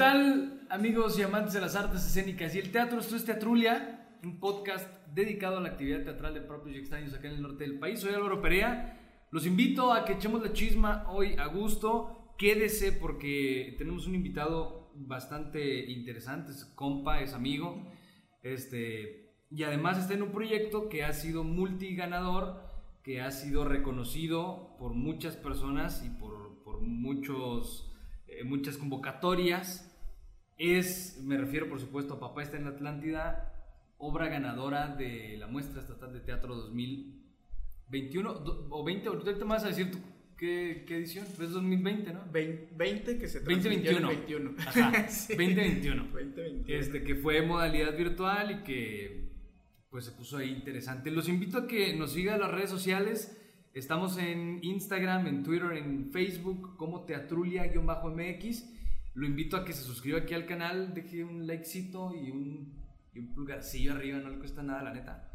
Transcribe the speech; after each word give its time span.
tal, 0.00 0.66
amigos 0.70 1.18
y 1.18 1.22
amantes 1.22 1.52
de 1.52 1.60
las 1.60 1.76
artes 1.76 2.06
escénicas 2.06 2.54
y 2.54 2.58
el 2.58 2.72
teatro? 2.72 3.00
Esto 3.00 3.16
es 3.16 3.26
Teatrulia, 3.26 4.16
un 4.24 4.40
podcast 4.40 4.88
dedicado 5.12 5.58
a 5.58 5.60
la 5.60 5.68
actividad 5.68 6.04
teatral 6.04 6.32
de 6.32 6.40
propios 6.40 6.74
y 6.74 6.78
extraños 6.78 7.12
acá 7.12 7.28
en 7.28 7.34
el 7.34 7.42
norte 7.42 7.64
del 7.64 7.78
país. 7.78 8.00
Soy 8.00 8.14
Álvaro 8.14 8.40
Perea. 8.40 9.26
Los 9.30 9.44
invito 9.44 9.92
a 9.92 10.06
que 10.06 10.14
echemos 10.14 10.40
la 10.40 10.54
chisma 10.54 11.04
hoy 11.10 11.34
a 11.34 11.48
gusto. 11.48 12.32
Quédese 12.38 12.92
porque 12.92 13.74
tenemos 13.76 14.06
un 14.06 14.14
invitado 14.14 14.90
bastante 14.94 15.90
interesante, 15.90 16.52
es 16.52 16.64
compa, 16.64 17.20
es 17.20 17.34
amigo. 17.34 17.92
Este, 18.42 19.34
y 19.50 19.64
además 19.64 19.98
está 19.98 20.14
en 20.14 20.22
un 20.22 20.32
proyecto 20.32 20.88
que 20.88 21.04
ha 21.04 21.12
sido 21.12 21.44
multiganador, 21.44 22.62
que 23.04 23.20
ha 23.20 23.30
sido 23.30 23.66
reconocido 23.66 24.76
por 24.78 24.94
muchas 24.94 25.36
personas 25.36 26.02
y 26.06 26.08
por, 26.08 26.62
por 26.64 26.80
muchos, 26.80 27.92
eh, 28.28 28.44
muchas 28.44 28.78
convocatorias. 28.78 29.88
Es, 30.62 31.18
me 31.24 31.38
refiero 31.38 31.68
por 31.70 31.80
supuesto 31.80 32.14
a 32.14 32.20
Papá 32.20 32.42
está 32.42 32.58
en 32.58 32.64
la 32.64 32.70
Atlántida, 32.70 33.54
obra 33.96 34.28
ganadora 34.28 34.88
de 34.94 35.36
la 35.38 35.46
muestra 35.46 35.80
estatal 35.80 36.12
de 36.12 36.20
teatro 36.20 36.54
2021 36.54 38.34
do- 38.34 38.66
o 38.70 38.84
20, 38.84 39.08
ahorita 39.08 39.34
te 39.38 39.44
vas 39.44 39.64
a 39.64 39.68
decir 39.68 39.90
tú 39.90 39.98
qué, 40.36 40.84
qué 40.86 40.96
edición, 40.98 41.26
pues 41.36 41.50
2020, 41.52 42.12
¿no? 42.12 42.24
20 42.30 43.18
que 43.18 43.26
se 43.26 43.40
2021. 43.40 44.00
transmitió 44.08 44.36
en 44.36 44.54
21. 44.56 44.68
Ajá, 44.68 45.08
Sí. 45.08 45.34
2021. 45.34 46.04
2021. 46.12 46.64
Este, 46.78 47.02
que 47.04 47.14
fue 47.16 47.40
modalidad 47.42 47.96
virtual 47.96 48.50
y 48.50 48.62
que 48.64 49.30
pues 49.90 50.04
se 50.04 50.12
puso 50.12 50.36
ahí 50.36 50.50
interesante. 50.50 51.10
Los 51.10 51.28
invito 51.28 51.56
a 51.58 51.66
que 51.66 51.96
nos 51.96 52.12
sigan 52.12 52.38
las 52.40 52.50
redes 52.50 52.68
sociales. 52.70 53.36
Estamos 53.72 54.18
en 54.18 54.60
Instagram, 54.62 55.26
en 55.26 55.42
Twitter, 55.42 55.72
en 55.72 56.10
Facebook 56.12 56.76
como 56.76 57.06
Teatrulia-MX. 57.06 58.64
Lo 59.14 59.26
invito 59.26 59.56
a 59.56 59.64
que 59.64 59.72
se 59.72 59.82
suscriba 59.82 60.20
aquí 60.20 60.34
al 60.34 60.46
canal, 60.46 60.94
deje 60.94 61.24
un 61.24 61.46
likecito 61.46 62.14
y 62.14 62.30
un, 62.30 62.80
y 63.12 63.18
un 63.18 63.32
pulgarcillo 63.32 63.92
arriba, 63.92 64.18
no 64.18 64.30
le 64.30 64.38
cuesta 64.38 64.62
nada, 64.62 64.82
la 64.82 64.92
neta. 64.92 65.28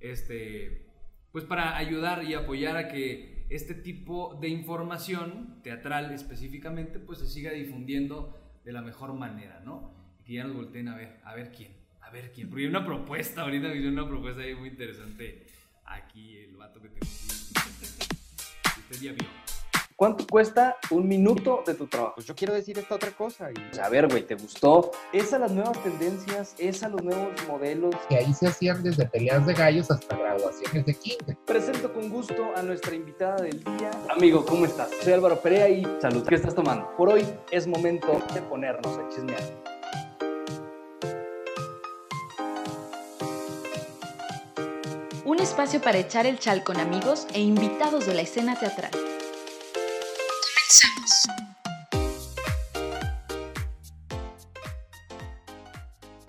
Este, 0.00 0.86
pues 1.32 1.44
para 1.44 1.76
ayudar 1.76 2.24
y 2.24 2.34
apoyar 2.34 2.76
a 2.76 2.88
que 2.88 3.46
este 3.50 3.74
tipo 3.74 4.38
de 4.40 4.48
información 4.48 5.60
teatral 5.62 6.10
específicamente 6.12 6.98
pues 6.98 7.18
se 7.18 7.26
siga 7.26 7.52
difundiendo 7.52 8.58
de 8.64 8.72
la 8.72 8.82
mejor 8.82 9.12
manera, 9.14 9.60
¿no? 9.64 9.94
Y 10.20 10.24
que 10.24 10.32
ya 10.34 10.44
nos 10.44 10.56
volteen 10.56 10.88
a 10.88 10.96
ver, 10.96 11.20
a 11.24 11.34
ver 11.34 11.52
quién, 11.52 11.72
a 12.00 12.10
ver 12.10 12.32
quién. 12.32 12.48
Porque 12.48 12.64
hay 12.64 12.68
una 12.68 12.84
propuesta, 12.84 13.42
ahorita 13.42 13.68
me 13.68 13.88
una 13.88 14.08
propuesta 14.08 14.42
ahí 14.42 14.54
muy 14.54 14.70
interesante 14.70 15.46
aquí, 15.84 16.38
el 16.38 16.56
vato 16.56 16.80
que 16.80 16.88
tenemos. 16.88 17.52
Usted 18.90 19.00
ya 19.00 19.12
vio. 19.12 19.45
¿Cuánto 19.98 20.26
cuesta 20.26 20.76
un 20.90 21.08
minuto 21.08 21.62
de 21.66 21.72
tu 21.72 21.86
trabajo? 21.86 22.16
Pues 22.16 22.26
yo 22.26 22.34
quiero 22.34 22.52
decir 22.52 22.78
esta 22.78 22.96
otra 22.96 23.12
cosa. 23.12 23.48
Y... 23.50 23.78
A 23.78 23.88
ver, 23.88 24.06
güey, 24.08 24.26
¿te 24.26 24.34
gustó? 24.34 24.90
¿Es 25.10 25.32
a 25.32 25.38
las 25.38 25.52
nuevas 25.52 25.82
tendencias? 25.82 26.54
¿Es 26.58 26.82
a 26.82 26.90
los 26.90 27.02
nuevos 27.02 27.32
modelos? 27.48 27.94
que 28.06 28.16
ahí 28.16 28.34
se 28.34 28.48
hacían 28.48 28.82
desde 28.82 29.06
peleas 29.06 29.46
de 29.46 29.54
gallos 29.54 29.90
hasta 29.90 30.14
graduaciones 30.14 30.84
de 30.84 30.94
kinder. 30.94 31.38
Presento 31.46 31.90
con 31.94 32.10
gusto 32.10 32.52
a 32.54 32.60
nuestra 32.60 32.94
invitada 32.94 33.36
del 33.36 33.64
día. 33.64 33.90
Amigo, 34.10 34.44
¿cómo 34.44 34.66
estás? 34.66 34.90
Soy 35.02 35.14
Álvaro 35.14 35.40
Perea 35.40 35.66
y 35.70 35.82
salud. 35.98 36.26
¿Qué 36.28 36.34
estás 36.34 36.54
tomando? 36.54 36.94
Por 36.98 37.08
hoy 37.08 37.26
es 37.50 37.66
momento 37.66 38.20
de 38.34 38.42
ponernos 38.42 38.98
a 38.98 39.08
chismear. 39.08 39.42
Un 45.24 45.40
espacio 45.40 45.80
para 45.80 45.96
echar 45.96 46.26
el 46.26 46.38
chal 46.38 46.62
con 46.64 46.76
amigos 46.76 47.26
e 47.32 47.40
invitados 47.40 48.04
de 48.04 48.12
la 48.12 48.20
escena 48.20 48.58
teatral. 48.60 48.90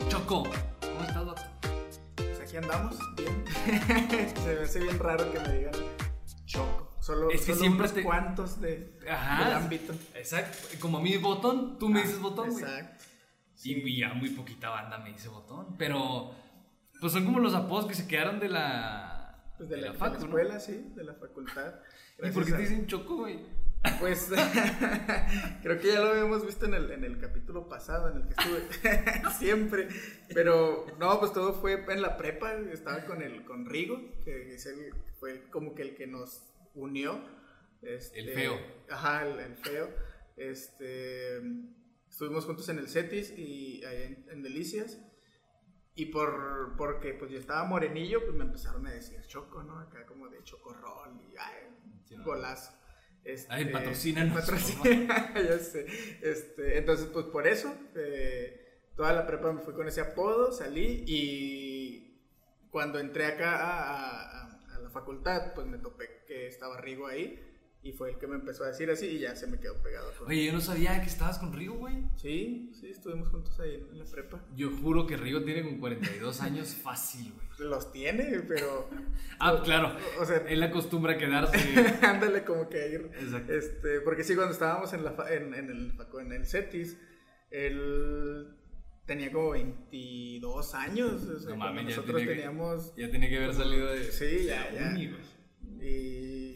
Choco, 0.10 0.44
¿cómo 0.82 1.02
estás, 1.02 1.26
vato? 1.26 1.42
Pues 2.16 2.40
aquí 2.42 2.58
andamos, 2.58 2.98
bien. 3.16 3.44
se 4.36 4.56
me 4.56 4.62
hace 4.64 4.80
bien 4.80 5.00
raro 5.00 5.32
que 5.32 5.40
me 5.40 5.58
digan 5.58 5.74
choco. 6.46 6.86
Solo, 7.02 7.30
Es 7.32 7.42
que 7.42 7.54
solo 7.54 7.60
siempre 7.60 7.84
unos 7.86 7.94
te- 7.94 8.04
cuantos 8.04 8.60
de, 8.62 9.00
Ajá. 9.10 9.46
del 9.46 9.54
ámbito. 9.54 9.94
Exacto. 10.16 10.58
Como 10.80 10.98
a 10.98 11.02
mí 11.02 11.16
botón, 11.18 11.80
tú 11.80 11.88
me 11.90 12.02
dices 12.02 12.20
botón, 12.20 12.50
güey. 12.52 12.64
Exacto. 12.64 13.04
Y 13.64 14.00
ya 14.00 14.14
muy 14.14 14.30
poquita 14.30 14.70
banda 14.70 14.98
me 15.00 15.12
dice 15.12 15.30
botón. 15.30 15.76
Pero, 15.78 16.32
pues 17.00 17.14
son 17.14 17.26
como 17.26 17.40
los 17.40 17.54
apodos 17.54 17.86
que 17.86 17.96
se 17.96 18.08
quedaron 18.08 18.40
de 18.40 18.50
la, 18.50 19.42
Pues 19.58 19.70
de, 19.70 19.78
la, 19.78 19.88
de 19.88 19.94
la 19.94 20.00
facu, 20.00 20.20
¿no? 20.20 20.26
escuela, 20.26 20.60
sí, 20.60 20.92
de 20.96 21.04
la 21.04 21.14
facultad. 21.16 21.76
¿Y 22.24 22.30
por 22.32 22.46
qué 22.46 22.52
te 22.52 22.58
dicen 22.60 22.88
choco, 22.88 23.18
güey? 23.18 23.40
Pues 24.00 24.30
creo 25.62 25.80
que 25.80 25.88
ya 25.94 26.00
lo 26.02 26.10
habíamos 26.12 26.46
visto 26.46 26.66
en 26.66 26.74
el, 26.74 26.92
en 26.92 27.04
el 27.04 27.20
capítulo 27.20 27.68
pasado 27.70 28.10
en 28.10 28.18
el 28.18 28.24
que 28.28 28.34
estuve 28.38 29.32
siempre. 29.40 29.88
Pero 30.34 30.86
no, 31.00 31.20
pues 31.20 31.32
todo 31.34 31.54
fue 31.54 31.84
en 31.92 32.02
la 32.02 32.18
prepa. 32.18 32.54
Estaba 32.54 33.06
con 33.06 33.22
el 33.22 33.44
con 33.46 33.66
Rigo, 33.66 33.98
que 34.24 34.56
es 34.56 34.66
el- 34.66 34.94
fue 35.20 35.50
como 35.50 35.74
que 35.74 35.82
el 35.84 35.96
que 35.96 36.06
nos 36.08 36.54
unió. 36.76 37.22
Este, 37.82 38.20
El 38.20 38.30
feo. 38.34 38.58
Ajá, 38.90 39.26
el, 39.26 39.40
el 39.40 39.56
feo. 39.58 39.90
Este, 40.36 41.38
estuvimos 42.10 42.46
juntos 42.46 42.68
en 42.70 42.80
el 42.80 42.88
CETIS 42.90 43.32
y 43.38 43.84
ahí 43.86 44.04
en, 44.04 44.26
en 44.30 44.44
Delicias. 44.44 45.00
Y 45.96 46.08
por, 46.08 46.76
porque 46.78 47.14
pues 47.16 47.32
yo 47.32 47.40
estaba 47.40 47.64
morenillo, 47.64 48.24
pues 48.24 48.36
me 48.36 48.44
empezaron 48.44 48.86
a 48.86 48.92
decir 48.92 49.20
choco, 49.26 49.64
¿no? 49.64 49.80
Acá 49.80 50.06
como 50.06 50.28
de 50.30 50.44
chocorrol 50.44 51.20
y 51.32 51.36
ay, 51.38 51.70
Sí, 52.06 52.16
¿no? 52.18 52.24
golazo. 52.24 52.72
Este, 53.28 53.54
Ay, 53.54 53.66
patrocina- 54.34 54.34
ya 55.36 55.60
sé. 55.60 55.86
Este, 56.22 56.78
entonces, 56.78 57.08
pues 57.12 57.26
por 57.26 57.46
eso, 57.48 57.74
eh, 57.96 58.80
toda 58.96 59.14
la 59.14 59.28
prepa 59.28 59.52
me 59.52 59.62
fui 59.62 59.74
con 59.74 59.88
ese 59.88 60.02
apodo, 60.02 60.52
salí 60.52 61.04
y 61.08 62.22
cuando 62.72 63.00
entré 63.00 63.26
acá 63.26 63.56
a, 63.58 64.44
a- 64.44 64.76
a 64.76 64.80
la 64.80 64.90
facultad, 64.90 65.54
pues 65.54 65.68
me 65.68 65.78
topé 65.78 66.24
que 66.28 66.48
estaba 66.48 66.80
Rigo 66.80 67.08
ahí 67.08 67.44
y 67.88 67.94
fue 67.94 68.10
el 68.12 68.18
que 68.18 68.28
me 68.28 68.36
empezó 68.36 68.64
a 68.64 68.68
decir 68.68 68.90
así 68.90 69.06
y 69.08 69.20
ya 69.20 69.36
se 69.36 69.48
me 69.48 69.60
quedó 69.60 69.82
pegado. 69.82 70.12
Oye, 70.26 70.46
yo 70.46 70.54
no 70.54 70.60
sabía 70.62 71.00
que 71.02 71.08
estabas 71.08 71.40
con 71.40 71.54
Rigo, 71.54 71.76
güey. 71.76 72.04
Sí, 72.18 72.72
sí, 72.80 72.88
estuvimos 72.90 73.30
juntos 73.30 73.58
ahí 73.60 73.76
en, 73.92 73.98
la 74.00 74.06
prepa. 74.06 74.44
Yo 74.56 74.70
juro 74.72 75.08
que 75.08 75.16
Rigo 75.16 75.44
tiene 75.44 75.64
como 75.64 75.80
42 75.80 76.42
años 76.42 76.76
fácil, 76.76 77.32
güey. 77.34 77.70
Los 77.70 77.92
tiene, 77.92 78.42
pero, 78.48 78.90
Ah, 79.40 79.62
claro. 79.64 79.96
o 80.20 80.26
sea, 80.26 80.38
Él 80.48 80.62
acostumbra 80.64 81.14
a 81.14 81.18
quedarse. 81.18 81.58
ándale 82.06 82.44
como 82.44 82.68
que 82.70 82.90
ir. 82.90 83.10
Exacto. 83.20 83.54
Este, 83.54 84.02
porque 84.02 84.24
sí, 84.24 84.36
cuando 84.36 84.54
estábamos 84.54 84.92
en, 84.94 85.04
la, 85.04 85.12
fa- 85.14 85.34
en, 85.34 85.54
en 85.54 85.70
el, 85.70 85.94
en 86.20 86.32
el 86.34 86.46
CETIS, 86.46 86.98
él 87.50 88.50
tenía 89.06 89.32
como 89.32 89.52
22 89.52 90.74
años. 90.76 91.24
O 91.24 91.40
sea, 91.40 91.50
No 91.52 91.56
mames, 91.58 91.84
ya 91.84 91.90
nosotros 91.92 92.18
tenía 92.18 92.28
que- 92.28 92.36
teníamos. 92.42 92.94
Ya 92.96 93.10
tenía 93.10 93.30
que 93.30 93.38
haber 93.38 93.54
salido 93.54 93.88
de. 93.88 94.04
Sí, 94.12 94.46
ya, 94.46 94.72
ya. 94.74 94.90
uni. 94.92 95.12
Y. 95.82 96.47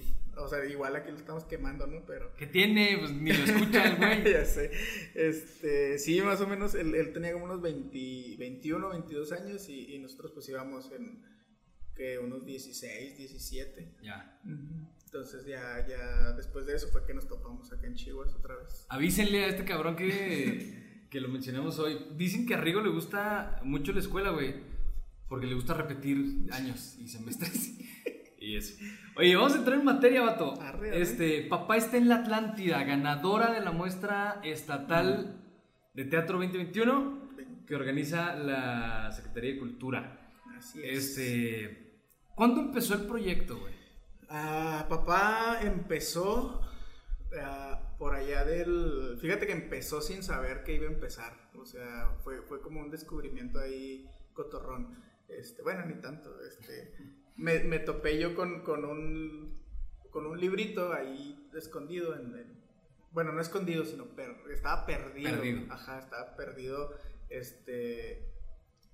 O 0.44 0.50
sea, 0.50 0.64
igual 0.66 0.96
aquí 0.96 1.12
lo 1.12 1.18
estamos 1.18 1.46
quemando, 1.46 1.88
¿no? 1.88 2.06
Pero. 2.06 2.34
¿Qué 2.36 2.48
tiene? 2.48 2.98
Pues 3.00 3.12
ni 3.12 3.32
lo 3.32 3.44
escucha 3.44 3.86
el 3.86 3.96
güey. 3.98 4.32
ya 4.32 4.46
sé. 4.46 4.72
Este, 5.16 5.98
sí, 6.00 6.22
más 6.22 6.42
o 6.42 6.48
menos, 6.48 6.76
él, 6.76 6.96
él 6.96 7.14
tenía 7.14 7.34
como 7.34 7.46
unos 7.46 7.62
20, 7.62 8.38
21, 8.38 8.90
22 8.90 9.32
años 9.32 9.70
y, 9.70 9.94
y 9.96 10.00
nosotros 10.00 10.32
pues 10.32 10.50
íbamos 10.50 10.92
en 10.92 11.22
que 11.96 12.20
unos 12.20 12.46
16, 12.46 13.18
17. 13.18 13.96
Ya. 14.02 14.40
Entonces 15.06 15.46
ya, 15.46 15.86
ya 15.88 16.32
después 16.34 16.66
de 16.66 16.76
eso 16.76 16.88
fue 16.88 17.06
que 17.06 17.14
nos 17.14 17.28
topamos 17.28 17.72
acá 17.72 17.88
en 17.88 17.96
Chihuahua 17.96 18.34
otra 18.36 18.56
vez. 18.56 18.86
Avísenle 18.90 19.44
a 19.44 19.48
este 19.48 19.66
cabrón 19.66 19.96
que, 19.96 21.06
que 21.10 21.20
lo 21.20 21.28
mencionamos 21.28 21.80
hoy. 21.80 22.08
Dicen 22.16 22.46
que 22.46 22.56
a 22.56 22.62
Rigo 22.62 22.82
le 22.82 22.90
gusta 22.90 23.60
mucho 23.64 23.92
la 23.92 24.00
escuela, 24.00 24.30
güey. 24.32 24.56
Porque 25.28 25.48
le 25.48 25.56
gusta 25.56 25.74
repetir 25.74 26.48
años 26.52 26.98
y 27.00 27.08
semestres. 27.08 27.74
Y 28.42 28.58
eso. 28.58 28.84
Oye, 29.16 29.36
vamos 29.36 29.54
a 29.54 29.58
entrar 29.58 29.78
en 29.78 29.86
materia, 29.86 30.24
vato. 30.24 30.60
Arre, 30.60 30.90
arre. 30.90 31.02
Este, 31.02 31.44
Papá 31.44 31.78
está 31.78 31.98
en 31.98 32.10
la 32.10 32.16
Atlántida, 32.16 32.84
ganadora 32.84 33.52
de 33.52 33.62
la 33.62 33.72
muestra 33.72 34.42
estatal 34.44 35.40
de 35.94 36.06
Teatro 36.06 36.40
2021 36.40 37.22
que 37.68 37.76
organiza 37.76 38.36
la 38.36 39.12
Secretaría 39.12 39.54
de 39.54 39.60
Cultura. 39.60 40.34
Así 40.58 40.84
es. 40.84 41.18
Este, 41.18 42.02
¿cuándo 42.36 42.62
empezó 42.62 42.96
el 42.96 43.06
proyecto, 43.06 43.60
güey? 43.60 43.74
Ah, 44.28 44.88
papá 44.90 45.60
empezó 45.62 46.62
ah, 47.40 47.96
por 47.98 48.16
allá 48.16 48.44
del... 48.44 49.18
Fíjate 49.22 49.46
que 49.46 49.54
empezó 49.54 50.02
sin 50.02 50.24
saber 50.24 50.64
que 50.64 50.74
iba 50.74 50.86
a 50.86 50.92
empezar. 50.92 51.50
O 51.56 51.66
sea, 51.66 52.18
fue, 52.24 52.42
fue 52.42 52.60
como 52.60 52.82
un 52.82 52.90
descubrimiento 52.90 53.60
ahí 53.60 54.10
cotorrón. 54.34 54.98
Este, 55.28 55.62
bueno, 55.62 55.86
ni 55.86 55.94
tanto. 56.02 56.42
Este, 56.44 56.94
me, 57.38 57.60
me 57.64 57.80
topé 57.80 58.20
yo 58.20 58.36
con, 58.36 58.62
con, 58.64 58.86
un, 58.86 59.62
con 60.12 60.26
un 60.26 60.40
librito 60.40 60.94
ahí 60.94 61.50
escondido 61.56 62.16
en... 62.16 62.36
en- 62.38 62.62
bueno, 63.12 63.34
no 63.34 63.42
escondido, 63.42 63.84
sino 63.84 64.06
per- 64.16 64.38
estaba 64.54 64.86
perdido. 64.86 65.32
Perdido. 65.32 65.74
Ajá, 65.74 66.00
estaba 66.00 66.36
perdido 66.38 66.94
este, 67.30 68.34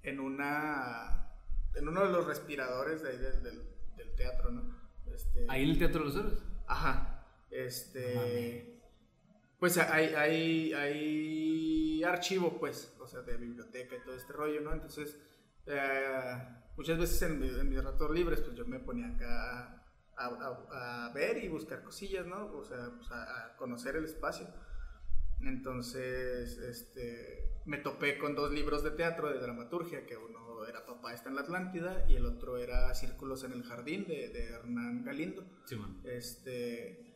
en 0.04 0.20
una... 0.20 1.32
En 1.76 1.88
uno 1.88 2.04
de 2.06 2.12
los 2.12 2.26
respiradores 2.26 3.04
de 3.04 3.10
ahí 3.10 3.18
del, 3.18 3.44
del- 3.44 3.70
del 3.96 4.16
teatro, 4.16 4.50
¿no? 4.52 4.76
Este, 5.14 5.46
Ahí 5.50 5.64
en 5.64 5.70
el 5.70 5.78
Teatro 5.78 6.00
de 6.00 6.06
los 6.06 6.16
Héroes. 6.18 6.44
Ajá. 6.68 7.26
Este. 7.52 8.82
Pues 9.60 9.78
ahí, 9.78 10.14
ahí, 10.16 10.74
ahí 10.74 12.04
archivo, 12.04 12.60
pues, 12.60 12.94
o 13.00 13.08
sea, 13.08 13.22
de 13.22 13.38
biblioteca 13.38 13.96
y 13.96 14.04
todo 14.04 14.16
este 14.16 14.34
rollo, 14.34 14.62
¿no? 14.62 14.74
Entonces, 14.74 15.18
eh, 15.66 16.40
muchas 16.78 16.98
veces 17.00 17.22
en, 17.24 17.40
mi- 17.40 17.50
en 17.50 17.70
mis 17.70 17.84
ratos 17.84 18.10
libres, 18.12 18.42
pues 18.42 18.56
yo 18.56 18.66
me 18.66 18.80
ponía 18.80 19.08
acá 19.08 19.84
a, 20.16 20.26
a- 20.28 21.08
a 21.08 21.14
ver 21.14 21.44
y 21.44 21.48
buscar 21.50 21.84
cosillas, 21.84 22.26
¿no? 22.26 22.46
O 22.56 22.64
sea, 22.64 22.92
pues, 22.98 23.12
a, 23.12 23.48
a 23.48 23.56
conocer 23.58 23.96
el 23.98 24.06
espacio. 24.06 24.48
Entonces, 25.42 26.58
este, 26.58 27.62
me 27.66 27.78
topé 27.78 28.18
con 28.18 28.36
dos 28.36 28.52
libros 28.52 28.84
de 28.84 28.92
teatro 28.92 29.32
de 29.32 29.40
dramaturgia, 29.40 30.06
que 30.06 30.18
uno 30.18 30.66
era 30.66 30.86
Papá 30.86 31.14
está 31.14 31.30
en 31.30 31.36
la 31.36 31.42
Atlántida 31.42 32.06
y 32.10 32.16
el 32.16 32.26
otro 32.26 32.58
era 32.58 32.94
Círculos 32.96 33.44
en 33.44 33.52
el 33.54 33.64
Jardín 33.64 34.06
de, 34.08 34.30
de 34.30 34.46
Hernán 34.50 35.04
Galindo. 35.04 35.46
Simón. 35.66 36.02
Este, 36.06 37.16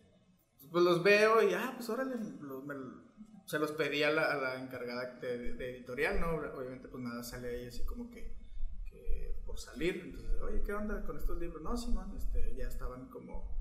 pues 0.72 0.84
los 0.84 1.02
veo 1.04 1.42
y, 1.48 1.54
ah, 1.54 1.74
pues 1.76 1.90
órale, 1.90 2.16
me- 2.16 3.12
se 3.48 3.58
los 3.60 3.72
pedí 3.72 4.04
a 4.04 4.12
la, 4.12 4.36
la 4.38 4.62
encargada 4.64 5.16
de, 5.20 5.54
de 5.56 5.72
editorial, 5.78 6.20
¿no? 6.22 6.36
Obviamente, 6.36 6.88
pues 6.88 7.04
nada 7.04 7.24
sale 7.24 7.50
ahí 7.50 7.68
así 7.68 7.84
como 7.84 8.10
que 8.12 8.40
por 9.52 9.60
salir. 9.60 10.02
Entonces, 10.06 10.42
oye, 10.42 10.62
¿qué 10.64 10.74
onda 10.74 11.04
con 11.04 11.18
estos 11.18 11.38
libros? 11.38 11.62
No, 11.62 11.76
Simón, 11.76 12.16
este, 12.16 12.56
ya 12.56 12.68
estaban 12.68 13.10
como, 13.10 13.54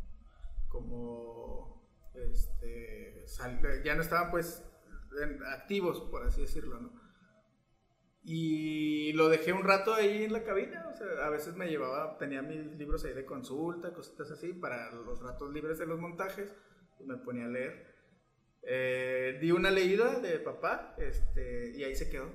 como, 0.68 1.84
este, 2.14 3.26
sal- 3.26 3.82
ya 3.82 3.96
no 3.96 4.02
estaban 4.02 4.30
pues 4.30 4.64
activos, 5.52 6.00
por 6.02 6.24
así 6.24 6.42
decirlo, 6.42 6.78
¿no? 6.78 6.92
Y 8.22 9.12
lo 9.14 9.28
dejé 9.28 9.52
un 9.52 9.64
rato 9.64 9.94
ahí 9.94 10.22
en 10.24 10.32
la 10.32 10.44
cabina, 10.44 10.86
o 10.88 10.96
sea, 10.96 11.26
a 11.26 11.30
veces 11.30 11.56
me 11.56 11.66
llevaba, 11.68 12.18
tenía 12.18 12.42
mis 12.42 12.64
libros 12.76 13.04
ahí 13.04 13.14
de 13.14 13.24
consulta, 13.24 13.92
cositas 13.92 14.30
así, 14.30 14.52
para 14.52 14.92
los 14.92 15.20
ratos 15.20 15.50
libres 15.52 15.78
de 15.78 15.86
los 15.86 15.98
montajes, 15.98 16.52
pues 16.96 17.08
me 17.08 17.16
ponía 17.16 17.46
a 17.46 17.48
leer. 17.48 17.90
Eh, 18.62 19.38
di 19.40 19.50
una 19.50 19.70
leída 19.72 20.20
de 20.20 20.38
papá, 20.38 20.94
este, 20.98 21.72
y 21.76 21.82
ahí 21.82 21.96
se 21.96 22.10
quedó. 22.10 22.30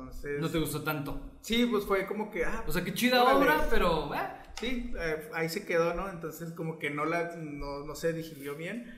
Entonces, 0.00 0.40
No 0.40 0.50
te 0.50 0.58
gustó 0.58 0.82
tanto. 0.82 1.38
sí, 1.40 1.66
pues 1.66 1.84
fue 1.84 2.06
como 2.06 2.30
que, 2.30 2.44
ah, 2.44 2.64
O 2.66 2.72
sea, 2.72 2.82
qué 2.84 2.92
chida 2.94 3.22
Órale. 3.22 3.38
obra, 3.38 3.66
pero. 3.70 4.14
eh, 4.14 4.18
Sí, 4.58 4.92
eh, 4.98 5.28
ahí 5.34 5.48
se 5.48 5.64
quedó, 5.66 5.94
¿no? 5.94 6.08
Entonces 6.10 6.52
como 6.52 6.78
que 6.78 6.88
no 6.90 7.04
la, 7.04 7.34
no, 7.36 7.84
no 7.84 7.94
se 7.94 8.12
digirió 8.12 8.54
bien. 8.56 8.92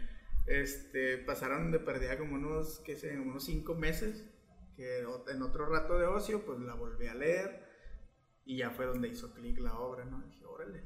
Este, 0.47 1.19
pasaron 1.19 1.71
de 1.73 1.79
perdida 1.81 2.19
como 2.19 2.35
unos, 2.37 2.81
qué 2.85 2.97
sé, 2.97 3.19
unos 3.19 3.45
cinco 3.45 3.75
meses, 3.75 4.25
que 4.77 5.01
en 5.01 5.43
otro 5.43 5.67
rato 5.67 5.99
de 5.99 6.07
ocio, 6.07 6.45
pues 6.45 6.61
la 6.61 6.75
volví 6.75 7.07
a 7.07 7.15
leer 7.15 7.65
y 8.45 8.59
ya 8.59 8.71
fue 8.71 8.87
donde 8.87 9.09
hizo 9.09 9.33
clic 9.35 9.59
la 9.59 9.79
obra, 9.79 10.05
¿no? 10.05 10.23
Dije, 10.23 10.45
órale. 10.45 10.85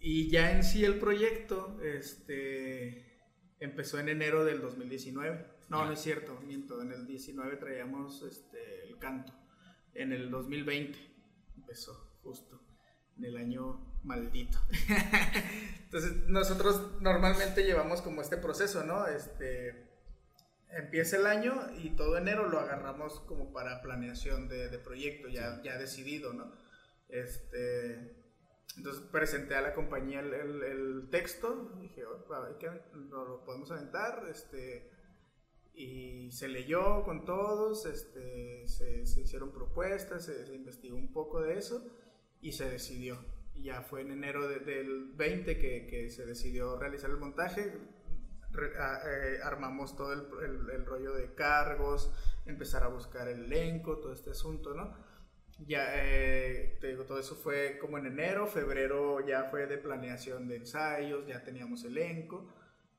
Y 0.00 0.30
ya 0.30 0.52
en 0.52 0.64
sí 0.64 0.84
el 0.84 0.98
proyecto, 0.98 1.78
este, 1.82 3.20
empezó 3.60 3.98
en 3.98 4.08
enero 4.08 4.44
del 4.44 4.60
2019. 4.60 5.46
No, 5.68 5.84
no 5.84 5.92
es 5.92 6.00
cierto, 6.00 6.38
miento, 6.46 6.80
en 6.80 6.92
el 6.92 7.06
19 7.06 7.56
traíamos 7.56 8.22
este, 8.22 8.84
el 8.84 8.98
canto. 8.98 9.32
En 9.94 10.12
el 10.12 10.30
2020 10.30 10.98
empezó, 11.56 12.18
justo, 12.22 12.60
en 13.18 13.24
el 13.24 13.36
año 13.36 13.98
maldito. 14.04 14.58
Entonces, 15.84 16.12
nosotros 16.28 17.00
normalmente 17.00 17.64
llevamos 17.64 18.02
como 18.02 18.20
este 18.22 18.36
proceso, 18.36 18.84
¿no? 18.84 19.06
Este, 19.06 19.88
empieza 20.70 21.16
el 21.16 21.26
año 21.26 21.54
y 21.78 21.90
todo 21.90 22.16
enero 22.16 22.48
lo 22.48 22.60
agarramos 22.60 23.20
como 23.20 23.52
para 23.52 23.80
planeación 23.82 24.48
de, 24.48 24.68
de 24.68 24.78
proyecto, 24.78 25.28
ya, 25.28 25.60
ya 25.62 25.78
decidido, 25.78 26.32
¿no? 26.32 26.52
Este, 27.08 28.14
entonces 28.76 29.02
presenté 29.10 29.54
a 29.56 29.62
la 29.62 29.74
compañía 29.74 30.20
el, 30.20 30.34
el- 30.34 30.62
el 30.62 31.08
texto, 31.10 31.72
dije, 31.80 32.04
"Oh, 32.04 32.32
a 32.34 32.40
ver, 32.40 32.58
¿qué? 32.58 32.70
¿Lo, 32.94 33.24
lo 33.26 33.44
podemos 33.44 33.70
aventar, 33.70 34.26
este, 34.30 34.90
y 35.76 36.30
se 36.32 36.48
leyó 36.48 37.02
con 37.04 37.24
todos, 37.24 37.86
este, 37.86 38.66
se, 38.66 39.06
se 39.06 39.20
hicieron 39.20 39.52
propuestas, 39.52 40.24
se, 40.24 40.46
se 40.46 40.54
investigó 40.54 40.96
un 40.96 41.12
poco 41.12 41.42
de 41.42 41.58
eso 41.58 41.84
y 42.40 42.52
se 42.52 42.70
decidió. 42.70 43.18
Ya 43.54 43.82
fue 43.82 44.00
en 44.02 44.10
enero 44.12 44.48
de- 44.48 44.60
del 44.60 45.12
20 45.14 45.58
que, 45.58 45.86
que 45.86 46.10
se 46.10 46.26
decidió 46.26 46.78
realizar 46.78 47.10
el 47.10 47.18
montaje. 47.18 47.72
Re- 48.52 48.78
a- 48.78 49.00
eh, 49.06 49.38
armamos 49.42 49.96
todo 49.96 50.12
el, 50.14 50.20
el- 50.44 50.70
el 50.70 50.86
rollo 50.86 51.12
de 51.14 51.34
cargos, 51.34 52.10
empezar 52.46 52.82
a 52.84 52.88
buscar 52.88 53.28
el 53.28 53.44
elenco, 53.44 53.98
todo 53.98 54.12
este 54.14 54.30
asunto, 54.30 54.74
¿no? 54.74 54.94
Ya, 55.66 55.86
eh, 55.94 56.78
te 56.80 56.88
digo, 56.88 57.04
todo 57.04 57.18
eso 57.18 57.34
fue 57.34 57.78
como 57.80 57.98
en 57.98 58.06
enero, 58.06 58.46
febrero 58.46 59.26
ya 59.26 59.44
fue 59.44 59.66
de 59.66 59.78
planeación 59.78 60.48
de 60.48 60.56
ensayos, 60.56 61.26
ya 61.26 61.42
teníamos 61.44 61.84
elenco, 61.84 62.46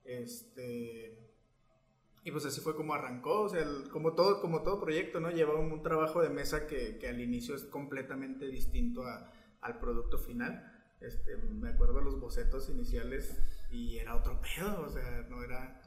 este, 0.03 1.26
y 2.27 2.31
pues 2.31 2.45
así 2.45 2.61
fue 2.61 2.75
como 2.75 2.93
arrancó, 2.93 3.41
o 3.43 3.49
sea, 3.49 3.61
el- 3.61 3.89
como, 3.89 4.13
todo, 4.13 4.41
como 4.41 4.63
todo 4.63 4.79
proyecto, 4.79 5.19
¿no? 5.19 5.31
Lleva 5.31 5.55
un, 5.59 5.71
un 5.71 5.81
trabajo 5.83 6.21
de 6.21 6.29
mesa 6.29 6.67
que, 6.67 6.97
que 6.99 7.07
al 7.07 7.21
inicio 7.21 7.55
es 7.55 7.63
completamente 7.65 8.47
distinto 8.47 9.03
a- 9.05 9.31
al 9.61 9.79
producto 9.79 10.17
final. 10.17 10.73
Este, 11.01 11.37
me 11.37 11.69
acuerdo 11.69 12.01
los 12.01 12.19
bocetos 12.19 12.69
iniciales 12.69 13.39
y 13.71 13.97
era 13.97 14.15
otro 14.15 14.41
pedo, 14.41 14.81
o 14.81 14.89
sea, 14.89 15.25
no 15.29 15.43
era... 15.43 15.81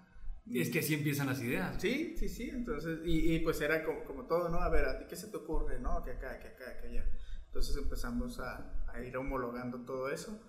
Es 0.52 0.70
que 0.70 0.80
así 0.80 0.94
empiezan 0.94 1.28
las 1.28 1.40
ideas. 1.42 1.80
Sí, 1.80 2.16
sí, 2.16 2.28
sí, 2.28 2.48
entonces, 2.50 3.00
y, 3.04 3.34
y 3.34 3.40
pues 3.40 3.60
era 3.60 3.84
como, 3.84 4.02
como 4.04 4.26
todo, 4.26 4.48
¿no? 4.48 4.58
A 4.60 4.68
ver, 4.68 4.86
¿a 4.86 4.98
ti 4.98 5.04
qué 5.08 5.16
se 5.16 5.28
te 5.28 5.36
ocurre, 5.36 5.78
no? 5.78 6.02
Que 6.02 6.12
acá, 6.12 6.38
que 6.40 6.48
acá, 6.48 6.76
que 6.80 6.88
allá. 6.88 7.04
Entonces 7.46 7.76
empezamos 7.76 8.40
a, 8.40 8.84
a 8.92 9.00
ir 9.02 9.16
homologando 9.16 9.80
todo 9.84 10.08
eso. 10.10 10.40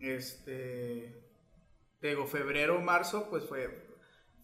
Este, 0.00 1.24
te 2.00 2.08
digo, 2.08 2.26
febrero, 2.26 2.80
marzo, 2.80 3.28
pues 3.30 3.44
fue, 3.44 3.85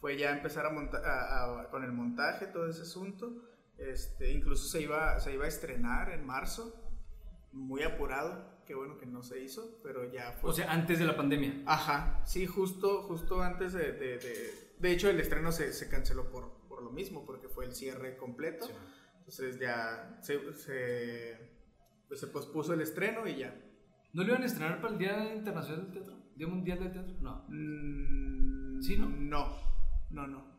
fue 0.02 0.18
ya 0.18 0.32
empezar 0.32 0.66
a 0.66 0.70
montar, 0.70 1.70
con 1.70 1.84
el 1.84 1.92
montaje, 1.92 2.46
todo 2.48 2.68
ese 2.68 2.82
asunto. 2.82 3.32
Este, 3.78 4.32
incluso 4.32 4.66
se 4.68 4.82
iba, 4.82 5.18
se 5.20 5.32
iba 5.32 5.44
a 5.44 5.48
estrenar 5.48 6.10
en 6.10 6.26
marzo, 6.26 6.74
muy 7.52 7.84
apurado, 7.84 8.60
qué 8.66 8.74
bueno 8.74 8.98
que 8.98 9.06
no 9.06 9.22
se 9.22 9.40
hizo, 9.40 9.78
pero 9.84 10.10
ya 10.12 10.32
fue. 10.32 10.50
O 10.50 10.52
sea, 10.52 10.72
antes 10.72 10.98
de 10.98 11.04
la 11.04 11.16
pandemia. 11.16 11.62
Ajá, 11.66 12.20
sí, 12.26 12.46
justo, 12.46 13.04
justo 13.04 13.42
antes 13.42 13.72
de, 13.74 13.92
de, 13.92 14.18
de, 14.18 14.74
de 14.76 14.90
hecho 14.90 15.08
el 15.08 15.20
estreno 15.20 15.52
se, 15.52 15.72
se 15.72 15.88
canceló 15.88 16.28
por, 16.30 16.50
por 16.68 16.82
lo 16.82 16.90
mismo, 16.90 17.24
porque 17.24 17.48
fue 17.48 17.64
el 17.64 17.72
cierre 17.72 18.16
completo, 18.16 18.66
Sí. 18.66 18.72
entonces 19.18 19.60
ya 19.60 20.18
se, 20.20 20.52
se, 20.54 21.38
pues 22.08 22.18
se 22.18 22.26
pospuso 22.26 22.74
el 22.74 22.80
estreno 22.80 23.28
y 23.28 23.36
ya. 23.36 23.54
¿No 24.14 24.24
lo 24.24 24.30
iban 24.30 24.42
a 24.42 24.46
estrenar 24.46 24.80
para 24.80 24.94
el 24.94 24.98
Día 24.98 25.32
Internacional 25.32 25.84
del 25.84 25.92
Teatro? 25.92 26.16
¿Día 26.34 26.48
Mundial 26.48 26.78
del 26.80 26.92
Teatro? 26.92 27.14
No. 27.20 27.44
Mm, 27.48 28.80
¿Sí, 28.82 28.96
no? 28.98 29.08
No, 29.08 29.71
no, 30.12 30.26
no. 30.26 30.52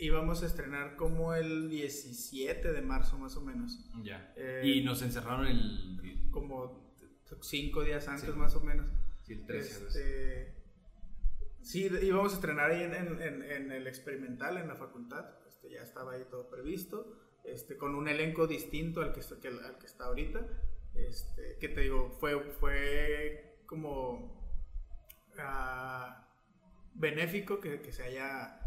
Íbamos 0.00 0.42
a 0.44 0.46
estrenar 0.46 0.94
como 0.96 1.34
el 1.34 1.68
17 1.68 2.72
de 2.72 2.82
marzo 2.82 3.18
más 3.18 3.36
o 3.36 3.40
menos, 3.40 3.90
Ya. 4.02 4.32
Eh, 4.36 4.62
y 4.64 4.84
nos 4.84 5.02
encerraron 5.02 5.46
el. 5.46 6.28
como 6.30 6.94
cinco 7.40 7.82
días 7.82 8.06
antes 8.08 8.30
Sí. 8.30 8.36
más 8.38 8.54
o 8.54 8.60
menos. 8.60 8.88
Sí, 9.24 9.32
el 9.34 9.44
13. 9.46 9.74
algo 9.76 9.88
así. 9.88 9.98
Este, 9.98 10.54
sí, 11.62 11.90
íbamos 12.02 12.32
a 12.32 12.34
estrenar 12.36 12.70
ahí 12.70 12.82
en, 12.84 12.94
en- 12.94 13.20
en- 13.22 13.42
en 13.42 13.72
el 13.72 13.86
experimental, 13.88 14.56
en 14.58 14.68
la 14.68 14.76
facultad. 14.76 15.26
Este, 15.48 15.70
ya 15.70 15.82
estaba 15.82 16.12
ahí 16.12 16.24
todo 16.30 16.48
previsto. 16.48 17.18
Este, 17.44 17.76
con 17.76 17.94
un 17.94 18.08
elenco 18.08 18.46
distinto 18.46 19.00
al 19.02 19.12
que, 19.12 19.20
está- 19.20 19.40
que- 19.40 19.48
al 19.48 19.78
que 19.78 19.86
está 19.86 20.04
ahorita. 20.04 20.46
Este, 20.94 21.56
que 21.60 21.68
te 21.68 21.80
digo, 21.82 22.16
fue, 22.20 22.38
fue 22.60 23.58
como 23.66 24.38
ah, 25.38 26.27
benéfico 26.98 27.60
que, 27.60 27.80
que 27.80 27.92
se 27.92 28.02
haya. 28.02 28.60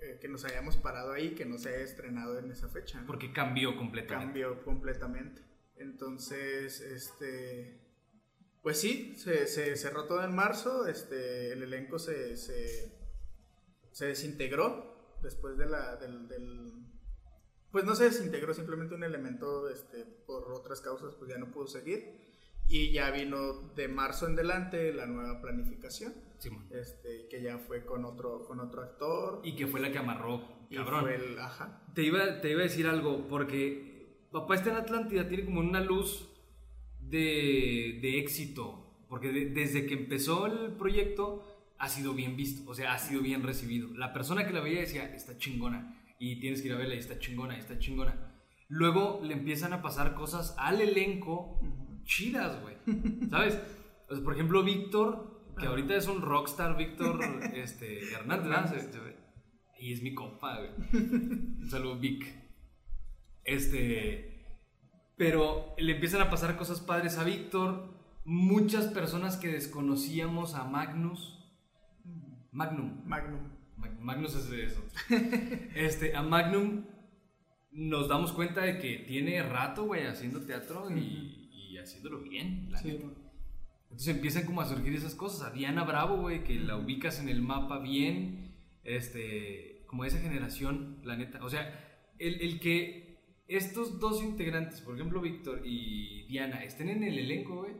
eh, 0.00 0.18
que 0.20 0.28
nos 0.28 0.44
hayamos 0.44 0.76
parado 0.76 1.12
ahí, 1.12 1.34
que 1.34 1.44
no 1.44 1.58
se 1.58 1.68
haya 1.70 1.84
estrenado 1.84 2.38
en 2.38 2.50
esa 2.50 2.68
fecha. 2.68 3.00
¿no? 3.00 3.06
Porque 3.06 3.32
cambió 3.32 3.76
completamente. 3.76 4.40
cambió 4.42 4.64
completamente. 4.64 5.42
Entonces, 5.76 6.80
este, 6.80 7.80
pues 8.62 8.80
sí, 8.80 9.14
se, 9.16 9.46
se 9.46 9.76
cerró 9.76 10.06
todo 10.06 10.22
en 10.24 10.34
marzo, 10.34 10.86
este, 10.86 11.52
el 11.52 11.62
elenco 11.62 11.98
se, 11.98 12.36
se, 12.36 12.92
se 13.92 14.06
desintegró 14.06 15.18
después 15.22 15.56
de 15.56 15.66
la, 15.66 15.96
del, 15.96 16.28
del- 16.28 16.72
pues 17.72 17.84
no 17.84 17.96
se 17.96 18.04
desintegró, 18.04 18.54
simplemente 18.54 18.94
un 18.94 19.02
elemento, 19.02 19.68
este, 19.68 20.04
por 20.04 20.52
otras 20.52 20.80
causas, 20.80 21.14
pues 21.16 21.28
ya 21.30 21.38
no 21.38 21.50
pudo 21.50 21.66
seguir. 21.66 22.22
Y 22.68 22.92
ya 22.92 23.10
vino 23.10 23.72
de 23.74 23.88
marzo 23.88 24.26
en 24.26 24.34
adelante 24.34 24.92
la 24.94 25.06
nueva 25.06 25.40
planificación, 25.42 26.14
Simón. 26.44 26.66
este, 26.70 27.26
que 27.28 27.42
ya 27.42 27.58
fue 27.58 27.84
con 27.84 28.04
otro, 28.04 28.44
con 28.46 28.60
otro 28.60 28.82
actor. 28.82 29.40
Y 29.44 29.54
que 29.56 29.66
fue 29.66 29.80
la 29.80 29.90
que 29.90 29.98
amarró, 29.98 30.42
y 30.70 30.76
cabrón. 30.76 31.00
fue 31.02 31.14
el, 31.16 31.38
ajá, 31.38 31.82
Te 31.94 32.02
iba, 32.02 32.40
te 32.40 32.50
iba 32.50 32.60
a 32.60 32.64
decir 32.64 32.86
algo, 32.86 33.26
porque 33.28 34.26
Papá 34.30 34.54
está 34.56 34.70
en 34.70 34.76
Atlántida, 34.76 35.28
tiene 35.28 35.44
como 35.44 35.60
una 35.60 35.80
luz 35.80 36.28
de, 37.00 37.98
de 38.02 38.18
éxito, 38.18 39.04
porque 39.08 39.28
de- 39.32 39.46
desde 39.50 39.86
que 39.86 39.94
empezó 39.94 40.46
el 40.46 40.72
proyecto 40.72 41.44
ha 41.78 41.88
sido 41.88 42.14
bien 42.14 42.36
visto, 42.36 42.70
o 42.70 42.74
sea, 42.74 42.92
ha 42.94 42.98
sido 42.98 43.20
bien 43.20 43.42
recibido. 43.42 43.88
La 43.94 44.12
persona 44.12 44.46
que 44.46 44.52
la 44.52 44.60
veía 44.60 44.80
decía, 44.80 45.12
está 45.14 45.36
chingona, 45.36 46.00
y 46.18 46.40
tienes 46.40 46.62
que 46.62 46.68
ir 46.68 46.74
a 46.74 46.78
verla, 46.78 46.94
y 46.94 46.98
está 46.98 47.18
chingona, 47.18 47.56
y 47.56 47.60
está 47.60 47.78
chingona. 47.78 48.32
Luego 48.68 49.20
le 49.22 49.34
empiezan 49.34 49.72
a 49.72 49.82
pasar 49.82 50.14
cosas 50.14 50.54
al 50.58 50.80
elenco 50.80 51.60
chidas, 52.04 52.60
güey, 52.62 52.76
¿sabes? 53.30 53.54
Sea, 54.08 54.22
por 54.24 54.34
ejemplo, 54.34 54.62
Víctor, 54.62 55.33
que 55.58 55.66
ahorita 55.66 55.94
es 55.96 56.06
un 56.08 56.22
rockstar, 56.22 56.76
Víctor 56.76 57.20
este, 57.54 58.12
Hernández, 58.12 58.90
ve. 58.92 59.16
Y 59.78 59.92
es 59.92 60.02
mi 60.02 60.14
compa, 60.14 60.58
güey. 60.58 60.70
Un 60.92 61.66
saludo, 61.68 61.98
Vic. 61.98 62.24
Este. 63.44 64.30
Pero 65.16 65.74
le 65.78 65.92
empiezan 65.94 66.22
a 66.22 66.30
pasar 66.30 66.56
cosas 66.56 66.80
padres 66.80 67.18
a 67.18 67.24
Víctor. 67.24 67.92
Muchas 68.24 68.86
personas 68.86 69.36
que 69.36 69.48
desconocíamos 69.48 70.54
a 70.54 70.64
Magnus. 70.64 71.38
Magnum. 72.52 73.02
Magnum. 73.06 73.40
Mag- 73.76 73.98
Magnus 74.00 74.34
es 74.36 74.50
de 74.50 74.64
eso. 74.64 74.82
Este, 75.74 76.16
a 76.16 76.22
Magnum 76.22 76.84
nos 77.72 78.08
damos 78.08 78.32
cuenta 78.32 78.62
de 78.62 78.78
que 78.78 78.98
tiene 79.06 79.42
rato, 79.42 79.84
güey, 79.84 80.06
haciendo 80.06 80.40
teatro 80.40 80.88
y, 80.96 81.50
y 81.52 81.76
haciéndolo 81.78 82.20
bien. 82.20 82.68
la 82.70 82.78
Sí, 82.78 82.88
neta. 82.88 83.06
Entonces 83.94 84.16
empiezan 84.16 84.44
como 84.44 84.60
a 84.60 84.66
surgir 84.66 84.92
esas 84.92 85.14
cosas. 85.14 85.46
A 85.46 85.54
Diana 85.54 85.84
Bravo, 85.84 86.16
güey, 86.16 86.42
que 86.42 86.58
la 86.58 86.76
ubicas 86.76 87.20
en 87.20 87.28
el 87.28 87.42
mapa 87.42 87.78
bien. 87.78 88.52
Este, 88.82 89.84
como 89.86 90.04
esa 90.04 90.18
generación, 90.18 90.98
la 91.04 91.16
neta. 91.16 91.44
O 91.44 91.48
sea, 91.48 92.10
el, 92.18 92.40
el 92.40 92.58
que 92.58 93.22
estos 93.46 94.00
dos 94.00 94.20
integrantes, 94.20 94.80
por 94.80 94.96
ejemplo, 94.96 95.20
Víctor 95.20 95.62
y 95.64 96.26
Diana, 96.26 96.64
estén 96.64 96.88
en 96.88 97.04
el 97.04 97.20
elenco, 97.20 97.60
güey, 97.60 97.74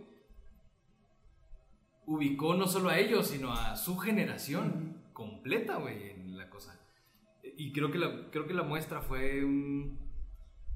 ubicó 2.06 2.54
no 2.54 2.68
solo 2.68 2.90
a 2.90 2.98
ellos, 3.00 3.26
sino 3.26 3.52
a 3.52 3.74
su 3.74 3.96
generación 3.96 5.02
completa, 5.12 5.78
güey, 5.78 6.10
en 6.10 6.38
la 6.38 6.48
cosa. 6.48 6.80
Y 7.42 7.72
creo 7.72 7.90
que 7.90 7.98
la, 7.98 8.30
creo 8.30 8.46
que 8.46 8.54
la 8.54 8.62
muestra 8.62 9.00
fue 9.00 9.44
un, 9.44 9.98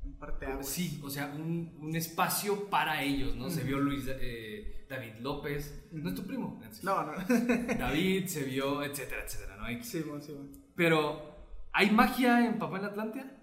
Un 0.08 0.18
parteaguas. 0.18 0.68
Sí, 0.68 1.00
o 1.04 1.10
sea, 1.10 1.26
un, 1.34 1.76
un 1.80 1.94
espacio 1.96 2.68
para 2.70 3.02
ellos, 3.02 3.36
¿no? 3.36 3.50
Se 3.50 3.62
vio 3.62 3.78
Luis, 3.78 4.04
eh, 4.08 4.86
David 4.88 5.14
López, 5.20 5.88
no 5.92 6.08
es 6.08 6.14
tu 6.14 6.26
primo, 6.26 6.58
Nancy? 6.60 6.84
No, 6.84 7.04
no. 7.04 7.12
David, 7.78 8.26
se 8.26 8.44
vio, 8.44 8.82
etcétera, 8.82 9.22
etcétera, 9.24 9.56
¿no? 9.56 9.64
Hay- 9.64 9.82
sí, 9.84 10.00
bueno, 10.00 10.22
sí, 10.22 10.32
bueno. 10.32 10.50
Pero, 10.74 11.36
¿hay 11.72 11.90
magia 11.90 12.46
en 12.46 12.58
Papá 12.58 12.76
en 12.76 12.82
la 12.82 12.88
Atlántida? 12.88 13.34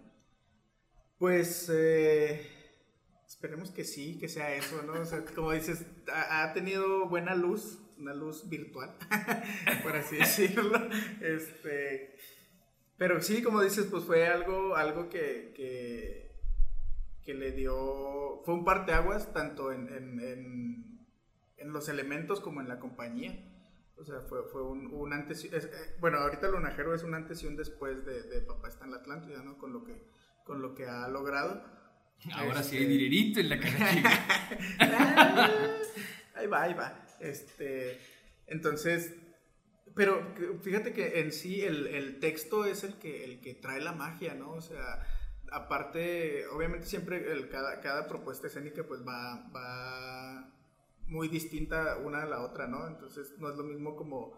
Pues 1.18 1.70
eh, 1.74 2.46
esperemos 3.28 3.72
que 3.72 3.84
sí, 3.84 4.18
que 4.20 4.28
sea 4.28 4.54
eso, 4.56 4.82
¿no? 4.84 4.94
O 4.94 5.06
sea, 5.06 5.24
como 5.36 5.52
dices, 5.52 5.86
ha, 6.12 6.44
ha 6.44 6.54
tenido 6.54 7.08
buena 7.08 7.36
luz, 7.36 7.80
una 7.98 8.14
luz 8.14 8.50
virtual, 8.50 8.96
por 9.84 9.96
así 9.96 10.18
decirlo. 10.18 10.90
Este, 11.22 12.16
pero 12.98 13.22
sí, 13.22 13.42
como 13.42 13.62
dices, 13.62 13.88
pues 13.90 14.04
fue 14.04 14.28
algo, 14.28 14.76
algo 14.76 15.10
que, 15.10 15.54
que, 15.56 16.25
que 17.26 17.34
le 17.34 17.52
dio, 17.52 18.42
fue 18.46 18.54
un 18.54 18.64
parteaguas 18.64 19.34
tanto 19.34 19.72
en, 19.72 19.88
en, 19.90 20.20
en, 20.20 21.08
en 21.58 21.74
los 21.74 21.90
elementos 21.90 22.40
como 22.40 22.62
en 22.62 22.68
la 22.70 22.80
compañía. 22.80 23.52
O 23.98 24.04
sea, 24.04 24.22
fue, 24.22 24.44
fue 24.52 24.62
un, 24.64 24.88
un 24.94 25.14
antes, 25.14 25.44
es- 25.46 25.66
eh, 25.66 25.96
bueno, 26.00 26.18
ahorita 26.20 26.50
Lonajero 26.50 26.94
es 26.94 27.04
un 27.04 27.14
antes 27.16 27.42
y 27.44 27.48
un 27.48 27.56
después 27.56 28.06
de, 28.06 28.24
de 28.24 28.42
Papá 28.42 28.68
está 28.68 28.86
en 28.86 28.92
la 28.92 28.98
Atlántida, 28.98 29.42
¿no? 29.42 29.58
Con 29.58 29.74
lo 29.74 29.84
que, 29.84 30.04
con 30.44 30.62
lo 30.62 30.76
que 30.76 30.86
ha 30.86 31.08
logrado. 31.08 31.64
Ahora 32.34 32.62
sí 32.62 32.78
Este- 32.78 32.88
hay 32.90 32.98
dinerito 32.98 33.40
en 33.40 33.50
la 33.50 33.60
cara 33.60 33.76
ahí 36.36 36.48
va, 36.48 36.62
ahí 36.64 36.74
va. 36.74 37.06
Este, 37.20 38.00
entonces, 38.48 39.16
pero 39.96 40.34
fíjate 40.62 40.94
que 40.94 41.22
en 41.22 41.32
sí 41.32 41.62
el, 41.62 41.88
el 41.88 42.20
texto 42.20 42.66
es 42.66 42.84
el 42.84 42.96
que, 42.96 43.24
el 43.24 43.40
que 43.42 43.54
trae 43.54 43.80
la 43.82 43.94
magia, 43.94 44.34
¿no? 44.36 44.52
O 44.52 44.62
sea, 44.62 45.04
aparte, 45.56 46.46
obviamente 46.48 46.86
siempre 46.86 47.32
el, 47.32 47.50
cada, 47.50 47.80
cada 47.82 48.08
propuesta 48.08 48.48
escénica 48.48 48.84
pues 48.84 49.02
va, 49.08 49.50
va 49.56 50.52
muy 51.08 51.28
distinta 51.28 51.98
una 51.98 52.24
a 52.24 52.26
la 52.26 52.42
otra, 52.42 52.68
¿no? 52.68 52.88
Entonces 52.88 53.36
no 53.40 53.50
es 53.50 53.58
lo 53.58 53.64
mismo 53.64 53.96
como, 53.96 54.38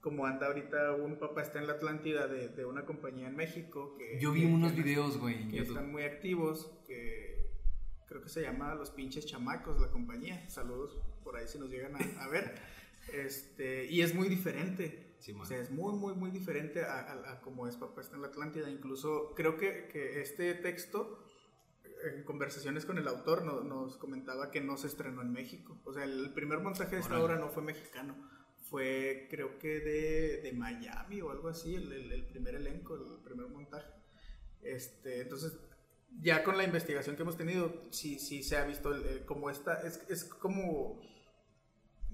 como 0.00 0.26
anda 0.26 0.46
ahorita 0.48 0.92
un 0.92 1.18
papá 1.18 1.42
está 1.42 1.58
en 1.60 1.66
la 1.66 1.74
Atlántida 1.74 2.26
de, 2.26 2.48
de 2.48 2.64
una 2.64 2.84
compañía 2.84 3.28
en 3.28 3.36
México. 3.36 3.96
Que, 3.96 4.18
Yo 4.20 4.32
vi 4.32 4.40
que- 4.42 4.46
unos 4.46 4.72
que- 4.72 4.82
videos, 4.82 5.18
güey, 5.18 5.48
que 5.48 5.56
YouTube. 5.58 5.76
están 5.76 5.90
muy 5.92 6.02
activos, 6.04 6.70
que 6.86 7.50
creo 8.06 8.22
que 8.22 8.28
se 8.28 8.42
llama 8.42 8.74
Los 8.74 8.90
Pinches 8.90 9.24
Chamacos, 9.26 9.80
la 9.80 9.88
compañía. 9.88 10.48
Saludos 10.48 10.98
por 11.24 11.36
ahí 11.36 11.46
si 11.46 11.58
nos 11.58 11.70
llegan 11.70 11.94
a, 11.96 12.24
a 12.24 12.28
ver. 12.28 12.54
Este, 13.12 13.86
y 13.86 14.02
es 14.02 14.14
muy 14.14 14.28
diferente. 14.28 15.09
Sí, 15.20 15.32
o 15.38 15.44
sea, 15.44 15.58
es 15.58 15.70
muy, 15.70 15.92
muy, 15.94 16.14
muy 16.14 16.30
diferente 16.30 16.82
a, 16.82 16.98
a- 17.00 17.32
a 17.32 17.40
como 17.40 17.68
es 17.68 17.76
Papá 17.76 18.00
está 18.00 18.16
en 18.16 18.22
la 18.22 18.28
Atlántida. 18.28 18.70
Incluso 18.70 19.34
creo 19.36 19.56
que, 19.56 19.86
que 19.88 20.20
este 20.22 20.54
texto, 20.54 21.22
en 22.12 22.24
conversaciones 22.24 22.86
con 22.86 22.96
el 22.98 23.06
autor, 23.06 23.44
no- 23.44 23.62
nos 23.62 23.96
comentaba 23.98 24.50
que 24.50 24.60
no 24.62 24.76
se 24.78 24.86
estrenó 24.86 25.20
en 25.22 25.32
México. 25.32 25.78
O 25.84 25.92
sea, 25.92 26.04
el 26.04 26.32
primer 26.32 26.60
montaje 26.60 26.96
de 26.96 27.02
esta 27.02 27.14
Órale. 27.20 27.24
obra 27.34 27.38
no 27.38 27.50
fue 27.50 27.62
mexicano. 27.62 28.16
Fue, 28.70 29.26
creo 29.30 29.58
que 29.58 29.80
de, 29.80 30.40
de 30.42 30.52
Miami 30.52 31.20
o 31.20 31.30
algo 31.30 31.48
así, 31.48 31.74
el, 31.74 31.92
el- 31.92 32.12
el 32.12 32.24
primer 32.26 32.54
elenco, 32.54 32.94
el 32.94 33.22
primer 33.22 33.48
montaje. 33.48 33.92
Este, 34.62 35.20
entonces, 35.22 35.52
ya 36.22 36.42
con 36.44 36.56
la 36.56 36.64
investigación 36.64 37.16
que 37.16 37.22
hemos 37.22 37.36
tenido, 37.36 37.82
sí, 37.90 38.18
sí 38.18 38.42
se 38.42 38.56
ha 38.56 38.64
visto 38.64 38.94
el- 38.94 39.04
el- 39.06 39.24
como 39.26 39.50
esta, 39.50 39.82
es, 39.86 40.02
es 40.08 40.24
como, 40.24 41.00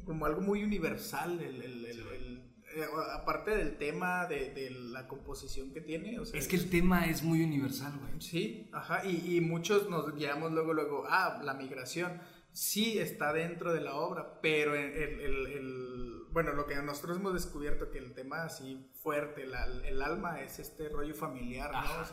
como 0.05 0.27
algo 0.27 0.41
muy 0.41 0.65
universal, 0.65 1.41
el, 1.41 1.63
eh, 1.63 2.46
aparte 2.85 3.57
del 3.57 3.77
tema, 3.79 4.27
de, 4.27 4.51
de 4.53 4.71
la 4.71 5.07
composición 5.09 5.73
que 5.73 5.81
tiene. 5.81 6.19
O 6.19 6.25
sea, 6.25 6.39
Es 6.39 6.49
que 6.49 6.57
el 6.57 6.69
tema 6.71 7.07
es 7.07 7.23
muy 7.23 7.43
universal, 7.43 7.93
güey. 7.99 8.21
Sí, 8.21 8.69
ajá, 8.73 9.05
y, 9.05 9.37
y 9.37 9.41
muchos 9.41 9.89
nos 9.89 10.15
guiamos 10.15 10.53
luego, 10.53 10.73
luego, 10.75 11.05
ah, 11.09 11.41
la 11.45 11.55
migración 11.55 12.21
sí 12.53 12.99
está 12.99 13.33
dentro 13.33 13.73
de 13.73 13.81
la 13.83 13.95
obra, 13.97 14.41
pero 14.41 14.75
el, 14.75 14.93
el- 14.93 15.21
el- 15.21 15.47
el- 15.49 16.13
bueno, 16.31 16.53
lo 16.53 16.67
que 16.67 16.75
nosotros 16.77 17.17
hemos 17.19 17.33
descubierto 17.35 17.91
que 17.91 17.99
el 17.99 18.13
tema 18.15 18.45
así 18.45 18.91
fuerte, 19.03 19.47
la- 19.47 19.65
el 19.85 20.03
alma 20.03 20.41
es 20.43 20.59
este 20.59 20.89
rollo 20.89 21.15
familiar, 21.15 21.71
¿no? 21.73 21.79
Ajá, 21.79 22.03
o 22.03 22.05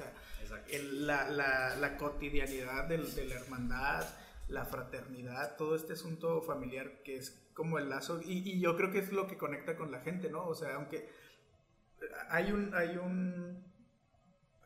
sea, 0.47 0.63
el- 0.69 1.07
la, 1.07 1.29
la- 1.29 1.75
la 1.77 1.97
cotidianidad 1.97 2.85
del- 2.87 3.13
de 3.15 3.25
la 3.25 3.35
hermandad, 3.35 4.05
la 4.49 4.65
fraternidad, 4.65 5.55
todo 5.57 5.75
este 5.75 5.93
asunto 5.93 6.41
familiar 6.41 7.01
que 7.03 7.15
es 7.15 7.42
como 7.53 7.77
el 7.79 7.89
lazo, 7.89 8.21
y, 8.23 8.39
y 8.49 8.59
yo 8.59 8.75
creo 8.75 8.91
que 8.91 8.99
es 8.99 9.11
lo 9.11 9.27
que 9.27 9.37
conecta 9.37 9.75
con 9.75 9.91
la 9.91 9.99
gente, 10.01 10.29
¿no? 10.29 10.45
O 10.47 10.55
sea, 10.55 10.75
aunque 10.75 11.07
hay 12.29 12.51
un, 12.51 12.73
hay 12.75 12.97
un, 12.97 13.63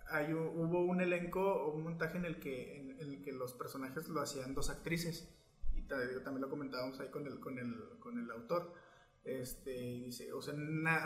hay 0.10 0.34
un- 0.34 0.48
hubo 0.56 0.82
un 0.86 1.02
elenco 1.02 1.42
o 1.42 1.74
un 1.76 1.84
montaje 1.84 2.18
en 2.18 2.26
el 2.26 2.40
que 2.40 2.78
en, 2.80 2.92
en 3.00 3.10
el 3.14 3.22
que 3.22 3.32
los 3.32 3.54
personajes 3.54 4.08
lo 4.08 4.22
hacían 4.22 4.54
dos 4.54 4.70
actrices 4.70 5.30
y 5.76 5.82
ta- 5.84 5.98
también 6.24 6.42
lo 6.42 6.50
comentábamos 6.50 7.00
ahí 7.00 7.10
con 7.10 7.28
el 7.28 7.40
con 7.40 7.60
el, 7.60 7.76
con 8.00 8.18
el 8.18 8.32
autor 8.32 8.74
este 9.24 9.72
dice 10.06 10.32
o 10.32 10.42
sea, 10.42 10.54
na- 10.58 11.06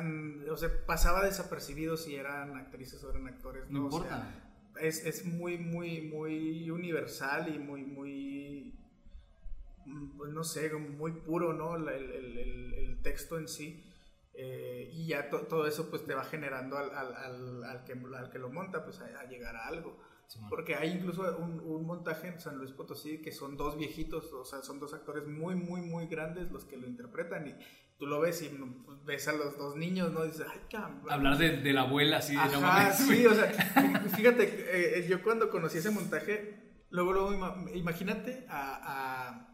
o 0.51 0.55
sea 0.57 0.69
pasaba 0.85 1.25
desapercibido 1.25 1.97
si 1.97 2.15
eran 2.15 2.55
actrices 2.55 3.03
o 3.03 3.09
eran 3.09 3.27
actores 3.27 3.69
No 3.69 3.79
no, 3.79 3.85
O 3.88 3.91
sea, 3.91 4.00
importa. 4.01 4.79
es, 4.79 5.03
es 5.05 5.25
muy 5.25 5.57
muy 5.57 6.01
muy 6.03 6.69
universal 6.69 7.53
y 7.53 7.57
muy 7.59 7.83
muy 7.83 8.40
pues 10.17 10.31
no 10.31 10.43
sé 10.43 10.71
muy 10.73 11.11
puro 11.11 11.53
no 11.53 11.77
La- 11.77 11.95
el, 11.95 12.11
el- 12.11 12.38
el- 12.38 12.73
el 12.73 13.01
texto 13.01 13.38
en 13.38 13.47
sí 13.47 13.83
eh, 14.33 14.89
y 14.93 15.07
ya 15.07 15.29
to- 15.29 15.41
todo 15.47 15.67
eso 15.67 15.89
pues 15.89 16.05
te 16.05 16.13
va 16.13 16.23
generando 16.23 16.77
al, 16.77 16.89
al, 16.95 17.13
al, 17.15 17.63
al 17.63 17.83
que, 17.83 17.93
al 17.93 18.29
que 18.29 18.39
lo 18.39 18.50
monta 18.50 18.83
pues 18.85 19.00
a, 19.01 19.05
a 19.19 19.25
llegar 19.25 19.55
a 19.55 19.67
algo 19.67 19.97
porque 20.50 20.75
hay 20.75 20.91
incluso 20.91 21.23
un, 21.39 21.59
un 21.59 21.85
montaje 21.85 22.29
en 22.29 22.39
San 22.39 22.57
Luis 22.57 22.71
Potosí 22.71 23.17
que 23.21 23.33
son 23.33 23.57
dos 23.57 23.77
viejitos, 23.77 24.31
o 24.31 24.45
sea, 24.45 24.61
son 24.61 24.79
dos 24.79 24.93
actores 24.93 25.27
muy, 25.27 25.55
muy, 25.55 25.81
muy 25.81 26.07
grandes 26.07 26.50
los 26.53 26.63
que 26.63 26.77
lo 26.77 26.88
interpretan 26.88 27.50
y 27.50 27.55
tú 28.00 28.05
lo 28.07 28.21
ves 28.21 28.41
y 28.41 28.47
pues, 28.47 29.03
ves 29.03 29.27
a 29.27 29.33
los 29.33 29.57
dos 29.57 29.75
niños, 29.75 30.13
¿no? 30.13 30.23
Y 30.23 30.29
dices, 30.29 30.45
ay, 30.50 30.61
cabrón. 30.71 31.01
Hablar 31.09 31.38
de, 31.38 31.57
de 31.57 31.73
la 31.73 31.81
abuela 31.81 32.19
así 32.19 32.33
de 32.33 32.57
mames, 32.61 32.95
sí, 32.95 33.25
o 33.25 33.33
sea, 33.35 33.51
fíjate, 34.15 34.43
eh, 34.45 35.00
eh, 35.00 35.07
yo 35.09 35.21
cuando 35.21 35.50
conocí 35.50 35.79
ese 35.79 35.91
montaje, 35.91 36.85
luego, 36.91 37.11
luego, 37.11 37.33
ima- 37.33 37.69
imagínate 37.75 38.45
a, 38.47 38.79
a, 39.27 39.50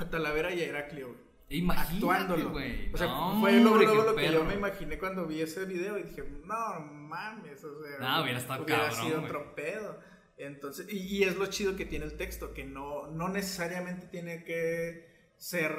a 0.00 0.10
Talavera 0.10 0.52
y 0.54 0.60
a 0.62 0.66
Heraclio, 0.66 1.08
güey, 1.08 1.18
Imagínate, 1.50 1.94
actuándolo. 1.96 2.52
O 2.92 2.96
sea, 2.96 3.06
No, 3.08 3.40
fue 3.40 3.52
luego, 3.60 3.76
lo 4.04 4.14
que 4.16 4.32
yo 4.32 4.44
me 4.44 4.54
imaginé 4.54 4.98
cuando 4.98 5.26
vi 5.26 5.40
ese 5.42 5.64
video 5.64 5.98
y 5.98 6.04
dije, 6.04 6.22
no 6.44 6.80
mames, 6.80 7.62
o 7.64 7.82
sea, 7.82 7.98
No, 7.98 8.22
hubiera 8.22 8.38
estado 8.38 8.64
hubiera 8.64 8.88
cabrón, 8.88 9.04
sido 9.04 9.16
güey. 9.20 9.30
otro 9.30 9.54
pedo. 9.54 10.00
Entonces, 10.38 10.86
y, 10.90 11.18
y 11.18 11.24
es 11.24 11.36
lo 11.36 11.46
chido 11.46 11.76
que 11.76 11.84
tiene 11.84 12.04
el 12.06 12.16
texto, 12.16 12.54
que 12.54 12.64
no, 12.64 13.08
no 13.08 13.28
necesariamente 13.28 14.06
tiene 14.06 14.42
que 14.44 15.32
ser 15.36 15.72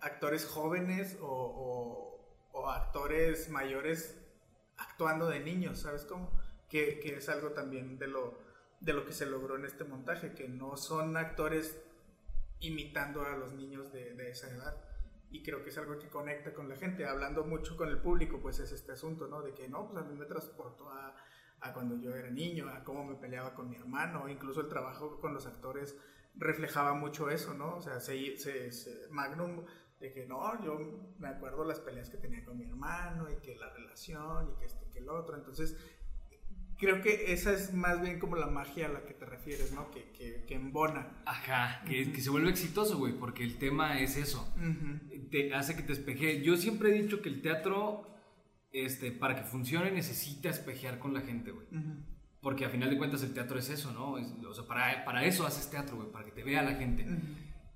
actores 0.00 0.44
jóvenes 0.46 1.16
o, 1.20 1.26
o- 1.28 2.12
o 2.54 2.68
actores 2.68 3.48
mayores 3.48 4.18
actuando 4.76 5.28
de 5.28 5.40
niños, 5.40 5.78
¿sabes 5.80 6.04
cómo? 6.04 6.30
Que, 6.68 6.98
que 7.00 7.16
es 7.16 7.28
algo 7.30 7.50
también 7.52 7.98
de 7.98 8.08
lo, 8.08 8.38
de 8.80 8.92
lo 8.92 9.06
que 9.06 9.12
se 9.12 9.24
logró 9.26 9.56
en 9.56 9.64
este 9.64 9.84
montaje, 9.84 10.34
que 10.34 10.48
no 10.48 10.76
son 10.76 11.16
actores 11.16 11.78
imitando 12.62 13.22
a 13.24 13.36
los 13.36 13.52
niños 13.52 13.92
de, 13.92 14.30
esa 14.30 14.50
edad. 14.50 14.76
Y 15.30 15.42
creo 15.42 15.62
que 15.62 15.70
es 15.70 15.78
algo 15.78 15.98
que 15.98 16.08
conecta 16.08 16.52
con 16.52 16.68
la 16.68 16.76
gente, 16.76 17.06
hablando 17.06 17.44
mucho 17.44 17.76
con 17.76 17.88
el 17.88 17.98
público, 17.98 18.40
pues 18.40 18.58
es 18.58 18.72
este 18.72 18.92
asunto, 18.92 19.28
¿no? 19.28 19.42
De 19.42 19.54
que 19.54 19.68
no, 19.68 19.86
pues 19.88 20.02
a 20.04 20.06
mí 20.06 20.14
me 20.14 20.26
transportó 20.26 20.90
a, 20.90 21.14
cuando 21.72 21.96
yo 21.96 22.14
era 22.14 22.28
niño, 22.30 22.68
a 22.68 22.82
cómo 22.84 23.04
me 23.04 23.14
peleaba 23.14 23.54
con 23.54 23.70
mi 23.70 23.76
hermano, 23.76 24.28
incluso 24.28 24.60
el 24.60 24.68
trabajo 24.68 25.20
con 25.20 25.32
los 25.32 25.46
actores 25.46 25.96
reflejaba 26.34 26.94
mucho 26.94 27.30
eso, 27.30 27.54
¿no? 27.54 27.76
O 27.76 27.80
sea, 27.80 28.00
se, 28.00 28.36
se- 28.36 29.08
Magnum, 29.10 29.64
de 30.00 30.12
que 30.12 30.26
no, 30.26 30.62
yo 30.64 30.78
me 31.18 31.28
acuerdo 31.28 31.64
las 31.64 31.78
peleas 31.80 32.10
que 32.10 32.16
tenía 32.18 32.44
con 32.44 32.58
mi 32.58 32.64
hermano 32.64 33.30
y 33.30 33.36
que 33.36 33.54
la 33.54 33.70
relación 33.70 34.50
y 34.50 34.58
que 34.58 34.64
esto 34.66 34.84
y 34.84 34.90
que 34.92 34.98
el 34.98 35.08
otro, 35.08 35.36
entonces 35.36 35.76
creo 36.82 37.00
que 37.00 37.32
esa 37.32 37.52
es 37.54 37.72
más 37.72 38.02
bien 38.02 38.18
como 38.18 38.34
la 38.36 38.48
magia 38.48 38.86
a 38.86 38.88
la 38.90 39.04
que 39.06 39.14
te 39.14 39.24
refieres, 39.24 39.72
¿no? 39.72 39.90
Que, 39.92 40.10
que, 40.12 40.44
que 40.46 40.54
embona. 40.56 41.22
Ajá, 41.24 41.82
que, 41.86 42.12
que 42.12 42.20
se 42.20 42.28
vuelve 42.28 42.50
exitoso, 42.50 42.98
güey, 42.98 43.14
porque 43.14 43.44
el 43.44 43.56
tema 43.56 44.00
es 44.00 44.16
eso. 44.16 44.52
Ujú. 44.56 45.28
Te 45.30 45.54
hace 45.54 45.76
que 45.76 45.82
te 45.82 45.92
espeje. 45.92 46.42
Yo 46.42 46.56
siempre 46.56 46.90
he 46.90 47.00
dicho 47.02 47.22
que 47.22 47.28
el 47.28 47.40
teatro, 47.40 48.06
este, 48.72 49.12
para 49.12 49.36
que 49.36 49.44
funcione, 49.44 49.90
necesita 49.92 50.50
espejear 50.50 50.98
con 50.98 51.14
la 51.14 51.20
gente, 51.20 51.52
güey. 51.52 51.66
Ujú. 51.68 52.04
Porque 52.42 52.64
a 52.64 52.68
final 52.70 52.90
de 52.90 52.98
cuentas 52.98 53.22
el 53.22 53.32
teatro 53.32 53.58
es 53.58 53.70
eso, 53.70 53.92
¿no? 53.92 54.18
Es- 54.18 54.32
o 54.44 54.52
sea, 54.52 54.64
para, 54.66 55.04
para 55.04 55.24
eso 55.24 55.46
haces 55.46 55.70
teatro, 55.70 55.96
güey, 55.96 56.10
para 56.10 56.24
que 56.24 56.32
te 56.32 56.42
vea 56.42 56.62
la 56.62 56.74
gente. 56.74 57.06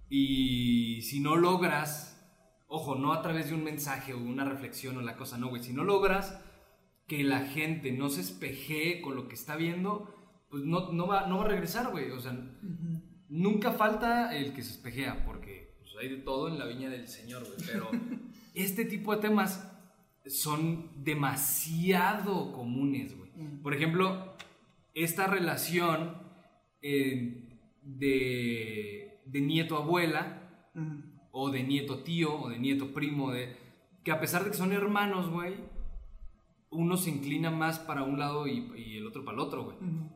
Y 0.09 1.03
si 1.03 1.21
no 1.21 1.37
logras, 1.37 2.21
ojo, 2.69 2.95
no 2.97 3.13
a 3.13 3.23
través 3.23 3.49
de 3.49 3.55
un 3.55 3.65
mensaje 3.65 4.15
o 4.15 4.19
una 4.19 4.45
reflexión 4.45 4.97
o 4.97 5.01
la 5.03 5.17
cosa, 5.17 5.39
no, 5.39 5.49
güey, 5.49 5.63
si 5.63 5.73
no 5.73 5.85
logras 5.85 6.39
que 7.07 7.23
la 7.23 7.47
gente 7.47 7.93
no 7.93 8.09
se 8.09 8.21
espejee 8.21 9.01
con 9.01 9.15
lo 9.15 9.29
que 9.29 9.35
está 9.35 9.57
viendo, 9.57 10.13
pues 10.51 10.65
no, 10.65 10.93
no, 10.93 11.07
va, 11.07 11.27
no 11.27 11.39
va 11.39 11.45
a 11.45 11.49
regresar, 11.49 11.91
güey. 11.91 12.11
O 12.11 12.21
sea, 12.21 12.37
nunca 13.29 13.73
falta 13.73 14.37
el 14.37 14.53
que 14.53 14.63
se 14.63 14.73
espejea, 14.73 15.25
porque 15.25 15.77
pues, 15.81 15.93
hay 16.01 16.09
de 16.09 16.23
todo 16.23 16.49
en 16.49 16.59
la 16.59 16.67
viña 16.67 16.91
del 16.91 17.07
Señor, 17.07 17.45
güey. 17.45 17.59
Pero 17.67 17.91
este 18.55 18.85
tipo 18.85 19.15
de 19.15 19.23
temas 19.23 19.73
son 20.27 21.05
demasiado 21.05 22.53
comunes, 22.53 23.17
güey. 23.17 23.31
Por 23.63 23.75
ejemplo, 23.75 24.35
esta 24.95 25.27
relación 25.27 26.23
eh, 26.81 27.61
de, 27.83 29.21
de 29.27 29.41
nieto-abuela 29.41 30.71
o 31.31 31.51
de 31.51 31.63
nieto 31.63 32.03
tío 32.03 32.35
o 32.41 32.49
de 32.49 32.59
nieto 32.59 32.93
primo, 32.93 33.31
de 33.31 33.57
que 34.03 34.11
a 34.11 34.21
pesar 34.21 34.45
de 34.45 34.51
que 34.51 34.57
son 34.57 34.73
hermanos, 34.73 35.31
güey, 35.31 35.55
uno 36.77 36.97
se 36.97 37.11
inclina 37.11 37.51
más 37.51 37.79
para 37.79 38.03
un 38.03 38.19
lado 38.19 38.47
y, 38.47 38.73
y 38.77 38.97
el 38.99 39.07
otro 39.07 39.25
para 39.25 39.35
el 39.37 39.41
otro, 39.41 39.65
güey. 39.65 39.77
Ujú. 39.79 40.11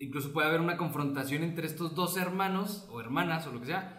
Incluso 0.00 0.32
puede 0.32 0.48
haber 0.48 0.60
una 0.60 0.76
confrontación 0.76 1.42
entre 1.42 1.66
estos 1.66 1.94
dos 1.94 2.16
hermanos 2.16 2.88
o 2.90 3.00
hermanas 3.00 3.46
o 3.46 3.52
lo 3.52 3.60
que 3.60 3.66
sea. 3.66 3.94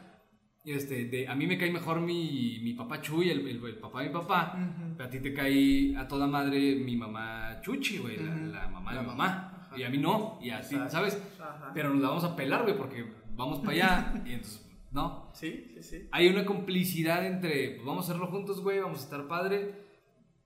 Este, 0.65 1.05
de, 1.05 1.27
a 1.27 1.35
mí 1.35 1.47
me 1.47 1.57
cae 1.57 1.71
mejor 1.71 2.01
mi, 2.01 2.59
mi 2.63 2.73
papá 2.73 3.01
Chuy, 3.01 3.29
el, 3.29 3.47
el- 3.47 3.63
el 3.63 3.77
papá 3.79 4.01
de 4.01 4.07
mi 4.09 4.13
papá, 4.13 4.53
Ujú. 4.55 4.93
pero 4.97 5.07
a 5.07 5.09
ti 5.09 5.19
te 5.19 5.33
cae 5.33 5.95
a 5.97 6.07
toda 6.07 6.27
madre 6.27 6.75
mi 6.75 6.95
mamá 6.97 7.59
Chuchi, 7.61 7.97
güey, 7.97 8.17
la, 8.17 8.31
Ujú. 8.35 8.45
la 8.51 8.67
mamá 8.67 8.91
de 8.91 8.95
La 8.97 9.01
mi 9.01 9.07
mamá. 9.07 9.65
Ajá. 9.67 9.77
Y 9.79 9.83
a 9.83 9.89
mí 9.89 9.97
no, 9.97 10.37
y 10.41 10.49
a 10.49 10.59
ti, 10.61 10.75
Exacto. 10.75 10.91
¿sabes? 10.91 11.23
Ajá. 11.39 11.71
Pero 11.73 11.89
nos 11.91 12.01
la 12.01 12.09
vamos 12.09 12.23
a 12.25 12.35
pelar, 12.35 12.63
güey, 12.63 12.77
porque 12.77 13.05
vamos 13.35 13.59
para 13.59 13.71
allá 13.71 14.13
y 14.25 14.33
entonces, 14.33 14.65
no. 14.91 15.29
Sí, 15.33 15.71
sí, 15.75 15.83
sí. 15.83 16.07
Hay 16.11 16.27
una 16.27 16.45
complicidad 16.45 17.25
entre, 17.25 17.71
pues 17.75 17.85
vamos 17.85 18.07
a 18.07 18.11
hacerlo 18.11 18.27
juntos, 18.27 18.61
güey, 18.61 18.79
vamos 18.79 18.99
a 18.99 19.03
estar 19.03 19.27
padre. 19.27 19.88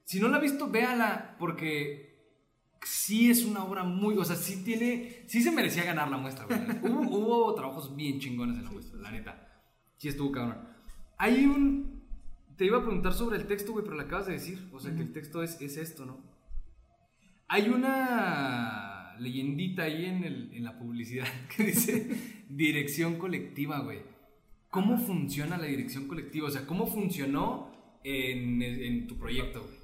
Si 0.05 0.19
no 0.19 0.27
la 0.27 0.37
has 0.37 0.43
visto, 0.43 0.69
véala, 0.69 1.35
porque 1.39 2.13
sí 2.83 3.29
es 3.29 3.45
una 3.45 3.63
obra 3.63 3.83
muy, 3.83 4.17
o 4.17 4.25
sea, 4.25 4.35
sí 4.35 4.63
tiene, 4.63 5.23
sí 5.27 5.41
se 5.41 5.51
merecía 5.51 5.83
ganar 5.85 6.09
la 6.09 6.17
muestra, 6.17 6.45
güey. 6.45 6.59
hubo, 6.83 7.17
hubo 7.17 7.55
trabajos 7.55 7.95
bien 7.95 8.19
chingones 8.19 8.57
en 8.57 8.65
la 8.65 8.71
muestra, 8.71 8.99
la 8.99 9.11
neta. 9.11 9.63
Sí 9.97 10.09
estuvo 10.09 10.31
cabrón. 10.31 10.67
Hay 11.17 11.45
un, 11.45 12.03
te 12.57 12.65
iba 12.65 12.79
a 12.79 12.81
preguntar 12.83 13.13
sobre 13.13 13.37
el 13.37 13.47
texto, 13.47 13.71
güey, 13.71 13.85
pero 13.85 13.95
lo 13.95 14.03
acabas 14.03 14.27
de 14.27 14.33
decir, 14.33 14.67
o 14.73 14.79
sea, 14.79 14.93
que 14.93 15.01
el 15.01 15.13
texto 15.13 15.41
es, 15.43 15.59
es 15.61 15.77
esto, 15.77 16.05
¿no? 16.05 16.21
Hay 17.47 17.69
una 17.69 19.15
leyendita 19.19 19.83
ahí 19.83 20.05
en, 20.05 20.23
el- 20.23 20.53
en 20.53 20.63
la 20.63 20.77
publicidad 20.77 21.27
que 21.55 21.63
dice 21.65 22.43
dirección 22.49 23.15
colectiva, 23.17 23.79
güey. 23.79 23.99
¿Cómo 24.69 24.97
funciona 24.97 25.57
la 25.57 25.65
dirección 25.67 26.07
colectiva? 26.07 26.47
O 26.47 26.51
sea, 26.51 26.65
¿cómo 26.65 26.87
funcionó 26.87 27.99
en, 28.03 28.61
en 28.61 29.07
tu 29.07 29.17
proyecto, 29.17 29.61
güey? 29.63 29.82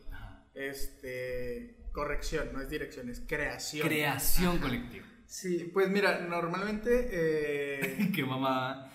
Este, 0.59 1.77
corrección, 1.91 2.49
no 2.53 2.61
es 2.61 2.69
dirección, 2.69 3.09
es 3.09 3.21
creación. 3.25 3.87
Creación 3.87 4.57
colectiva. 4.59 5.05
Sí, 5.25 5.69
pues 5.73 5.89
mira, 5.89 6.19
normalmente 6.21 7.07
eh, 7.11 8.11
Qué 8.15 8.23
mamá. 8.25 8.91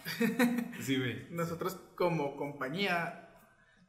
Sí, 0.80 0.98
nosotros 1.30 1.76
como 1.94 2.36
compañía 2.36 3.20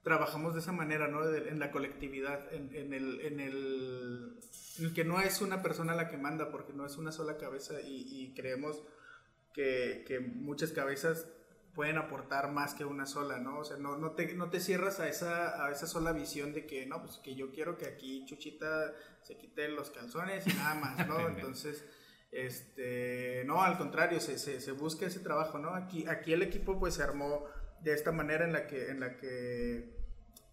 trabajamos 0.04 0.54
de 0.54 0.60
esa 0.62 0.72
manera, 0.72 1.08
¿no? 1.08 1.26
De- 1.26 1.50
en 1.50 1.60
la 1.60 1.72
colectividad, 1.72 2.54
en, 2.54 2.74
en 2.76 2.94
el, 2.94 3.22
en, 3.22 3.40
el, 3.40 4.38
en 4.78 4.86
el 4.86 4.94
que 4.94 5.04
no 5.04 5.20
es 5.20 5.42
una 5.42 5.64
persona 5.64 5.96
la 5.96 6.10
que 6.10 6.18
manda, 6.18 6.52
porque 6.52 6.74
no 6.74 6.86
es 6.86 6.98
una 6.98 7.12
sola 7.12 7.38
cabeza 7.38 7.82
y, 7.82 8.06
y 8.10 8.34
creemos 8.36 8.84
que, 9.54 10.04
que 10.08 10.20
muchas 10.20 10.72
cabezas 10.72 11.28
pueden 11.76 11.98
aportar 11.98 12.52
más 12.52 12.74
que 12.74 12.86
una 12.86 13.06
sola, 13.06 13.38
¿no? 13.38 13.60
O 13.60 13.66
sea, 13.66 13.78
no, 13.78 13.98
no, 13.98 14.12
te, 14.12 14.34
no 14.34 14.50
te 14.50 14.60
cierras 14.60 15.00
a 15.00 15.08
esa, 15.10 15.66
a 15.66 15.72
esa 15.72 15.86
sola 15.88 16.14
visión 16.14 16.54
de 16.54 16.66
que, 16.66 16.86
no, 16.86 17.02
pues 17.04 17.18
que 17.18 17.36
yo 17.36 17.52
quiero 17.52 17.78
que 17.78 17.86
aquí 17.86 18.26
Chuchita 18.26 18.94
se 19.22 19.38
quite 19.38 19.68
los 19.68 19.92
calzones 19.92 20.48
y 20.48 20.54
nada 20.54 20.76
más, 20.76 21.08
¿no? 21.08 21.20
Entonces, 21.28 21.84
este, 22.32 23.44
no, 23.46 23.62
al 23.64 23.78
contrario, 23.78 24.20
se, 24.20 24.38
se, 24.38 24.60
se 24.62 24.72
busca 24.72 25.06
ese 25.06 25.20
trabajo, 25.20 25.58
¿no? 25.60 25.74
Aquí, 25.76 26.08
aquí 26.08 26.34
el 26.34 26.42
equipo 26.42 26.80
pues 26.80 26.96
se 26.96 27.04
armó 27.04 27.46
de 27.82 27.94
esta 27.94 28.12
manera 28.12 28.46
en 28.46 28.54
la 28.54 28.68
que, 28.68 28.90
en 28.90 29.00
la 29.00 29.18
que 29.18 29.94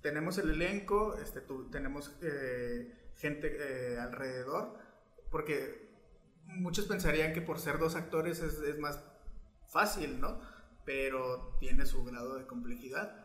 tenemos 0.00 0.38
el 0.38 0.50
elenco, 0.50 1.16
este, 1.18 1.40
tu- 1.40 1.70
tenemos 1.70 2.16
eh, 2.22 3.10
gente 3.16 3.56
eh, 3.94 3.98
alrededor, 3.98 4.78
porque 5.30 5.90
muchos 6.46 6.86
pensarían 6.86 7.32
que 7.32 7.40
por 7.42 7.58
ser 7.60 7.78
dos 7.78 7.94
actores 7.94 8.40
es, 8.40 8.54
es 8.58 8.78
más 8.78 9.02
fácil, 9.68 10.20
¿no? 10.20 10.40
Pero 10.84 11.56
tiene 11.60 11.86
su 11.86 12.04
grado 12.04 12.38
de 12.38 12.46
complejidad. 12.46 13.24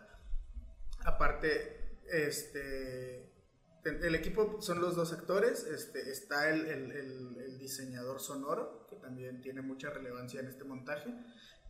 Aparte, 1.06 2.00
este, 2.12 3.32
el 3.86 4.16
equipo 4.16 4.62
son 4.62 4.82
los 4.82 4.96
dos 4.96 5.14
actores, 5.14 5.64
este, 5.66 6.10
está 6.12 6.50
el, 6.50 6.66
el- 6.68 6.92
el- 6.92 7.38
el 7.42 7.58
diseñador 7.60 8.20
sonoro, 8.20 8.86
que 8.90 8.98
también 8.98 9.42
tiene 9.42 9.62
mucha 9.62 9.90
relevancia 9.90 10.40
en 10.40 10.48
este 10.48 10.64
montaje, 10.64 11.14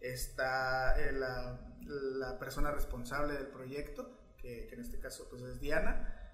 está 0.02 1.00
eh, 1.00 1.12
la, 1.12 1.60
la 1.86 2.40
persona 2.40 2.72
responsable 2.72 3.34
del 3.34 3.48
proyecto, 3.48 4.18
que, 4.38 4.68
que 4.68 4.76
en 4.76 4.82
este 4.82 5.00
caso 5.00 5.28
pues, 5.30 5.42
es 5.44 5.60
Diana, 5.60 6.27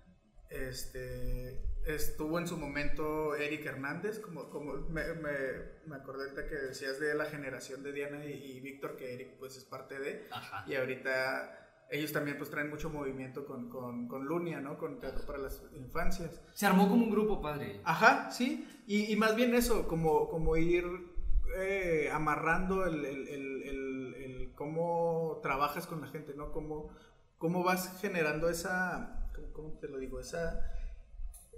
este, 0.53 1.59
estuvo 1.85 2.39
en 2.39 2.47
su 2.47 2.57
momento 2.57 3.35
Eric 3.35 3.65
Hernández, 3.65 4.19
como, 4.19 4.49
como 4.49 4.73
me, 4.89 5.13
me, 5.15 5.31
me 5.85 5.95
acordé 5.95 6.23
ahorita 6.25 6.47
que 6.47 6.55
decías 6.55 6.99
de 6.99 7.13
la 7.15 7.25
generación 7.25 7.83
de 7.83 7.91
Diana 7.91 8.25
y, 8.25 8.31
y 8.33 8.59
Víctor, 8.61 8.95
que 8.95 9.13
Eric 9.13 9.37
pues 9.39 9.57
es 9.57 9.65
parte 9.65 9.99
de, 9.99 10.27
Ajá. 10.31 10.63
y 10.67 10.75
ahorita 10.75 11.59
ellos 11.89 12.11
también 12.11 12.37
pues 12.37 12.49
traen 12.49 12.69
mucho 12.69 12.89
movimiento 12.89 13.45
con, 13.45 13.69
con, 13.69 14.07
con 14.07 14.25
Lunia, 14.25 14.59
¿no? 14.59 14.77
Con 14.77 14.99
Teatro 14.99 15.25
para 15.25 15.37
las 15.39 15.61
Infancias. 15.75 16.41
Se 16.53 16.65
armó 16.65 16.89
como 16.89 17.03
un 17.03 17.11
grupo, 17.11 17.41
padre. 17.41 17.81
Ajá, 17.83 18.31
sí, 18.31 18.67
y, 18.87 19.11
y 19.11 19.15
más 19.15 19.35
bien 19.35 19.53
eso, 19.53 19.87
como, 19.87 20.27
como 20.29 20.57
ir 20.57 20.85
eh, 21.57 22.09
amarrando 22.11 22.85
el, 22.85 23.05
el- 23.05 23.27
el- 23.27 23.63
el- 23.63 24.15
el 24.15 24.53
cómo 24.55 25.39
trabajas 25.43 25.85
con 25.85 26.01
la 26.01 26.07
gente, 26.07 26.33
¿no? 26.35 26.51
Cómo, 26.51 26.89
cómo 27.37 27.63
vas 27.63 27.99
generando 28.01 28.49
esa, 28.49 29.22
¿cómo- 29.53 29.69
¿cómo 29.69 29.79
te 29.79 29.87
lo 29.87 29.97
digo? 29.99 30.19
Esa, 30.19 30.59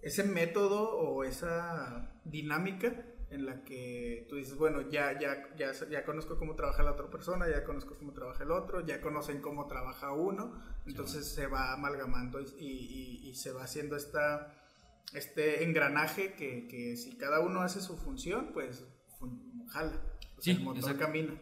ese 0.01 0.23
método 0.23 0.89
o 0.97 1.23
esa 1.23 2.19
dinámica 2.25 3.05
en 3.31 3.45
la 3.45 3.63
que 3.63 4.27
tú 4.29 4.35
dices, 4.35 4.55
bueno, 4.55 4.81
ya, 4.89 5.19
ya, 5.19 5.55
ya, 5.57 5.71
ya 5.89 6.05
conozco 6.05 6.37
cómo 6.37 6.55
trabaja 6.55 6.83
la 6.83 6.91
otra 6.91 7.09
persona, 7.09 7.49
ya 7.49 7.63
conozco 7.63 7.95
cómo 7.97 8.13
trabaja 8.13 8.43
el 8.43 8.51
otro, 8.51 8.85
ya 8.85 9.01
conocen 9.01 9.41
cómo 9.41 9.67
trabaja 9.67 10.11
uno, 10.13 10.61
entonces 10.85 11.27
se 11.27 11.47
va 11.47 11.73
amalgamando 11.73 12.39
y, 12.39 12.45
y- 12.59 13.29
y 13.29 13.35
se 13.35 13.51
va 13.51 13.63
haciendo 13.63 13.95
esta, 13.95 14.53
este 15.13 15.63
engranaje 15.63 16.33
que, 16.33 16.67
que 16.67 16.95
si 16.97 17.17
cada 17.17 17.39
uno 17.39 17.61
hace 17.61 17.81
su 17.81 17.97
función, 17.97 18.51
pues 18.53 18.85
fun- 19.19 19.65
jala, 19.69 19.91
o 20.37 20.41
sea, 20.41 20.41
Sí, 20.41 20.51
el 20.51 20.59
motor 20.61 20.81
exacto. 20.81 20.99
camina. 21.05 21.33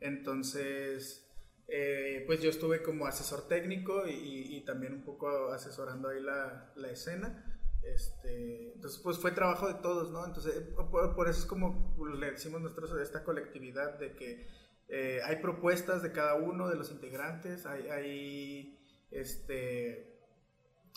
Entonces, 0.00 1.29
eh, 1.70 2.24
pues 2.26 2.40
yo 2.42 2.50
estuve 2.50 2.82
como 2.82 3.06
asesor 3.06 3.46
técnico 3.48 4.06
y, 4.08 4.12
y- 4.56 4.60
también 4.64 4.94
un 4.94 5.02
poco 5.04 5.52
asesorando 5.52 6.08
ahí 6.08 6.20
la, 6.22 6.72
la 6.76 6.90
escena. 6.90 7.44
Este, 7.82 8.72
entonces, 8.74 9.00
pues 9.02 9.18
fue 9.18 9.32
trabajo 9.32 9.66
de 9.68 9.74
todos, 9.74 10.10
¿no? 10.12 10.24
Entonces, 10.26 10.54
eh, 10.56 10.60
por, 10.90 11.14
por 11.16 11.28
eso 11.28 11.40
es 11.40 11.46
como 11.46 11.96
le 12.18 12.32
decimos 12.32 12.60
nosotros 12.60 12.92
a 12.92 13.02
esta 13.02 13.24
colectividad 13.24 13.98
de 13.98 14.14
que 14.14 14.46
eh, 14.88 15.20
hay 15.24 15.36
propuestas 15.36 16.02
de 16.02 16.12
cada 16.12 16.34
uno 16.34 16.68
de 16.68 16.76
los 16.76 16.90
integrantes, 16.90 17.64
hay, 17.66 17.88
hay 17.88 18.78
este, 19.10 20.18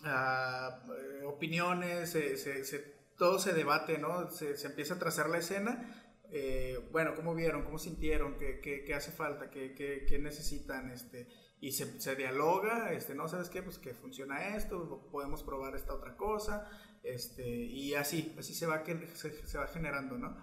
eh, 0.05 1.25
opiniones, 1.25 2.09
se- 2.11 2.37
se- 2.37 2.63
se- 2.65 2.93
todo 3.17 3.39
se 3.39 3.53
debate, 3.53 3.97
¿no? 3.99 4.29
Se 4.31 4.55
empieza 4.65 4.95
a 4.95 4.99
trazar 4.99 5.29
la 5.29 5.37
escena. 5.37 6.02
Eh, 6.35 6.79
bueno, 6.91 7.13
¿cómo 7.15 7.35
vieron? 7.35 7.63
¿Cómo 7.63 7.77
sintieron? 7.77 8.35
¿Qué, 8.37 8.59
qué- 8.61 8.93
hace 8.93 9.11
falta? 9.11 9.49
¿Qué, 9.51 9.73
qué- 9.75 10.19
necesitan? 10.19 10.89
Este, 10.91 11.27
y 11.61 11.71
se, 11.71 12.01
se 12.01 12.15
dialoga, 12.15 12.91
este, 12.91 13.13
¿no? 13.15 13.27
¿Sabes 13.27 13.49
qué? 13.49 13.61
Pues 13.61 13.77
que 13.77 13.93
funciona 13.93 14.55
esto, 14.55 15.07
podemos 15.11 15.43
probar 15.43 15.75
esta 15.75 15.93
otra 15.93 16.17
cosa, 16.17 16.67
este, 17.03 17.47
y 17.47 17.93
así, 17.93 18.35
así 18.37 18.53
se 18.53 18.65
va, 18.65 18.83
se, 19.13 19.45
se 19.47 19.57
va 19.57 19.67
generando, 19.67 20.17
¿no? 20.17 20.35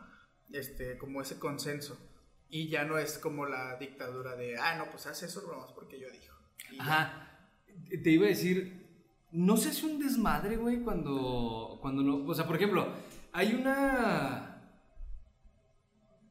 Este, 0.53 0.97
como 0.97 1.21
ese 1.21 1.39
consenso. 1.39 1.99
Y 2.49 2.69
ya 2.69 2.85
no 2.85 2.99
es 2.99 3.19
como 3.19 3.47
la 3.47 3.77
dictadura 3.77 4.35
de, 4.37 4.57
ah, 4.59 4.77
no, 4.77 4.91
pues 4.91 5.07
haz 5.07 5.23
eso, 5.23 5.47
vamos, 5.49 5.73
porque 5.73 5.99
yo 6.01 6.09
digo. 6.11 6.35
Ajá. 6.79 7.49
Te 8.03 8.11
iba 8.11 8.27
a 8.27 8.29
decir, 8.31 8.87
no 9.33 9.57
se 9.57 9.69
hace 9.71 9.87
un 9.87 9.99
desmadre, 9.99 10.57
güey, 10.57 10.81
cuando, 10.83 11.79
cuando 11.81 12.03
no, 12.03 12.25
o 12.27 12.35
sea, 12.35 12.47
por 12.47 12.57
ejemplo, 12.57 12.89
hay 13.33 13.55
una... 13.55 14.50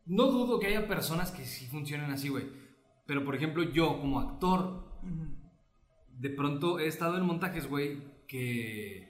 No 0.10 0.26
dudo 0.28 0.60
que 0.60 0.68
haya 0.68 0.88
personas 0.88 1.32
que 1.32 1.46
sí 1.46 1.66
funcionen 1.68 2.12
así, 2.12 2.28
güey. 2.30 2.46
Pero, 3.06 3.24
por 3.24 3.36
ejemplo, 3.36 3.64
yo 3.64 4.00
como 4.02 4.20
actor, 4.20 4.84
de 6.18 6.30
pronto 6.32 6.80
he 6.80 6.88
estado 6.88 7.18
en 7.18 7.26
montajes, 7.26 7.68
güey, 7.68 8.00
que... 8.28 9.08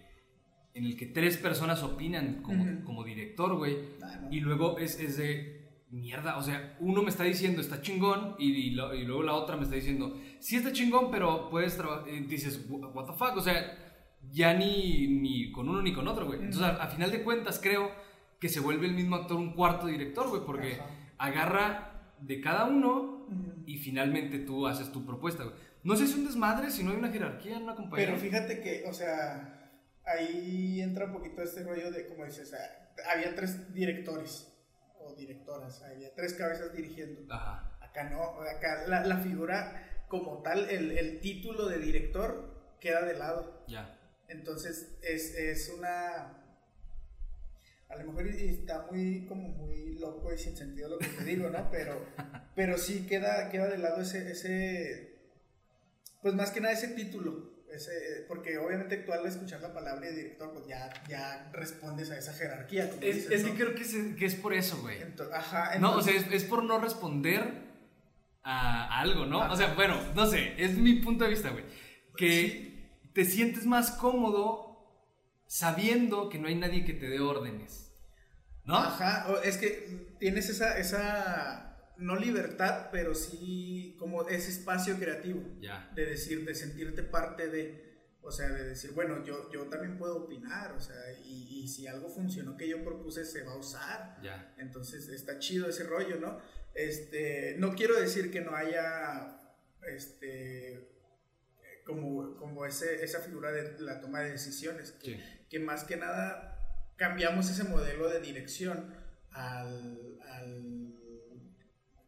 En 0.75 0.85
el 0.85 0.95
que 0.95 1.07
tres 1.07 1.35
personas 1.37 1.81
opinan 1.83 2.41
como, 2.43 2.63
Ujú. 2.63 2.83
como 2.85 3.03
director, 3.03 3.57
güey. 3.57 3.75
No. 3.99 4.31
Y 4.31 4.39
luego 4.39 4.77
es, 4.77 4.99
es 4.99 5.17
de 5.17 5.85
mierda. 5.89 6.37
O 6.37 6.43
sea, 6.43 6.77
uno 6.79 7.01
me 7.01 7.09
está 7.09 7.23
diciendo 7.23 7.59
está 7.59 7.81
chingón 7.81 8.35
y, 8.37 8.51
y 8.51 8.71
lo- 8.71 8.93
y 8.93 9.03
luego 9.03 9.23
la 9.23 9.33
otra 9.33 9.57
me 9.57 9.63
está 9.63 9.75
diciendo 9.75 10.15
sí 10.39 10.55
está 10.57 10.71
chingón, 10.71 11.09
pero 11.11 11.49
puedes 11.49 11.75
trabajar. 11.75 12.05
Dices, 12.27 12.65
"Wha- 12.69 12.87
what 12.89 13.05
the 13.07 13.13
fuck. 13.13 13.35
O 13.35 13.41
sea, 13.41 13.59
ya 14.31 14.53
ni, 14.53 15.07
ni 15.07 15.51
con 15.51 15.67
uno 15.67 15.81
ni 15.81 15.91
con 15.91 16.07
otro, 16.07 16.27
güey. 16.27 16.39
Entonces, 16.39 16.61
a, 16.61 16.83
a 16.83 16.87
final 16.87 17.11
de 17.11 17.23
cuentas, 17.23 17.59
creo 17.61 17.91
que 18.39 18.49
se 18.49 18.59
vuelve 18.59 18.87
el 18.87 18.93
mismo 18.93 19.15
actor 19.15 19.37
un 19.37 19.53
cuarto 19.53 19.87
director, 19.87 20.29
güey, 20.29 20.43
porque 20.45 20.73
Ajá. 20.73 20.89
agarra 21.17 22.13
de 22.19 22.41
cada 22.41 22.65
uno 22.65 23.27
y 23.65 23.77
finalmente 23.77 24.39
tú 24.39 24.67
haces 24.67 24.91
tu 24.91 25.05
propuesta, 25.05 25.43
güey. 25.43 25.55
No 25.83 25.95
sé 25.95 26.05
si 26.05 26.13
es 26.13 26.17
un 26.19 26.25
desmadre, 26.25 26.71
si 26.71 26.83
no 26.83 26.91
hay 26.91 26.97
una 26.97 27.09
jerarquía 27.09 27.57
en 27.57 27.63
una 27.63 27.75
compañía. 27.75 28.07
Pero 28.07 28.19
fíjate 28.19 28.61
que, 28.61 28.85
o 28.87 28.93
sea, 28.93 29.71
ahí 30.05 30.81
entra 30.81 31.05
un 31.05 31.13
poquito 31.13 31.41
este 31.41 31.63
rollo 31.63 31.91
de, 31.91 32.07
como 32.07 32.25
dices, 32.25 32.53
ah, 32.53 32.89
había 33.13 33.33
tres 33.35 33.73
directores 33.73 34.51
o 34.99 35.15
directoras, 35.15 35.81
había 35.83 36.13
tres 36.15 36.33
cabezas 36.33 36.73
dirigiendo. 36.73 37.33
Ajá. 37.33 37.77
Acá 37.81 38.09
no, 38.09 38.21
acá 38.41 38.87
la, 38.87 39.05
la 39.05 39.17
figura 39.17 40.03
como 40.07 40.41
tal, 40.41 40.69
el, 40.69 40.97
el 40.97 41.19
título 41.21 41.67
de 41.67 41.79
director 41.79 42.77
queda 42.79 43.03
de 43.05 43.17
lado. 43.17 43.63
Ya. 43.67 43.97
Entonces 44.27 44.97
es, 45.01 45.33
es 45.35 45.69
una... 45.77 46.38
A 47.89 47.95
lo 47.95 48.05
mejor 48.05 48.27
está 48.27 48.85
muy 48.91 49.25
como 49.27 49.49
muy 49.49 49.95
loco 49.99 50.31
y 50.33 50.37
sin 50.37 50.55
sentido 50.55 50.89
lo 50.89 50.97
que 50.99 51.07
te 51.07 51.23
digo, 51.23 51.49
¿no? 51.49 51.69
Pero, 51.71 52.05
pero 52.55 52.77
sí 52.77 53.05
queda, 53.07 53.49
queda 53.49 53.67
de 53.67 53.77
lado 53.79 54.01
ese, 54.01 54.31
ese... 54.31 55.17
Pues 56.21 56.35
más 56.35 56.51
que 56.51 56.61
nada 56.61 56.73
ese 56.73 56.89
título. 56.89 57.57
Ese, 57.73 58.25
porque 58.27 58.57
obviamente 58.57 58.97
tú 58.97 59.13
al 59.13 59.25
escuchar 59.27 59.61
la 59.61 59.73
palabra 59.73 60.07
de 60.07 60.15
director, 60.15 60.51
pues 60.53 60.65
ya, 60.67 60.89
ya 61.07 61.49
respondes 61.53 62.09
a 62.09 62.17
esa 62.17 62.33
jerarquía. 62.33 62.89
como 62.89 63.01
Es, 63.03 63.15
dices, 63.15 63.31
es 63.31 63.43
¿no? 63.43 63.49
que 63.51 63.55
creo 63.63 63.75
que 63.75 63.81
es, 63.83 63.95
que 64.17 64.25
es 64.25 64.35
por 64.35 64.53
eso, 64.53 64.81
güey. 64.81 64.99
Ento- 65.01 65.31
ajá, 65.31 65.77
No, 65.79 65.89
o 65.89 65.99
entonces- 65.99 66.23
sea, 66.23 66.35
es, 66.35 66.43
es 66.43 66.49
por 66.49 66.63
no 66.63 66.79
responder 66.79 67.41
a, 68.43 68.85
a 68.85 68.99
algo, 69.01 69.25
¿no? 69.25 69.41
Ajá. 69.43 69.53
O 69.53 69.55
sea, 69.55 69.73
bueno, 69.75 69.99
no 70.15 70.25
sé, 70.25 70.53
es 70.57 70.77
mi 70.77 70.93
punto 71.01 71.23
de 71.25 71.29
vista, 71.31 71.49
güey. 71.51 71.63
Que 72.17 72.29
Sí. 72.29 72.89
te 73.13 73.23
sientes 73.25 73.65
más 73.67 73.91
cómodo 73.91 74.68
sabiendo 75.49 76.29
que 76.29 76.37
no 76.37 76.47
hay 76.47 76.53
nadie 76.55 76.85
que 76.85 76.93
te 76.93 77.09
dé 77.09 77.19
órdenes. 77.19 77.91
¿No? 78.65 78.77
Ajá, 78.77 79.25
es 79.43 79.57
que 79.57 80.15
tienes 80.19 80.47
esa, 80.47 80.77
esa, 80.77 81.91
no 81.97 82.15
libertad, 82.17 82.89
pero 82.91 83.15
sí 83.15 83.95
como 83.97 84.27
ese 84.29 84.51
espacio 84.51 84.95
creativo 84.99 85.41
Ya. 85.59 85.89
de 85.95 86.05
decir, 86.05 86.45
de 86.45 86.53
sentirte 86.53 87.01
parte 87.01 87.47
de, 87.47 88.13
o 88.21 88.31
sea, 88.31 88.47
de 88.49 88.63
decir, 88.65 88.91
bueno, 88.91 89.25
yo, 89.25 89.51
yo 89.51 89.63
también 89.69 89.97
puedo 89.97 90.17
opinar, 90.25 90.73
o 90.73 90.79
sea, 90.79 90.95
y, 91.25 91.63
y 91.63 91.67
si 91.67 91.87
algo 91.87 92.09
funcionó 92.09 92.55
que 92.57 92.69
yo 92.69 92.83
propuse, 92.83 93.25
se 93.25 93.43
va 93.43 93.53
a 93.53 93.57
usar. 93.57 94.19
Ya. 94.21 94.53
Entonces 94.59 95.09
está 95.09 95.39
chido 95.39 95.67
ese 95.67 95.83
rollo, 95.85 96.17
¿no? 96.19 96.39
Este, 96.75 97.55
no 97.57 97.73
quiero 97.73 97.99
decir 97.99 98.29
que 98.29 98.41
no 98.41 98.55
haya, 98.55 99.41
este, 99.87 100.91
como, 101.87 102.35
como 102.35 102.67
ese, 102.67 103.03
esa 103.03 103.19
figura 103.21 103.51
de 103.51 103.79
la 103.79 103.99
toma 103.99 104.19
de 104.21 104.29
decisiones, 104.33 104.91
que, 104.91 105.15
Sí. 105.15 105.23
Que 105.49 105.59
más 105.59 105.83
que 105.83 105.97
nada 105.97 106.57
cambiamos 106.97 107.49
ese 107.49 107.63
modelo 107.63 108.09
de 108.09 108.19
dirección 108.21 108.93
al, 109.31 110.19
al 110.29 110.93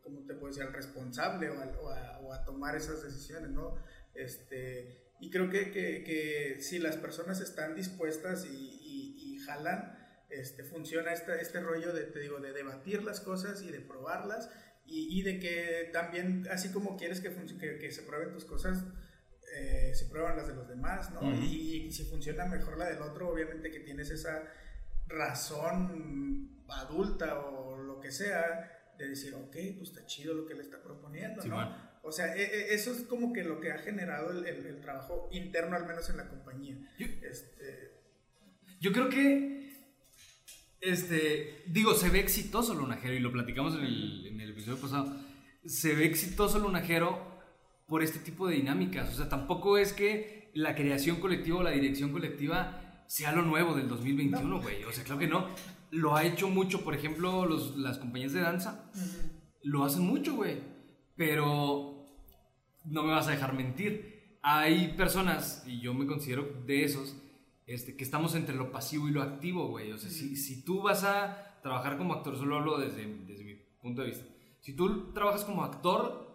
¿cómo 0.04 0.26
te 0.26 0.34
puedo 0.34 0.48
decir? 0.48 0.64
Al 0.64 0.74
responsable 0.74 1.50
o, 1.50 1.60
al- 1.62 1.76
o 1.82 1.90
a, 1.90 2.20
o 2.20 2.34
a 2.34 2.44
tomar 2.44 2.76
esas 2.76 3.04
decisiones, 3.04 3.52
¿no? 3.52 3.76
Este, 4.14 5.12
y 5.20 5.30
creo 5.30 5.50
que, 5.50 5.72
que, 5.72 6.04
que 6.04 6.58
si 6.62 6.80
las 6.80 6.98
personas 6.98 7.40
están 7.42 7.76
dispuestas 7.76 8.46
y, 8.46 8.50
y- 8.50 9.36
y 9.36 9.40
jalan, 9.40 9.98
este, 10.30 10.64
funciona 10.64 11.14
este, 11.14 11.42
este 11.42 11.60
rollo 11.60 11.94
de, 11.94 12.04
te 12.06 12.20
digo, 12.20 12.40
de 12.40 12.54
debatir 12.54 13.04
las 13.04 13.20
cosas 13.22 13.62
y 13.62 13.72
de 13.72 13.82
probarlas 13.82 14.50
y, 14.86 15.20
y 15.20 15.24
de 15.24 15.40
que 15.40 15.90
también, 15.94 16.48
así 16.52 16.72
como 16.72 16.98
quieres 16.98 17.20
que, 17.22 17.34
que, 17.60 17.78
que 17.80 17.92
se 17.92 18.02
prueben 18.04 18.32
tus 18.34 18.46
cosas, 18.46 18.84
eh, 19.56 19.92
se 19.94 20.06
prueban 20.06 20.38
las 20.38 20.48
de 20.48 20.56
los 20.56 20.68
demás, 20.68 21.12
¿no? 21.12 21.22
Y, 21.44 21.84
y 21.88 21.92
si 21.92 22.04
funciona 22.06 22.46
mejor 22.46 22.78
la 22.78 22.86
del 22.90 23.02
otro, 23.02 23.30
obviamente 23.30 23.70
que 23.72 23.80
tienes 23.82 24.10
esa 24.10 24.44
razón 25.08 26.50
adulta 26.70 27.38
o 27.40 27.76
lo 27.78 28.00
que 28.00 28.12
sea 28.12 28.94
de 28.98 29.10
decir, 29.10 29.34
ok, 29.36 29.56
pues 29.78 29.90
está 29.90 30.06
chido 30.06 30.34
lo 30.34 30.46
que 30.46 30.54
le 30.56 30.62
está 30.62 30.82
proponiendo. 30.82 31.42
¿no? 31.44 31.56
O 32.04 32.12
sea, 32.12 32.36
e- 32.36 32.42
e- 32.44 32.74
eso 32.74 32.92
es 32.92 33.02
como 33.04 33.34
que 33.34 33.44
lo 33.44 33.60
que 33.60 33.72
ha 33.72 33.78
generado 33.80 34.32
el, 34.32 34.46
el- 34.46 34.66
el 34.66 34.82
trabajo 34.82 35.28
interno, 35.32 35.76
al 35.76 35.86
menos 35.86 36.10
en 36.10 36.18
la 36.18 36.28
compañía. 36.30 36.78
Yo- 36.98 37.08
Este, 37.24 37.92
Yo 38.80 38.92
creo 38.94 39.10
que, 39.10 39.74
este, 40.82 41.64
digo, 41.68 41.94
se 41.94 42.10
ve 42.10 42.20
exitoso 42.20 42.74
Lunajero 42.74 43.14
y 43.14 43.20
lo 43.20 43.32
platicamos 43.32 43.76
en 43.76 43.82
el, 43.84 44.26
en 44.28 44.42
el 44.42 44.52
episodio 44.52 44.80
pasado. 44.82 45.16
Se 45.66 45.94
ve 45.94 46.06
exitoso 46.06 46.58
Lunajero 46.60 47.31
por 47.92 48.02
este 48.04 48.20
tipo 48.20 48.48
de 48.48 48.56
dinámicas. 48.56 49.10
O 49.14 49.18
sea, 49.18 49.28
tampoco 49.28 49.78
es 49.78 49.92
que 49.92 50.50
la 50.54 50.76
creación 50.76 51.18
colectiva 51.18 51.58
o 51.60 51.64
la 51.64 51.72
dirección 51.72 52.12
colectiva 52.14 53.04
sea 53.08 53.34
lo 53.34 53.42
nuevo 53.42 53.76
del 53.76 53.90
2021, 53.90 54.62
güey. 54.62 54.84
O 54.86 54.92
sea, 54.94 55.04
claro 55.04 55.20
que 55.20 55.28
no. 55.28 55.48
Lo 55.92 56.16
ha 56.16 56.24
hecho 56.24 56.48
mucho, 56.50 56.84
por 56.86 56.96
ejemplo, 56.96 57.46
los- 57.46 57.76
las 57.76 57.98
compañías 57.98 58.32
de 58.32 58.40
danza. 58.42 58.90
Lo 59.64 59.84
hacen 59.84 60.04
mucho, 60.04 60.36
güey. 60.36 60.58
Pero 61.18 62.06
no 62.86 63.04
me 63.04 63.12
vas 63.12 63.28
a 63.28 63.32
dejar 63.32 63.54
mentir. 63.54 64.38
Hay 64.42 64.94
personas, 64.98 65.64
y 65.68 65.82
yo 65.82 65.94
me 65.94 66.08
considero 66.08 66.44
de 66.66 66.84
esos, 66.86 67.16
este, 67.68 67.96
que 67.98 68.04
estamos 68.04 68.34
entre 68.36 68.56
lo 68.56 68.72
pasivo 68.72 69.08
y 69.08 69.12
lo 69.12 69.22
activo, 69.22 69.68
güey. 69.68 69.92
O 69.92 69.98
sea, 69.98 70.10
si, 70.10 70.36
si 70.36 70.64
tú 70.64 70.82
vas 70.82 71.04
a 71.04 71.60
trabajar 71.62 71.98
como 71.98 72.14
actor, 72.14 72.38
solo 72.38 72.56
hablo 72.58 72.78
desde, 72.80 73.06
desde 73.28 73.44
mi 73.44 73.56
punto 73.82 74.02
de 74.02 74.08
vista. 74.08 74.26
Si 74.62 74.74
tú 74.76 75.12
trabajas 75.14 75.44
como 75.44 75.64
actor, 75.64 76.31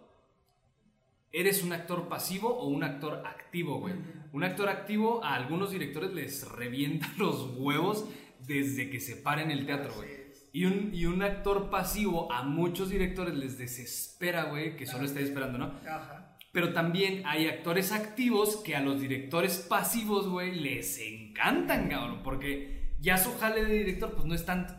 ¿eres 1.31 1.63
un 1.63 1.73
actor 1.73 2.07
pasivo 2.07 2.49
o 2.49 2.67
un 2.67 2.83
actor 2.83 3.23
activo, 3.25 3.79
güey? 3.79 3.95
Un 4.31 4.43
actor 4.43 4.69
activo 4.69 5.23
a 5.23 5.35
algunos 5.35 5.71
directores 5.71 6.13
les 6.13 6.47
revienta 6.49 7.07
los 7.17 7.55
huevos 7.57 8.05
desde 8.45 8.89
que 8.89 8.99
se 8.99 9.15
paren 9.15 9.51
el 9.51 9.65
teatro, 9.65 9.93
güey. 9.95 10.09
Y 10.53 10.65
un, 10.65 10.91
y 10.93 11.05
un 11.05 11.21
actor 11.21 11.69
pasivo 11.69 12.31
a 12.31 12.43
muchos 12.43 12.89
directores 12.89 13.35
les 13.35 13.57
desespera, 13.57 14.45
güey, 14.45 14.75
que 14.75 14.87
solo 14.87 15.05
esté 15.05 15.21
esperando, 15.21 15.57
¿no? 15.57 15.65
Ajá. 15.87 16.37
Pero 16.51 16.73
también 16.73 17.21
hay 17.25 17.47
actores 17.47 17.91
activos 17.91 18.57
que 18.57 18.75
a 18.75 18.81
los 18.81 18.99
directores 18.99 19.59
pasivos, 19.59 20.27
güey, 20.27 20.55
les 20.55 20.99
encantan, 20.99 21.89
cabrón. 21.89 22.21
Porque 22.23 22.95
ya 22.99 23.17
su 23.17 23.37
jale 23.37 23.63
de 23.63 23.73
director, 23.73 24.13
pues 24.13 24.25
no 24.25 24.33
es 24.33 24.45
tanto. 24.45 24.73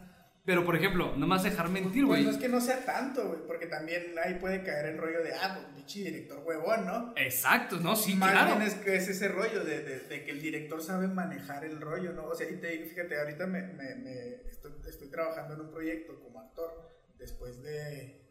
Pero, 0.48 0.64
por 0.64 0.74
ejemplo, 0.74 1.12
no 1.14 1.26
más 1.26 1.42
dejar 1.42 1.68
mentir, 1.68 2.06
Pues 2.06 2.20
güey. 2.20 2.24
no 2.24 2.30
es 2.30 2.38
que 2.38 2.48
no 2.48 2.58
sea 2.58 2.82
tanto, 2.82 3.28
güey, 3.28 3.40
porque 3.46 3.66
también 3.66 4.14
ahí 4.24 4.36
puede 4.40 4.62
caer 4.62 4.86
en 4.86 4.96
rollo 4.96 5.22
de, 5.22 5.34
ah, 5.34 5.52
pues 5.60 5.66
pinche 5.76 6.00
director 6.10 6.42
huevón, 6.42 6.86
¿no? 6.86 7.12
Exacto, 7.16 7.76
¿no? 7.80 7.94
Sí, 7.94 8.14
Más 8.14 8.30
claro. 8.32 8.56
bien 8.56 8.62
es, 8.66 8.74
que 8.76 8.96
es 8.96 9.08
ese 9.08 9.28
rollo 9.28 9.62
de, 9.62 9.82
de- 9.82 10.00
de 10.00 10.24
que 10.24 10.30
el 10.30 10.40
director 10.40 10.80
sabe 10.82 11.06
manejar 11.06 11.66
el 11.66 11.78
rollo, 11.82 12.14
¿no? 12.14 12.24
O 12.28 12.34
sea, 12.34 12.48
y 12.48 12.56
te, 12.56 12.78
fíjate, 12.86 13.20
ahorita 13.20 13.46
me, 13.46 13.60
me- 13.60 13.94
me 13.96 14.34
estoy, 14.50 14.72
estoy 14.88 15.10
trabajando 15.10 15.52
en 15.52 15.60
un 15.60 15.70
proyecto 15.70 16.18
como 16.18 16.40
actor 16.40 16.96
después 17.18 17.62
de, 17.62 18.24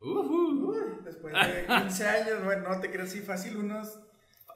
Ujú. 0.00 0.70
uy, 0.72 1.04
después 1.04 1.34
de 1.34 1.66
15 1.66 2.06
años, 2.08 2.44
bueno, 2.44 2.66
no 2.66 2.80
te 2.80 2.90
creas 2.90 3.10
así 3.10 3.20
fácil, 3.20 3.58
unos, 3.58 3.98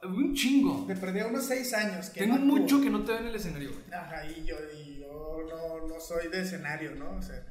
Un 0.03 0.33
chingo. 0.33 0.85
te 0.87 0.95
perdí 0.95 1.21
unos 1.21 1.45
6 1.45 1.73
años. 1.75 2.09
Que 2.09 2.21
Tengo 2.21 2.39
no 2.39 2.45
mucho 2.57 2.81
que 2.81 2.89
no 2.89 3.03
te 3.05 3.11
veo 3.11 3.21
en 3.21 3.27
el 3.27 3.35
escenario, 3.35 3.71
güey. 3.71 3.83
Ajá, 3.93 4.25
y 4.25 4.43
yo, 4.45 4.55
y 4.75 4.92
no, 5.43 5.87
no 5.87 5.99
soy 5.99 6.27
de 6.29 6.41
escenario, 6.41 6.95
¿no? 6.95 7.17
O 7.17 7.21
sea, 7.21 7.43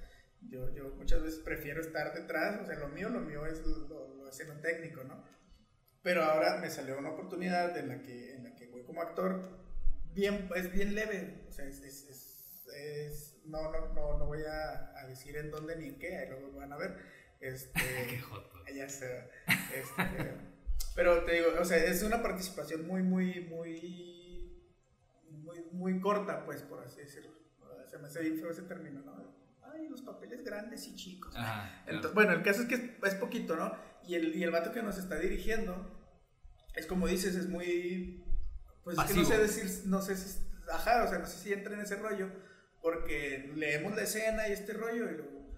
yo, 0.43 0.73
yo 0.75 0.91
muchas 0.97 1.23
veces 1.23 1.41
prefiero 1.41 1.81
estar 1.81 2.13
detrás, 2.15 2.61
o 2.63 2.67
sea, 2.67 2.77
lo 2.79 2.89
mío, 2.89 3.09
lo 3.09 3.21
mío 3.21 3.45
es 3.47 3.61
lo, 3.67 4.15
lo 4.15 4.29
escenotécnico, 4.29 5.05
¿no? 5.05 5.25
Pero 6.03 6.23
ahora 6.25 6.59
me 6.59 6.71
salió 6.71 6.99
una 6.99 7.11
oportunidad 7.11 7.77
en 7.77 7.89
la 7.89 8.03
que, 8.03 8.35
en 8.35 8.45
la 8.45 8.55
que 8.55 8.67
voy 8.69 8.85
como 8.85 9.03
actor, 9.03 9.59
bien, 10.15 10.49
es 10.57 10.73
bien 10.73 10.95
leve, 10.95 11.45
o 11.49 11.53
sea, 11.53 11.65
es, 11.67 11.81
es, 11.83 12.09
es- 12.09 12.67
es- 12.75 13.37
no, 13.45 13.71
no, 13.73 13.93
no, 13.93 14.19
no 14.19 14.27
voy 14.27 14.43
a, 14.45 14.99
a 15.01 15.07
decir 15.07 15.37
en 15.37 15.51
dónde 15.51 15.77
ni 15.77 15.87
en 15.89 15.99
qué, 15.99 16.17
ahí 16.19 16.29
luego 16.29 16.53
van 16.53 16.73
a 16.73 16.77
ver, 16.77 16.97
este... 17.41 17.81
Qué. 18.67 18.75
Ya. 18.75 18.85
Este, 18.87 19.31
pero 20.95 21.25
te 21.25 21.33
digo, 21.35 21.49
o 21.61 21.65
sea, 21.65 21.79
es 21.79 22.03
una 22.03 22.23
participación 22.23 22.87
muy, 22.87 23.03
muy, 23.03 23.41
muy, 23.47 24.63
muy, 25.31 25.63
muy 25.73 26.01
corta, 26.01 26.45
pues, 26.45 26.63
por 26.63 26.83
así 26.85 27.01
decirlo. 27.01 27.33
Se 27.93 27.99
me 27.99 28.07
hace 28.09 28.23
bien 28.23 28.39
feo 28.39 28.51
ese 28.51 28.63
término, 28.63 29.03
¿no? 29.03 29.37
Ay, 29.71 29.87
los 29.91 30.01
papeles 30.01 30.43
grandes 30.43 30.87
y 30.89 30.95
chicos. 30.97 31.35
Ajá. 31.37 31.69
claro. 31.85 31.97
Entonces, 31.97 32.15
bueno, 32.15 32.33
el 32.33 32.43
caso 32.43 32.63
es 32.63 32.69
que 32.69 32.75
es, 32.77 32.83
es 33.05 33.15
poquito, 33.17 33.55
¿no? 33.55 33.77
Y 34.09 34.15
el, 34.15 34.35
y 34.35 34.43
el 34.43 34.51
vato 34.51 34.73
que 34.73 34.83
nos 34.83 34.97
está 34.97 35.17
dirigiendo, 35.19 36.11
es 36.75 36.87
como 36.87 37.07
dices, 37.07 37.35
es 37.37 37.49
muy... 37.49 38.25
Pues 38.83 38.97
es 38.99 39.05
que 39.05 39.15
no 39.15 39.25
sé 39.27 39.37
decir, 39.37 39.71
no 39.85 40.01
sé 40.01 40.17
si... 40.17 40.41
Ajá, 40.73 41.05
o 41.05 41.09
sea, 41.09 41.19
no 41.19 41.27
sé 41.27 41.37
si 41.39 41.53
entra 41.53 41.75
en 41.75 41.81
ese 41.81 41.97
rollo, 41.97 42.31
porque 42.81 43.53
leemos 43.57 43.95
la 43.95 44.03
escena 44.05 44.49
y 44.49 44.53
este 44.53 44.73
rollo 44.73 45.11
y 45.11 45.15
luego, 45.17 45.53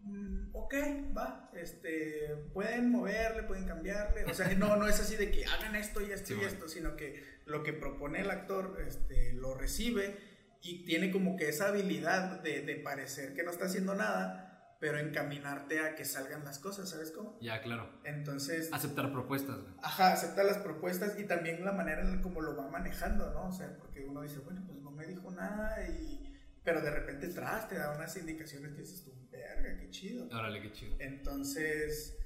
"Mm, 0.00 0.50
ok, 0.54 0.74
va, 1.16 1.50
este, 1.54 2.36
pueden 2.52 2.90
moverle, 2.90 3.44
pueden 3.44 3.64
cambiarle, 3.66 4.24
o 4.26 4.34
sea, 4.34 4.52
no, 4.54 4.76
no 4.76 4.86
es 4.86 5.00
así 5.00 5.16
de 5.16 5.30
que 5.30 5.46
hagan 5.46 5.74
esto 5.76 6.00
y 6.02 6.10
esto 6.12 6.26
Sí, 6.28 6.32
y 6.34 6.36
bueno. 6.36 6.52
esto, 6.52 6.68
sino 6.68 6.94
que 6.96 7.24
lo 7.46 7.62
que 7.62 7.72
propone 7.72 8.20
el 8.20 8.30
actor, 8.30 8.78
este, 8.86 9.32
lo 9.32 9.54
recibe 9.54 10.27
y 10.60 10.84
tiene 10.84 11.10
como 11.10 11.36
que 11.36 11.48
esa 11.48 11.68
habilidad 11.68 12.40
de, 12.42 12.62
de 12.62 12.76
parecer 12.76 13.34
que 13.34 13.42
no 13.42 13.50
está 13.50 13.66
haciendo 13.66 13.94
nada, 13.94 14.76
pero 14.80 14.98
encaminarte 14.98 15.80
a 15.80 15.94
que 15.94 16.04
salgan 16.04 16.44
las 16.44 16.58
cosas, 16.58 16.88
¿sabes 16.90 17.10
cómo? 17.10 17.38
Ya, 17.40 17.60
claro. 17.60 17.90
Entonces, 18.04 18.72
Aceptar 18.72 19.12
propuestas, 19.12 19.60
güey. 19.60 19.74
Ajá, 19.82 20.12
acepta 20.12 20.44
las 20.44 20.58
propuestas 20.58 21.18
y 21.18 21.24
también 21.24 21.64
la 21.64 21.72
manera 21.72 22.02
en 22.02 22.22
cómo 22.22 22.40
lo 22.40 22.56
va 22.56 22.68
manejando, 22.68 23.32
¿no? 23.32 23.48
O 23.48 23.52
sea, 23.52 23.76
porque 23.78 24.04
uno 24.04 24.22
dice, 24.22 24.38
bueno, 24.40 24.62
pues 24.66 24.78
no 24.80 24.90
me 24.90 25.06
dijo 25.06 25.30
nada 25.30 25.86
y... 25.88 26.24
Pero 26.64 26.80
de 26.82 26.90
repente 26.90 27.28
tras 27.28 27.68
te 27.68 27.76
da 27.76 27.96
unas 27.96 28.14
indicaciones 28.16 28.72
que 28.72 28.82
dices 28.82 29.02
tú, 29.02 29.12
verga, 29.30 29.76
qué 29.78 29.90
chido. 29.90 30.26
Órale, 30.26 30.60
qué 30.60 30.70
chido. 30.70 30.96
Entonces, 30.98 32.18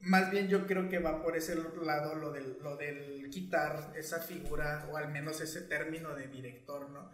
más 0.00 0.30
bien 0.30 0.48
yo 0.48 0.66
creo 0.66 0.88
que 0.88 0.98
va 0.98 1.22
por 1.22 1.36
ese 1.36 1.56
lado 1.82 2.14
lo 2.14 2.30
del, 2.30 2.58
lo 2.62 2.76
del 2.76 3.30
quitar 3.30 3.94
esa 3.96 4.20
figura 4.20 4.86
o 4.92 4.96
al 4.96 5.10
menos 5.10 5.40
ese 5.40 5.62
término 5.62 6.14
de 6.14 6.28
director, 6.28 6.90
¿no? 6.90 7.10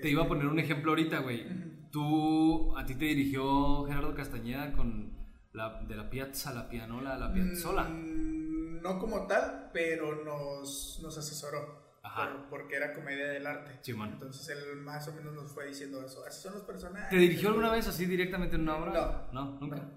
Te 0.00 0.08
iba 0.10 0.24
a 0.24 0.28
poner 0.28 0.46
un 0.46 0.58
ejemplo 0.58 0.92
ahorita, 0.92 1.20
güey. 1.20 1.46
Tú, 1.90 2.76
a 2.76 2.84
ti 2.84 2.94
te 2.96 3.04
dirigió 3.04 3.84
Gerardo 3.86 4.14
Castañeda 4.14 4.72
con 4.72 5.16
la, 5.52 5.80
de 5.82 5.94
la 5.96 6.10
piazza, 6.10 6.52
la 6.52 6.68
pianola, 6.68 7.16
la 7.16 7.32
piazzola. 7.32 7.84
Mm, 7.84 8.82
no 8.82 8.98
como 8.98 9.26
tal, 9.26 9.70
pero 9.72 10.24
nos, 10.24 10.98
nos 11.02 11.16
asesoró. 11.18 11.82
Ajá. 12.06 12.32
por- 12.32 12.48
porque 12.60 12.76
era 12.76 12.92
comedia 12.92 13.28
del 13.28 13.46
arte. 13.46 13.78
Simón. 13.80 14.10
Entonces 14.12 14.46
él 14.50 14.76
más 14.76 15.08
o 15.08 15.14
menos 15.14 15.32
nos 15.32 15.50
fue 15.52 15.66
diciendo 15.68 16.04
eso. 16.04 16.22
Así 16.26 16.42
son 16.42 16.52
los 16.54 16.62
personajes. 16.64 17.08
¿Te 17.08 17.16
dirigió 17.16 17.48
alguna 17.48 17.70
vez 17.72 17.88
así 17.88 18.04
directamente 18.04 18.56
en 18.56 18.62
una 18.62 18.76
obra? 18.76 19.28
No. 19.32 19.44
No, 19.52 19.60
nunca. 19.60 19.76
No. 19.76 19.90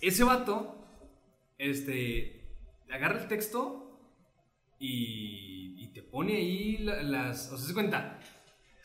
Ese 0.00 0.22
vato, 0.22 0.76
este, 1.58 2.54
agarra 2.88 3.20
el 3.22 3.26
texto 3.28 4.00
y, 4.78 5.74
y 5.82 5.92
te 5.92 6.02
pone 6.02 6.36
ahí 6.36 6.78
la- 6.78 7.02
las... 7.02 7.50
O 7.52 7.56
sea, 7.58 7.66
se 7.66 7.74
cuenta, 7.74 8.18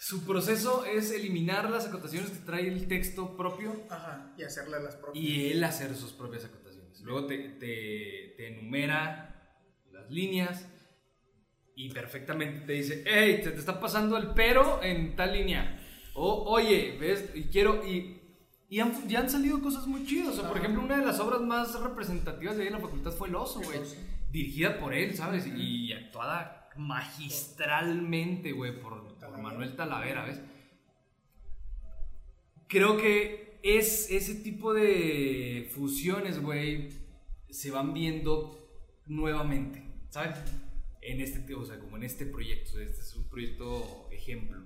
su 0.06 0.24
proceso 0.24 0.86
es 0.86 1.10
eliminar 1.10 1.68
las 1.72 1.88
acotaciones 1.88 2.30
que 2.30 2.38
trae 2.46 2.68
el 2.68 2.88
texto 2.88 3.36
propio 3.36 3.74
Ajá, 3.90 4.36
y 4.38 4.44
hacerle 4.44 4.80
las 4.80 4.96
propias. 4.98 5.26
y 5.26 5.50
él 5.50 5.64
hacer 5.64 5.96
sus 5.96 6.12
propias 6.12 6.46
acotaciones. 6.46 7.02
Luego 7.02 7.26
te, 7.26 7.38
te, 7.38 8.36
te 8.38 8.48
enumera 8.50 9.58
las 9.92 10.12
líneas 10.12 10.64
y 11.76 11.90
perfectamente 11.90 12.68
te 12.68 12.74
dice, 12.74 13.04
hey, 13.08 13.42
te, 13.44 13.50
te 13.50 13.58
está 13.58 13.80
pasando 13.80 14.16
el 14.18 14.28
pero 14.36 14.80
en 14.84 15.16
tal 15.16 15.34
línea. 15.34 15.84
O, 16.14 16.52
oye, 16.52 16.96
ves, 17.00 17.32
y 17.34 17.46
quiero, 17.46 17.84
y, 17.84 18.22
y 18.70 18.82
han, 18.82 19.08
ya 19.10 19.22
han 19.22 19.30
salido 19.32 19.60
cosas 19.60 19.88
muy 19.88 20.06
chidas. 20.06 20.36
O 20.38 20.42
sea, 20.42 20.48
por 20.48 20.60
ejemplo, 20.60 20.84
una 20.84 21.00
de 21.00 21.06
las 21.08 21.20
obras 21.20 21.42
más 21.42 21.82
representativas 21.82 22.58
de 22.58 22.62
ahí 22.62 22.68
en 22.68 22.74
la 22.74 22.80
facultad 22.80 23.12
fue 23.12 23.28
El 23.30 23.36
Oso, 23.36 23.60
güey. 23.60 23.80
Dirigida 24.32 24.78
por 24.78 24.94
él, 24.94 25.16
¿sabes? 25.16 25.48
Y 25.48 25.94
actuada 25.94 26.70
magistralmente, 26.78 28.52
güey, 28.52 28.80
por. 28.80 29.15
Manuel 29.46 29.76
Talavera, 29.76 30.26
¿ves? 30.26 30.42
Creo 32.68 32.98
que 32.98 33.60
es 33.62 34.10
ese 34.10 34.36
tipo 34.36 34.74
de 34.74 35.70
fusiones, 35.72 36.42
güey, 36.42 36.90
se 37.52 37.70
van 37.70 37.94
viendo 37.94 38.60
nuevamente, 39.06 39.84
¿sabes? 40.10 40.40
En 41.02 41.22
este, 41.22 41.54
o 41.54 41.64
sea, 41.64 41.78
como 41.78 41.98
en 41.98 42.04
este 42.04 42.26
proyecto. 42.26 42.80
Este 42.80 43.02
es 43.02 43.16
un 43.16 43.30
proyecto 43.30 44.10
ejemplo. 44.12 44.58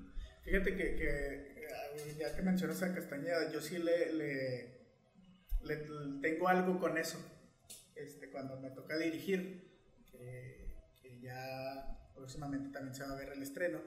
Fíjate 0.43 0.77
que, 0.77 0.95
eh, 0.97 2.15
ya 2.17 2.33
que 2.33 2.41
mencionas 2.41 2.81
a 2.81 2.95
Castañeda, 2.95 3.51
yo 3.51 3.59
sí 3.59 3.77
le, 3.79 4.79
tengo 6.21 6.47
algo 6.47 6.79
con 6.79 6.97
eso. 6.97 7.19
Este, 7.95 8.29
cuando 8.29 8.57
me 8.61 8.69
toca 8.69 8.97
dirigir, 8.97 9.61
que 10.09 11.19
ya 11.21 12.11
próximamente 12.15 12.69
también 12.69 12.95
se 12.95 13.03
va 13.03 13.11
a 13.11 13.15
ver 13.15 13.33
el 13.33 13.43
estreno. 13.43 13.81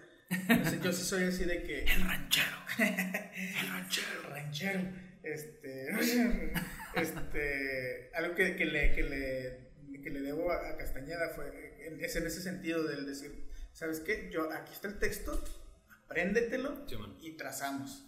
Yo 0.83 0.93
sí 0.93 1.05
soy 1.05 1.25
así 1.25 1.45
de 1.45 1.63
que... 1.63 1.85
El 1.85 2.01
ranchero. 2.03 2.57
el 2.79 3.69
ranchero. 3.71 4.07
El 4.27 4.31
ranchero. 4.31 4.81
Este, 5.23 5.89
este, 6.97 8.11
algo 8.15 8.35
que, 8.35 8.57
que 8.57 8.65
le, 8.65 8.93
que, 8.93 9.03
le, 9.03 10.01
que 10.03 10.11
le 10.11 10.21
debo 10.21 10.51
a, 10.53 10.77
Castañeda 10.77 11.31
fue, 11.31 11.77
es 12.01 12.17
en 12.17 12.27
ese 12.27 12.41
sentido 12.43 12.83
del 12.85 13.07
decir, 13.07 13.49
¿sabes 13.73 14.01
qué? 14.01 14.31
Yo, 14.33 14.51
aquí 14.53 14.73
está 14.73 14.89
el 14.89 14.99
texto, 14.99 15.43
apréndetelo 16.05 16.89
Sí, 16.89 16.97
man. 16.97 17.17
y 17.21 17.37
trazamos. 17.37 18.07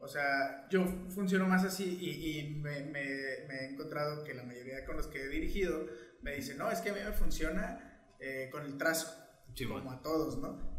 O 0.00 0.06
sea, 0.08 0.68
yo 0.70 0.84
funciono 1.14 1.46
más 1.48 1.64
así 1.64 1.98
y, 2.00 2.38
y 2.38 2.54
me, 2.54 2.80
me- 2.84 3.44
me 3.48 3.54
he 3.60 3.66
encontrado 3.70 4.22
que 4.24 4.32
la 4.34 4.44
mayoría 4.44 4.84
con 4.84 4.96
los 4.96 5.08
que 5.08 5.22
he 5.22 5.28
dirigido 5.28 5.86
me 6.22 6.34
dicen, 6.36 6.56
no, 6.58 6.70
es 6.70 6.80
que 6.80 6.90
a 6.90 6.92
mí 6.92 7.00
me 7.04 7.12
funciona 7.12 8.00
eh, 8.20 8.48
con 8.50 8.64
el 8.64 8.76
trazo, 8.78 9.12
Sí, 9.54 9.64
man. 9.66 9.78
como 9.78 9.92
a 9.92 10.02
todos, 10.02 10.38
¿no? 10.38 10.77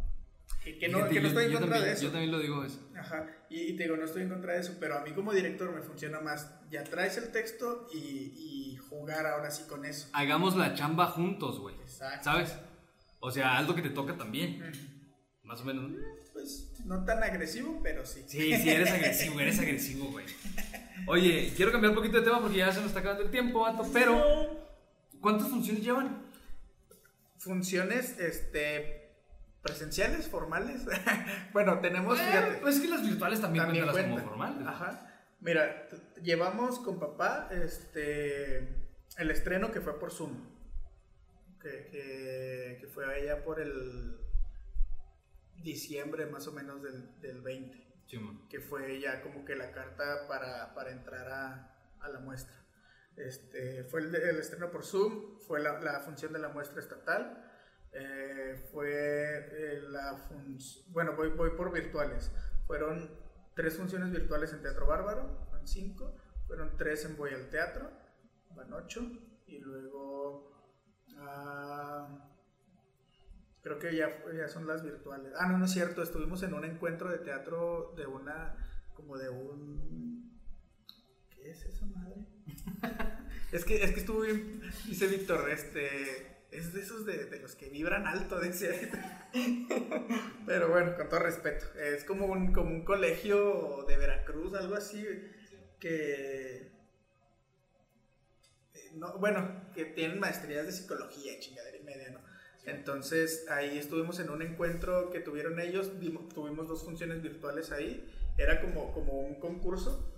Que 0.63 0.87
no, 0.89 1.07
que 1.07 1.15
no 1.15 1.21
yo- 1.21 1.27
estoy 1.29 1.45
en 1.45 1.51
contra 1.53 1.69
también- 1.71 1.85
de 1.85 1.91
eso. 1.93 2.03
Yo 2.03 2.11
también 2.11 2.31
lo 2.31 2.39
digo 2.39 2.63
eso. 2.65 2.79
Ajá, 2.95 3.27
y, 3.49 3.61
y 3.61 3.75
te 3.77 3.83
digo, 3.83 3.95
no 3.97 4.03
estoy 4.05 4.23
en 4.23 4.29
contra 4.29 4.53
de 4.53 4.59
eso, 4.59 4.75
pero 4.79 4.97
a 4.97 5.01
mí 5.03 5.11
como 5.13 5.33
director 5.33 5.73
me 5.73 5.81
funciona 5.81 6.19
más, 6.19 6.51
ya 6.69 6.83
traes 6.83 7.17
el 7.17 7.31
texto 7.31 7.87
y, 7.93 7.97
y 8.35 8.77
jugar 8.89 9.25
ahora 9.25 9.49
sí 9.51 9.63
con 9.67 9.85
eso. 9.85 10.09
Hagamos 10.13 10.55
la 10.57 10.73
chamba 10.75 11.07
juntos, 11.07 11.59
güey. 11.59 11.75
Exacto. 11.75 12.23
¿Sabes? 12.25 12.55
O 13.21 13.31
sea, 13.31 13.57
algo 13.57 13.73
que 13.73 13.81
te 13.81 13.89
toca 13.89 14.17
también. 14.17 14.61
Más 15.43 15.61
o 15.61 15.65
menos. 15.65 15.91
Pues 16.33 16.73
no 16.85 17.03
tan 17.05 17.23
agresivo, 17.23 17.79
pero 17.81 18.05
sí. 18.05 18.23
Sí, 18.27 18.53
sí, 18.55 18.69
eres 18.69 18.91
agresivo, 18.91 19.39
eres 19.39 19.59
agresivo, 19.59 20.05
güey. 20.11 20.25
Oye, 21.07 21.51
quiero 21.55 21.71
cambiar 21.71 21.89
un 21.91 21.95
poquito 21.97 22.17
de 22.17 22.23
tema 22.23 22.39
porque 22.41 22.57
ya 22.57 22.71
se 22.71 22.79
nos 22.79 22.87
está 22.87 22.99
acabando 22.99 23.23
el 23.23 23.31
tiempo, 23.31 23.61
vato, 23.61 23.85
pero 23.91 24.67
¿cuántas 25.21 25.47
funciones 25.49 25.83
llevan? 25.83 26.25
Funciones, 27.37 28.19
este, 28.19 28.98
presenciales, 29.61 30.27
formales. 30.27 30.85
bueno, 31.53 31.79
tenemos, 31.79 32.19
fíjate. 32.19 32.57
pues 32.61 32.75
es 32.75 32.81
que 32.81 32.87
las 32.87 33.03
virtuales 33.03 33.41
también, 33.41 33.65
también 33.65 33.85
cuentan 33.85 34.11
como 34.11 34.23
formales. 34.23 34.67
Ajá. 34.67 35.05
Mira, 35.41 35.87
llevamos 36.21 36.79
con 36.79 36.99
papá 36.99 37.49
este 37.51 38.57
el 39.17 39.31
estreno 39.31 39.71
que 39.71 39.81
fue 39.81 39.99
por 39.99 40.11
Zoom. 40.11 40.57
Que, 41.61 41.87
que, 41.87 42.77
que 42.79 42.87
fue 42.87 43.05
allá 43.05 43.43
por 43.43 43.59
el 43.59 44.17
diciembre 45.57 46.25
más 46.25 46.47
o 46.47 46.53
menos 46.53 46.81
del, 46.81 47.19
del 47.19 47.41
20. 47.41 47.77
Sí. 48.07 48.17
Que 48.49 48.59
fue 48.61 48.99
ya 48.99 49.21
como 49.21 49.43
que 49.43 49.55
la 49.55 49.71
carta 49.71 50.25
para, 50.27 50.73
para 50.73 50.91
entrar 50.91 51.27
a, 51.29 51.75
a 51.99 52.09
la 52.09 52.19
muestra. 52.19 52.55
Este, 53.17 53.83
fue 53.83 53.99
el, 54.01 54.15
el 54.15 54.39
estreno 54.39 54.71
por 54.71 54.85
Zoom, 54.85 55.39
fue 55.41 55.59
la, 55.59 55.79
la 55.81 55.99
función 55.99 56.31
de 56.31 56.39
la 56.39 56.49
muestra 56.49 56.79
estatal. 56.79 57.48
Eh, 57.91 58.67
fue 58.71 58.89
eh, 58.91 59.81
la 59.89 60.15
función, 60.15 60.85
bueno, 60.91 61.15
voy, 61.15 61.29
voy 61.29 61.51
por 61.51 61.71
virtuales. 61.71 62.31
Fueron 62.67 63.09
tres 63.55 63.77
funciones 63.77 64.11
virtuales 64.11 64.53
en 64.53 64.61
Teatro 64.61 64.85
Bárbaro, 64.85 65.47
van 65.51 65.67
cinco. 65.67 66.15
Fueron 66.47 66.75
tres 66.77 67.05
en 67.05 67.15
Voy 67.15 67.31
al 67.31 67.49
Teatro, 67.49 67.91
van 68.55 68.73
ocho. 68.73 69.01
Y 69.45 69.59
luego, 69.59 70.51
ah, 71.17 72.27
creo 73.61 73.77
que 73.77 73.95
ya, 73.95 74.09
ya 74.35 74.47
son 74.47 74.65
las 74.65 74.83
virtuales. 74.83 75.33
Ah, 75.37 75.47
no, 75.47 75.57
no 75.57 75.65
es 75.65 75.71
cierto, 75.71 76.01
estuvimos 76.01 76.41
en 76.43 76.53
un 76.53 76.65
encuentro 76.65 77.09
de 77.09 77.19
teatro 77.19 77.93
de 77.95 78.07
una, 78.07 78.55
como 78.95 79.17
de 79.17 79.29
un... 79.29 80.39
¿Qué 81.29 81.51
es 81.51 81.63
esa 81.65 81.85
madre? 81.85 82.25
es, 83.51 83.63
que, 83.63 83.83
es 83.83 83.91
que 83.91 83.99
estuvo 83.99 84.21
bien, 84.21 84.61
dice 84.87 85.07
Víctor, 85.07 85.49
este... 85.49 86.38
Es 86.51 86.73
de 86.73 86.81
esos 86.81 87.05
de, 87.05 87.25
de 87.25 87.39
los 87.39 87.55
que 87.55 87.69
vibran 87.69 88.07
alto, 88.07 88.39
dice. 88.39 88.89
Pero 90.45 90.69
bueno, 90.69 90.95
con 90.95 91.07
todo 91.09 91.19
respeto. 91.19 91.65
Es 91.79 92.03
como 92.03 92.25
un, 92.25 92.53
como 92.53 92.71
un 92.71 92.83
colegio 92.83 93.85
de 93.87 93.97
Veracruz, 93.97 94.53
algo 94.55 94.75
así, 94.75 95.05
que... 95.79 96.71
eh, 98.73 98.91
No, 98.95 99.17
bueno, 99.19 99.69
que 99.73 99.85
tienen 99.85 100.19
maestrías 100.19 100.65
de 100.65 100.71
psicología, 100.71 101.39
chingadera 101.39 101.77
y 101.77 101.83
media, 101.83 102.09
¿no? 102.09 102.19
Entonces 102.65 103.45
ahí 103.49 103.77
estuvimos 103.77 104.19
en 104.19 104.29
un 104.29 104.41
encuentro 104.41 105.09
que 105.11 105.19
tuvieron 105.19 105.59
ellos, 105.59 105.99
dimos- 105.99 106.29
tuvimos 106.33 106.67
dos 106.67 106.83
funciones 106.83 107.21
virtuales 107.21 107.71
ahí, 107.71 108.05
era 108.37 108.61
como, 108.61 108.91
como 108.93 109.13
un 109.19 109.39
concurso, 109.39 110.11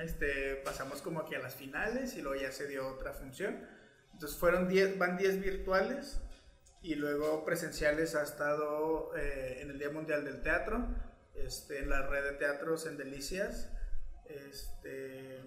este, 0.00 0.56
pasamos 0.64 1.02
como 1.02 1.20
aquí 1.20 1.34
a 1.34 1.40
las 1.40 1.56
finales 1.56 2.14
y 2.16 2.22
luego 2.22 2.40
ya 2.40 2.52
se 2.52 2.68
dio 2.68 2.86
otra 2.88 3.12
función. 3.12 3.66
Entonces 4.18 4.36
fueron 4.36 4.66
10, 4.66 4.98
van 4.98 5.16
10 5.16 5.40
virtuales 5.40 6.18
y 6.82 6.96
luego 6.96 7.44
presenciales 7.44 8.16
ha 8.16 8.24
estado 8.24 9.16
eh, 9.16 9.58
en 9.60 9.70
el 9.70 9.78
Día 9.78 9.90
Mundial 9.90 10.24
del 10.24 10.42
Teatro, 10.42 10.88
este, 11.36 11.78
en 11.78 11.88
la 11.88 12.04
red 12.08 12.24
de 12.24 12.32
teatros 12.32 12.86
en 12.86 12.96
Delicias. 12.96 13.68
Este, 14.28 15.38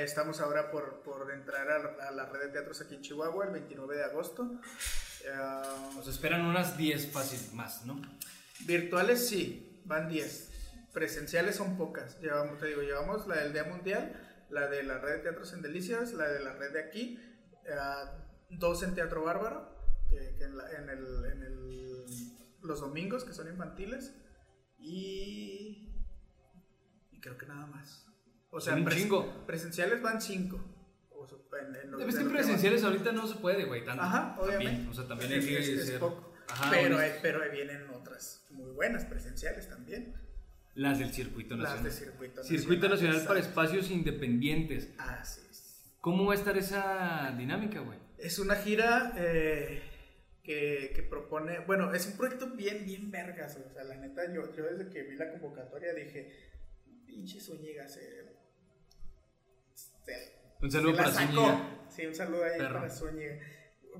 estamos 0.00 0.42
ahora 0.42 0.70
por, 0.70 1.00
por 1.00 1.30
entrar 1.32 1.70
a 1.70 1.78
la, 1.78 2.08
a 2.08 2.10
la 2.10 2.26
red 2.26 2.40
de 2.40 2.48
teatros 2.48 2.82
aquí 2.82 2.96
en 2.96 3.00
Chihuahua 3.00 3.46
el 3.46 3.52
29 3.52 3.96
de 3.96 4.04
agosto. 4.04 4.60
Ah, 5.32 5.90
Nos 5.96 6.08
esperan 6.08 6.44
unas 6.44 6.76
10 6.76 7.10
fácil 7.10 7.40
más, 7.54 7.86
¿no? 7.86 8.02
virtuales 8.66 9.26
sí, 9.26 9.80
van 9.86 10.10
10. 10.10 10.50
presenciales 10.92 11.56
son 11.56 11.78
pocas. 11.78 12.20
Llevamos, 12.20 12.58
te 12.58 12.66
digo, 12.66 12.82
llevamos 12.82 13.26
la 13.26 13.36
del 13.36 13.54
Día 13.54 13.64
Mundial, 13.64 14.27
la 14.50 14.66
de 14.68 14.82
la 14.82 14.98
red 14.98 15.16
de 15.16 15.18
teatros 15.24 15.52
en 15.52 15.62
Delicias, 15.62 16.12
la 16.14 16.28
de 16.28 16.40
la 16.40 16.52
red 16.54 16.72
de 16.72 16.80
aquí, 16.80 17.20
eh, 17.64 17.74
dos 18.50 18.82
en 18.82 18.94
Teatro 18.94 19.22
Bárbaro, 19.24 19.76
que, 20.08 20.36
que 20.38 20.44
en, 20.44 20.56
la- 20.56 20.70
en 20.72 20.88
el, 20.88 21.24
en 21.26 21.42
el- 21.42 22.04
los 22.62 22.80
domingos, 22.80 23.24
que 23.24 23.32
son 23.32 23.48
infantiles, 23.48 24.14
y, 24.78 25.92
y 27.10 27.20
creo 27.20 27.36
que 27.36 27.46
nada 27.46 27.66
más. 27.66 28.06
O 28.50 28.60
sea, 28.60 28.74
pres- 28.76 29.44
presenciales 29.46 30.00
van 30.02 30.20
cinco. 30.22 30.58
O 31.10 31.26
sea, 31.26 31.38
en- 31.60 31.74
en 31.76 31.90
los- 31.90 32.00
Es 32.02 32.14
de 32.14 32.24
que 32.24 32.30
presenciales 32.30 32.84
ahorita 32.84 33.12
no 33.12 33.26
se 33.26 33.36
puede, 33.36 33.64
güey, 33.64 33.84
tanto. 33.84 34.02
Ajá, 34.02 34.34
También, 34.36 34.58
obviamente. 34.60 34.90
O 34.90 34.94
sea, 34.94 35.06
también 35.08 35.32
Es- 35.32 35.44
hay 35.44 35.50
que 35.50 35.58
es- 35.58 35.68
es 35.68 35.86
ser... 35.86 36.00
poco. 36.00 36.32
Ajá, 36.48 36.70
pero, 36.70 36.98
hay- 36.98 37.12
pero 37.20 37.42
ahí 37.42 37.50
vienen 37.50 37.90
otras 37.90 38.46
muy 38.50 38.70
buenas 38.70 39.04
presenciales 39.04 39.68
también. 39.68 40.14
Las 40.78 40.98
del 40.98 41.12
circuito 41.12 41.56
Las 41.56 41.70
nacional. 41.70 41.84
de 41.84 41.90
circuito 41.90 42.42
Circuito 42.44 42.88
nacional 42.88 43.24
para 43.26 43.40
espacios 43.40 43.90
independientes. 43.90 44.90
Así 44.98 45.40
es. 45.50 45.92
¿Cómo 46.00 46.26
va 46.26 46.32
a 46.34 46.36
estar 46.36 46.56
esa 46.56 47.34
dinámica, 47.36 47.80
güey? 47.80 47.98
Es 48.16 48.38
una 48.38 48.54
gira 48.54 49.12
eh, 49.16 49.82
que, 50.42 50.92
que 50.94 51.02
propone, 51.02 51.58
bueno, 51.66 51.92
es 51.92 52.06
un 52.06 52.16
proyecto 52.16 52.50
bien, 52.54 52.84
bien 52.84 53.10
vergas, 53.10 53.56
o 53.56 53.68
sea, 53.72 53.82
la 53.84 53.96
neta, 53.96 54.32
yo, 54.32 54.54
yo 54.54 54.64
desde 54.64 54.88
que 54.90 55.02
vi 55.02 55.16
la 55.16 55.30
convocatoria 55.32 55.92
dije, 55.94 56.32
pinche 57.06 57.40
Zúñiga 57.40 57.88
se... 57.88 58.24
se- 60.04 60.32
Un 60.62 60.70
saludo 60.70 60.92
se 60.96 61.02
para. 61.02 61.10
Zúñiga. 61.12 61.80
Sí, 61.90 62.06
un 62.06 62.14
saludo 62.14 62.44
ahí 62.44 62.58
Perro. 62.58 62.74
para 62.80 62.90
Zúñiga. 62.90 63.38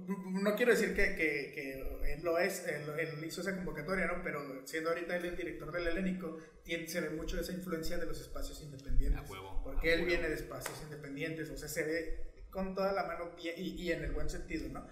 No 0.06 0.54
quiero 0.54 0.72
decir 0.72 0.94
que, 0.94 1.14
que, 1.16 1.52
que 1.54 2.12
él 2.14 2.22
lo 2.22 2.38
es, 2.38 2.66
él, 2.66 2.82
él 2.98 3.24
hizo 3.24 3.40
esa 3.40 3.56
convocatoria, 3.56 4.06
¿no? 4.06 4.22
Pero 4.22 4.66
siendo 4.66 4.90
ahorita 4.90 5.16
él 5.16 5.24
el 5.26 5.36
director 5.36 5.72
del 5.72 5.88
Helénico, 5.88 6.38
tiene, 6.62 6.86
se 6.88 7.00
ve 7.00 7.10
mucho 7.10 7.38
esa 7.40 7.52
influencia 7.52 7.98
de 7.98 8.06
los 8.06 8.20
espacios 8.20 8.60
independientes. 8.62 9.20
A 9.20 9.30
huevo, 9.32 9.60
Porque 9.62 9.90
a 9.90 9.94
él 9.94 10.00
huevo. 10.00 10.08
viene 10.10 10.28
de 10.28 10.34
espacios 10.34 10.80
independientes, 10.82 11.50
o 11.50 11.56
sea, 11.56 11.68
se 11.68 11.84
ve 11.84 12.44
con 12.50 12.74
toda 12.74 12.92
la 12.92 13.04
mano 13.04 13.32
y, 13.38 13.48
y 13.82 13.92
en 13.92 14.04
el 14.04 14.12
buen 14.12 14.28
sentido, 14.30 14.68
¿no? 14.68 14.86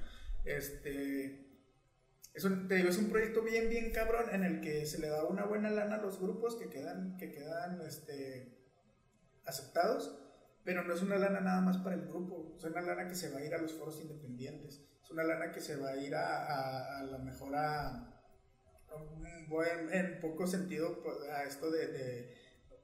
Este. 0.44 1.42
Es 2.34 2.44
un, 2.44 2.68
te 2.68 2.74
digo, 2.74 2.90
es 2.90 2.98
un 2.98 3.08
proyecto 3.08 3.42
bien, 3.42 3.70
bien 3.70 3.90
cabrón 3.92 4.26
en 4.30 4.44
el 4.44 4.60
que 4.60 4.84
se 4.84 4.98
le 4.98 5.08
da 5.08 5.24
una 5.24 5.46
buena 5.46 5.70
lana 5.70 5.96
a 5.96 6.02
los 6.02 6.20
grupos 6.20 6.56
que 6.56 6.68
quedan, 6.68 7.16
que 7.16 7.32
quedan 7.32 7.80
este, 7.80 8.58
aceptados, 9.46 10.18
pero 10.62 10.84
no 10.84 10.92
es 10.92 11.00
una 11.00 11.16
lana 11.16 11.40
nada 11.40 11.62
más 11.62 11.78
para 11.78 11.96
el 11.96 12.02
grupo, 12.06 12.54
es 12.58 12.64
una 12.64 12.82
lana 12.82 13.08
que 13.08 13.14
se 13.14 13.30
va 13.30 13.38
a 13.38 13.44
ir 13.44 13.54
a 13.54 13.58
los 13.58 13.72
foros 13.72 14.00
independientes, 14.02 14.84
es 15.06 15.10
una 15.12 15.22
lana 15.24 15.52
que 15.52 15.60
se 15.60 15.76
va 15.76 15.90
a 15.90 15.96
ir 15.96 16.14
a, 16.14 16.46
a, 16.46 16.98
a 16.98 17.02
lo 17.04 17.18
mejor 17.20 17.54
a, 17.54 17.88
a 17.90 18.94
un 18.96 19.48
buen- 19.48 19.92
en 19.92 20.20
poco 20.20 20.46
sentido 20.46 21.00
pues, 21.02 21.16
a 21.30 21.44
esto 21.44 21.70
de, 21.70 21.86
de, 21.88 22.34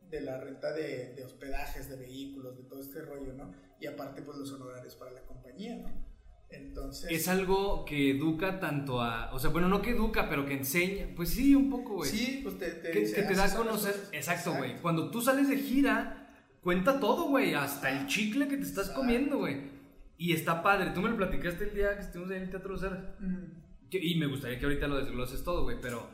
de 0.08 0.20
la 0.20 0.38
renta 0.38 0.72
de, 0.72 1.14
de 1.14 1.24
hospedajes, 1.24 1.88
de 1.88 1.96
vehículos, 1.96 2.56
de 2.56 2.64
todo 2.64 2.80
este 2.80 3.02
rollo, 3.02 3.32
¿no? 3.34 3.52
Y 3.80 3.86
aparte 3.86 4.22
pues 4.22 4.38
los 4.38 4.52
honorarios 4.52 4.94
para 4.96 5.10
la 5.12 5.22
compañía, 5.22 5.76
¿no? 5.76 6.12
Entonces... 6.50 7.10
Es 7.10 7.28
algo 7.28 7.84
que 7.86 8.10
educa 8.10 8.60
tanto 8.60 9.00
a... 9.00 9.32
O 9.32 9.38
sea, 9.38 9.48
bueno, 9.50 9.68
no 9.68 9.80
que 9.80 9.90
educa, 9.90 10.28
pero 10.28 10.44
que 10.44 10.52
enseña. 10.52 11.08
Pues 11.16 11.30
sí, 11.30 11.54
un 11.54 11.70
poco, 11.70 11.94
güey. 11.94 12.10
Sí, 12.10 12.40
pues 12.42 12.58
te, 12.58 12.70
te 12.72 12.90
que, 12.90 13.00
dice, 13.00 13.14
que 13.16 13.22
te 13.22 13.34
da 13.34 13.44
a 13.44 13.46
"Así 13.46 13.56
son 13.56 13.66
las 13.66 13.76
conocer. 13.76 13.92
cosas". 13.94 14.12
Exacto, 14.12 14.54
güey. 14.58 14.80
Cuando 14.82 15.10
tú 15.10 15.22
sales 15.22 15.48
de 15.48 15.56
gira, 15.56 16.28
cuenta 16.62 17.00
todo, 17.00 17.28
güey. 17.28 17.54
Hasta 17.54 17.90
el 17.90 18.06
chicle 18.06 18.48
que 18.48 18.58
te 18.58 18.64
estás 18.64 18.88
Exacto. 18.88 19.00
comiendo, 19.00 19.38
güey. 19.38 19.81
Y 20.22 20.32
está 20.32 20.62
padre. 20.62 20.92
Tú 20.94 21.00
me 21.00 21.10
lo 21.10 21.16
platicaste 21.16 21.64
el 21.64 21.74
día 21.74 21.96
que 21.96 22.02
estuvimos 22.02 22.30
ahí 22.30 22.36
en 22.36 22.42
el 22.44 22.50
Teatro 22.50 22.78
Cera. 22.78 23.16
Mm. 23.18 23.46
Y 23.90 24.14
me 24.20 24.26
gustaría 24.26 24.56
que 24.56 24.66
ahorita 24.66 24.86
lo 24.86 24.98
desgloses 24.98 25.42
todo, 25.42 25.64
güey. 25.64 25.78
Pero 25.82 26.08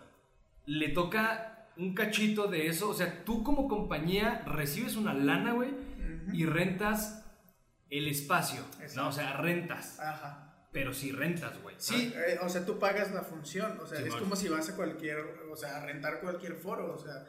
le 0.64 0.88
toca 0.88 1.68
un 1.76 1.94
cachito 1.94 2.46
de 2.46 2.68
eso. 2.68 2.88
O 2.88 2.94
sea, 2.94 3.22
tú 3.26 3.44
como 3.44 3.68
compañía 3.68 4.44
recibes 4.46 4.96
una 4.96 5.12
lana, 5.12 5.52
güey. 5.52 5.74
Y 6.32 6.46
rentas 6.46 7.22
el 7.90 8.08
espacio. 8.08 8.62
Exacto. 8.80 9.02
No, 9.02 9.08
o 9.08 9.12
sea, 9.12 9.36
rentas. 9.36 10.00
Ajá. 10.00 10.54
Pero 10.72 10.94
sí 10.94 11.12
rentas, 11.12 11.60
güey. 11.60 11.76
Sí, 11.78 12.10
eh, 12.16 12.38
o 12.40 12.48
sea, 12.48 12.64
tú 12.64 12.78
pagas 12.78 13.12
la 13.12 13.20
función, 13.20 13.78
o 13.78 13.86
sea, 13.86 13.98
es 13.98 14.04
Simón. 14.04 14.20
como 14.20 14.36
si 14.36 14.48
vas 14.48 14.70
a 14.70 14.76
cualquier, 14.76 15.18
o 15.50 15.56
sea, 15.56 15.76
a 15.76 15.84
rentar 15.84 16.20
cualquier 16.20 16.54
foro, 16.54 16.94
o 16.94 16.98
sea, 16.98 17.26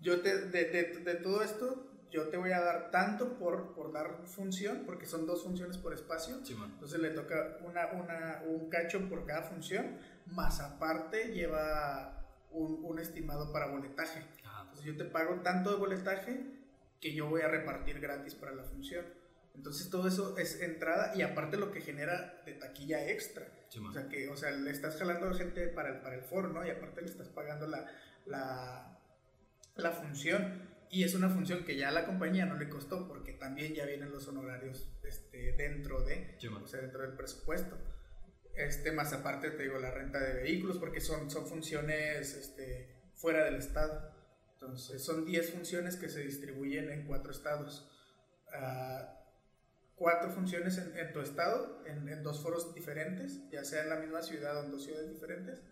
yo 0.00 0.20
te, 0.20 0.46
de, 0.46 0.64
de, 0.66 0.82
de 1.04 1.14
todo 1.16 1.42
esto, 1.42 1.89
yo 2.10 2.28
te 2.28 2.36
voy 2.36 2.52
a 2.52 2.60
dar 2.60 2.90
tanto 2.90 3.38
por, 3.38 3.74
por 3.74 3.92
dar 3.92 4.26
función, 4.26 4.82
porque 4.84 5.06
son 5.06 5.26
dos 5.26 5.42
funciones 5.42 5.78
por 5.78 5.94
espacio, 5.94 6.36
entonces 6.36 7.00
le 7.00 7.10
toca 7.10 7.58
una, 7.62 7.86
una, 7.92 8.42
un 8.46 8.68
cacho 8.68 9.08
por 9.08 9.26
cada 9.26 9.42
función, 9.42 9.98
más 10.26 10.60
aparte 10.60 11.32
lleva 11.32 12.26
un, 12.50 12.80
un 12.84 12.98
estimado 12.98 13.52
para 13.52 13.66
boletaje. 13.66 14.24
Ajá. 14.44 14.62
Entonces 14.62 14.84
yo 14.86 14.96
te 14.96 15.04
pago 15.04 15.40
tanto 15.42 15.70
de 15.70 15.76
boletaje 15.76 16.60
que 17.00 17.14
yo 17.14 17.28
voy 17.28 17.42
a 17.42 17.48
repartir 17.48 18.00
gratis 18.00 18.34
para 18.34 18.52
la 18.52 18.64
función. 18.64 19.04
Entonces 19.54 19.90
todo 19.90 20.08
eso 20.08 20.38
es 20.38 20.60
entrada 20.60 21.12
y 21.14 21.22
aparte 21.22 21.56
lo 21.56 21.70
que 21.70 21.80
genera 21.80 22.42
de 22.44 22.52
taquilla 22.52 23.08
extra. 23.10 23.46
O 23.88 23.92
sea, 23.92 24.08
que, 24.08 24.28
o 24.28 24.36
sea, 24.36 24.50
le 24.50 24.70
estás 24.70 24.96
jalando 24.96 25.32
gente 25.34 25.68
para 25.68 25.90
el, 25.90 26.00
para 26.00 26.16
el 26.16 26.22
foro, 26.22 26.48
¿no? 26.48 26.64
Y 26.64 26.70
aparte 26.70 27.02
le 27.02 27.08
estás 27.08 27.28
pagando 27.28 27.66
la, 27.66 27.86
la, 28.26 28.98
la 29.76 29.90
función. 29.92 30.69
Y 30.92 31.04
es 31.04 31.14
una 31.14 31.28
función 31.28 31.64
que 31.64 31.76
ya 31.76 31.90
a 31.90 31.92
la 31.92 32.04
compañía 32.04 32.46
no 32.46 32.56
le 32.56 32.68
costó 32.68 33.06
porque 33.06 33.32
también 33.32 33.74
ya 33.74 33.86
vienen 33.86 34.10
los 34.10 34.26
honorarios 34.26 34.88
este, 35.04 35.52
dentro 35.52 36.02
de, 36.02 36.36
Simón. 36.40 36.64
o 36.64 36.66
sea, 36.66 36.80
dentro 36.80 37.02
del 37.02 37.12
presupuesto. 37.12 37.78
Este, 38.56 38.90
más 38.90 39.12
aparte, 39.12 39.52
te 39.52 39.62
digo, 39.62 39.78
la 39.78 39.92
renta 39.92 40.18
de 40.18 40.42
vehículos 40.42 40.78
porque 40.78 41.00
son, 41.00 41.30
son 41.30 41.46
funciones 41.46 42.34
este, 42.34 43.12
fuera 43.14 43.44
del 43.44 43.54
estado. 43.54 44.12
Entonces, 44.54 45.02
son 45.02 45.24
10 45.24 45.52
funciones 45.52 45.94
que 45.94 46.08
se 46.08 46.24
distribuyen 46.24 46.90
en 46.90 47.06
cuatro 47.06 47.30
estados. 47.30 47.88
Ah, 48.52 49.16
cuatro 49.94 50.30
funciones 50.30 50.76
en, 50.78 50.98
en 50.98 51.12
tu 51.12 51.20
estado, 51.20 51.84
en, 51.86 52.08
en 52.08 52.22
dos 52.24 52.42
foros 52.42 52.74
diferentes, 52.74 53.48
ya 53.50 53.64
sea 53.64 53.84
en 53.84 53.90
la 53.90 53.96
misma 53.96 54.22
ciudad 54.22 54.58
o 54.58 54.64
en 54.64 54.72
dos 54.72 54.84
ciudades 54.84 55.08
diferentes. 55.08 55.62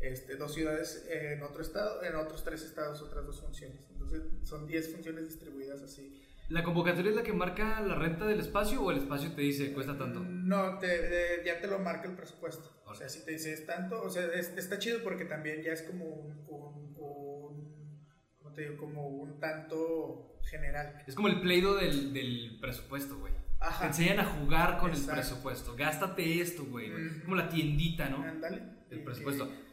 Este, 0.00 0.36
dos 0.36 0.52
ciudades 0.52 1.06
en 1.08 1.42
otro 1.42 1.62
estado, 1.62 2.02
en 2.04 2.14
otros 2.16 2.44
tres 2.44 2.62
estados 2.62 3.00
otras 3.00 3.24
dos 3.24 3.40
funciones. 3.40 3.86
Entonces 3.90 4.22
son 4.42 4.66
10 4.66 4.92
funciones 4.92 5.24
distribuidas 5.24 5.80
así. 5.82 6.20
¿La 6.50 6.62
convocatoria 6.62 7.08
es 7.10 7.16
la 7.16 7.22
que 7.22 7.32
marca 7.32 7.80
la 7.80 7.94
renta 7.94 8.26
del 8.26 8.38
espacio 8.40 8.82
o 8.82 8.90
el 8.90 8.98
espacio 8.98 9.32
te 9.32 9.40
dice 9.40 9.72
cuesta 9.72 9.96
tanto? 9.96 10.20
No, 10.20 10.78
te- 10.78 10.86
de- 11.08 11.42
ya 11.44 11.58
te 11.58 11.66
lo 11.68 11.78
marca 11.78 12.06
el 12.06 12.14
presupuesto. 12.14 12.70
O 12.84 12.94
sea, 12.94 13.08
si 13.08 13.24
te 13.24 13.30
dice 13.30 13.54
es 13.54 13.64
tanto, 13.64 14.02
o 14.02 14.10
sea, 14.10 14.26
es- 14.26 14.52
está 14.58 14.78
chido 14.78 14.98
porque 15.02 15.24
también 15.24 15.62
ya 15.62 15.72
es 15.72 15.80
como 15.82 16.04
un, 16.04 16.44
un, 16.48 16.94
un- 16.98 18.06
¿cómo 18.38 18.52
te 18.52 18.62
digo? 18.62 18.76
Como 18.76 19.08
un 19.08 19.40
tanto 19.40 20.36
general. 20.50 21.02
Es 21.06 21.14
como 21.14 21.28
el 21.28 21.40
pleido 21.40 21.76
del, 21.76 22.12
del 22.12 22.58
presupuesto, 22.60 23.16
güey. 23.18 23.32
Te 23.32 23.40
Ajá. 23.70 23.86
enseñan 23.86 24.20
a 24.20 24.24
jugar 24.26 24.76
con 24.76 24.90
Exacto. 24.90 25.12
el 25.12 25.16
presupuesto. 25.20 25.74
Gástate 25.76 26.40
esto, 26.42 26.66
güey. 26.66 26.92
Ujú. 26.92 27.22
Como 27.24 27.36
la 27.36 27.48
tiendita, 27.48 28.10
¿no? 28.10 28.22
Ándale. 28.22 28.60
El 28.90 29.02
presupuesto. 29.02 29.48
que- 29.48 29.63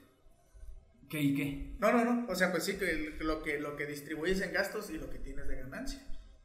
¿Qué 1.12 1.20
y 1.22 1.36
qué? 1.36 1.76
No, 1.80 1.92
no, 1.92 2.04
no. 2.06 2.26
O 2.32 2.36
sea, 2.36 2.52
pues 2.52 2.64
sí, 2.64 2.78
que 2.78 3.16
lo 3.20 3.44
que, 3.44 3.60
lo 3.60 3.76
que 3.76 3.86
distribuyes 3.86 4.42
en 4.42 4.54
gastos 4.54 4.90
y 4.90 4.98
lo 4.98 5.10
que 5.10 5.20
tienes 5.20 5.48
de 5.48 5.58
ganancia. 5.58 6.00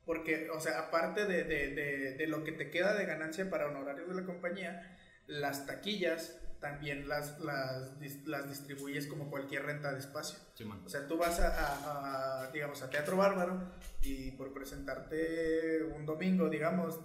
Porque, 0.05 0.51
o 0.51 0.61
sea, 0.61 0.81
aparte 0.81 1.25
de, 1.25 1.45
de, 1.45 1.69
de, 1.75 2.15
de 2.15 2.27
lo 2.27 2.45
que 2.45 2.53
te 2.53 2.71
queda 2.71 2.95
de 2.95 3.07
ganancia 3.07 3.49
para 3.49 3.69
honorarios 3.69 4.09
de 4.09 4.15
la 4.15 4.25
compañía, 4.27 4.99
las 5.27 5.67
taquillas 5.67 6.39
también 6.61 7.07
las, 7.09 7.39
las, 7.41 7.93
las 8.27 8.49
distribuyes 8.49 9.07
como 9.07 9.31
cualquier 9.31 9.65
renta 9.67 9.93
de 9.93 9.99
espacio. 10.01 10.39
Simón. 10.55 10.83
O 10.85 10.89
sea, 10.89 11.07
tú 11.07 11.17
vas 11.17 11.39
a, 11.41 11.49
a- 11.49 12.45
a, 12.47 12.51
digamos, 12.51 12.83
a 12.83 12.91
Teatro 12.91 13.17
Bárbaro 13.17 13.73
y 14.03 14.33
por 14.33 14.53
presentarte 14.53 15.83
un 15.95 16.07
domingo, 16.07 16.49
digamos, 16.49 16.99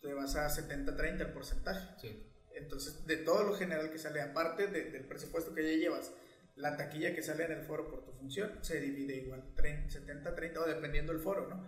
te 0.00 0.12
vas 0.12 0.36
a 0.36 0.48
70-30 0.48 1.20
el 1.20 1.32
porcentaje. 1.32 1.88
Sí. 2.00 2.26
Entonces, 2.54 3.06
de 3.06 3.16
todo 3.16 3.44
lo 3.44 3.54
general 3.54 3.90
que 3.90 3.98
sale, 3.98 4.20
aparte 4.20 4.66
de- 4.66 4.90
del 4.90 5.04
presupuesto 5.04 5.54
que 5.54 5.62
ya 5.62 5.78
llevas, 5.78 6.12
la 6.60 6.76
taquilla 6.76 7.14
que 7.14 7.22
sale 7.22 7.44
en 7.44 7.52
el 7.52 7.62
foro 7.62 7.88
por 7.90 8.04
tu 8.04 8.12
función 8.12 8.52
se 8.62 8.80
divide 8.80 9.16
igual, 9.16 9.42
70-30 9.56 10.56
o 10.58 10.66
dependiendo 10.66 11.12
del 11.12 11.20
foro, 11.22 11.48
¿no? 11.48 11.66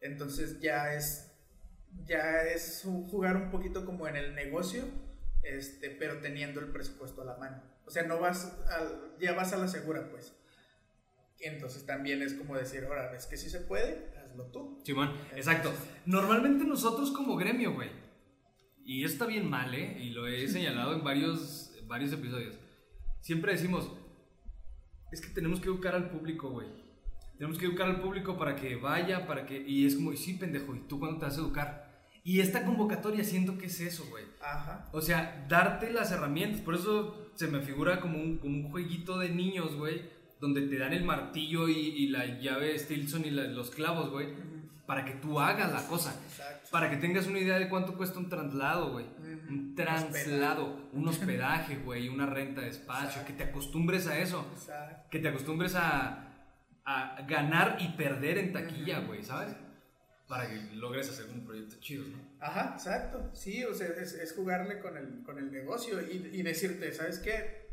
Entonces 0.00 0.60
ya 0.60 0.94
es, 0.94 1.32
ya 2.04 2.42
es 2.42 2.82
jugar 2.84 3.36
un 3.36 3.50
poquito 3.50 3.84
como 3.84 4.08
en 4.08 4.16
el 4.16 4.34
negocio, 4.34 4.84
este, 5.42 5.90
pero 5.90 6.18
teniendo 6.20 6.60
el 6.60 6.66
presupuesto 6.68 7.22
a 7.22 7.24
la 7.24 7.36
mano. 7.36 7.62
O 7.86 7.90
sea, 7.90 8.04
no 8.04 8.18
vas, 8.20 8.56
al- 8.68 9.16
ya 9.18 9.32
vas 9.34 9.52
a 9.52 9.58
la 9.58 9.68
segura, 9.68 10.08
pues. 10.10 10.34
Entonces 11.40 11.86
también 11.86 12.22
es 12.22 12.34
como 12.34 12.56
decir, 12.56 12.84
ahora, 12.84 13.10
ves 13.10 13.26
que 13.26 13.36
si 13.36 13.48
se 13.48 13.60
puede, 13.60 14.12
hazlo 14.18 14.44
tú. 14.46 14.80
Simón, 14.84 15.12
exacto. 15.34 15.72
Normalmente 16.06 16.64
nosotros 16.64 17.10
como 17.12 17.36
gremio, 17.36 17.72
güey, 17.74 17.90
y 18.84 19.04
esto 19.04 19.24
está 19.24 19.26
bien 19.26 19.48
mal, 19.48 19.74
¿eh? 19.74 19.96
Y 20.00 20.10
lo 20.10 20.26
he 20.26 20.46
señalado 20.48 20.94
en 20.94 21.02
varios, 21.02 21.72
varios 21.86 22.12
episodios. 22.12 22.58
Siempre 23.20 23.52
decimos, 23.52 23.90
es 25.12 25.20
que 25.20 25.28
tenemos 25.28 25.60
que 25.60 25.66
educar 25.68 25.94
al 25.94 26.10
público, 26.10 26.50
güey. 26.50 26.68
Tenemos 27.38 27.58
que 27.58 27.66
educar 27.66 27.88
al 27.88 28.00
público 28.00 28.36
para 28.36 28.54
que 28.54 28.76
vaya, 28.76 29.26
para 29.26 29.46
que... 29.46 29.62
Y 29.66 29.86
es 29.86 29.96
como, 29.96 30.12
y 30.12 30.16
sí, 30.16 30.34
pendejo, 30.34 30.74
¿y 30.74 30.80
tú 30.80 30.98
cuándo 30.98 31.18
te 31.18 31.24
vas 31.26 31.36
a 31.38 31.40
educar? 31.40 31.90
Y 32.22 32.40
esta 32.40 32.64
convocatoria 32.66 33.24
siento 33.24 33.56
que 33.56 33.66
es 33.66 33.80
eso, 33.80 34.04
güey. 34.10 34.24
Ajá. 34.42 34.88
O 34.92 35.00
sea, 35.00 35.46
darte 35.48 35.90
las 35.90 36.12
herramientas. 36.12 36.60
Por 36.60 36.74
eso 36.74 37.30
se 37.34 37.48
me 37.48 37.60
figura 37.62 38.00
como 38.00 38.18
un, 38.20 38.36
como 38.38 38.56
un 38.58 38.70
jueguito 38.70 39.18
de 39.18 39.30
niños, 39.30 39.74
güey. 39.76 40.02
donde 40.38 40.62
te 40.62 40.78
dan 40.78 40.92
el 40.94 41.04
martillo 41.04 41.68
y, 41.68 41.74
y 41.78 42.08
la 42.08 42.38
llave 42.40 42.78
Stilson 42.78 43.24
y 43.26 43.30
la- 43.30 43.44
los 43.44 43.70
clavos, 43.70 44.10
güey, 44.10 44.28
para 44.90 45.04
que 45.04 45.12
tú 45.12 45.38
hagas 45.38 45.70
la 45.70 45.86
cosa. 45.86 46.12
Exacto. 46.28 46.68
Para 46.72 46.90
que 46.90 46.96
tengas 46.96 47.28
una 47.28 47.38
idea 47.38 47.60
de 47.60 47.68
cuánto 47.68 47.96
cuesta 47.96 48.18
un 48.18 48.28
traslado, 48.28 48.90
güey. 48.90 49.06
Un 49.48 49.76
traslado, 49.76 50.90
un 50.92 51.06
hospedaje, 51.06 51.76
güey, 51.76 52.08
una 52.08 52.26
renta 52.26 52.62
de 52.62 52.70
espacio, 52.70 53.24
que 53.24 53.32
te 53.32 53.44
acostumbres 53.44 54.08
a 54.08 54.18
eso. 54.18 54.44
Exacto. 54.52 55.08
Que 55.08 55.20
te 55.20 55.28
acostumbres 55.28 55.76
a, 55.76 56.32
a 56.84 57.22
ganar 57.22 57.76
y 57.78 57.90
perder 57.90 58.38
en 58.38 58.52
taquilla, 58.52 58.98
güey, 59.06 59.22
¿sabes? 59.22 59.54
Para 60.26 60.48
que 60.48 60.56
logres 60.74 61.08
hacer 61.08 61.26
un 61.26 61.44
proyecto 61.44 61.76
chido, 61.78 62.08
¿no? 62.08 62.18
Ajá, 62.40 62.72
exacto. 62.74 63.30
Sí, 63.32 63.62
o 63.62 63.72
sea, 63.72 63.86
es, 63.90 64.14
es 64.14 64.34
jugarle 64.34 64.80
con 64.80 64.96
el, 64.96 65.22
con 65.22 65.38
el 65.38 65.52
negocio 65.52 66.00
y, 66.02 66.30
y 66.32 66.42
decirte, 66.42 66.92
¿sabes 66.92 67.20
qué? 67.20 67.68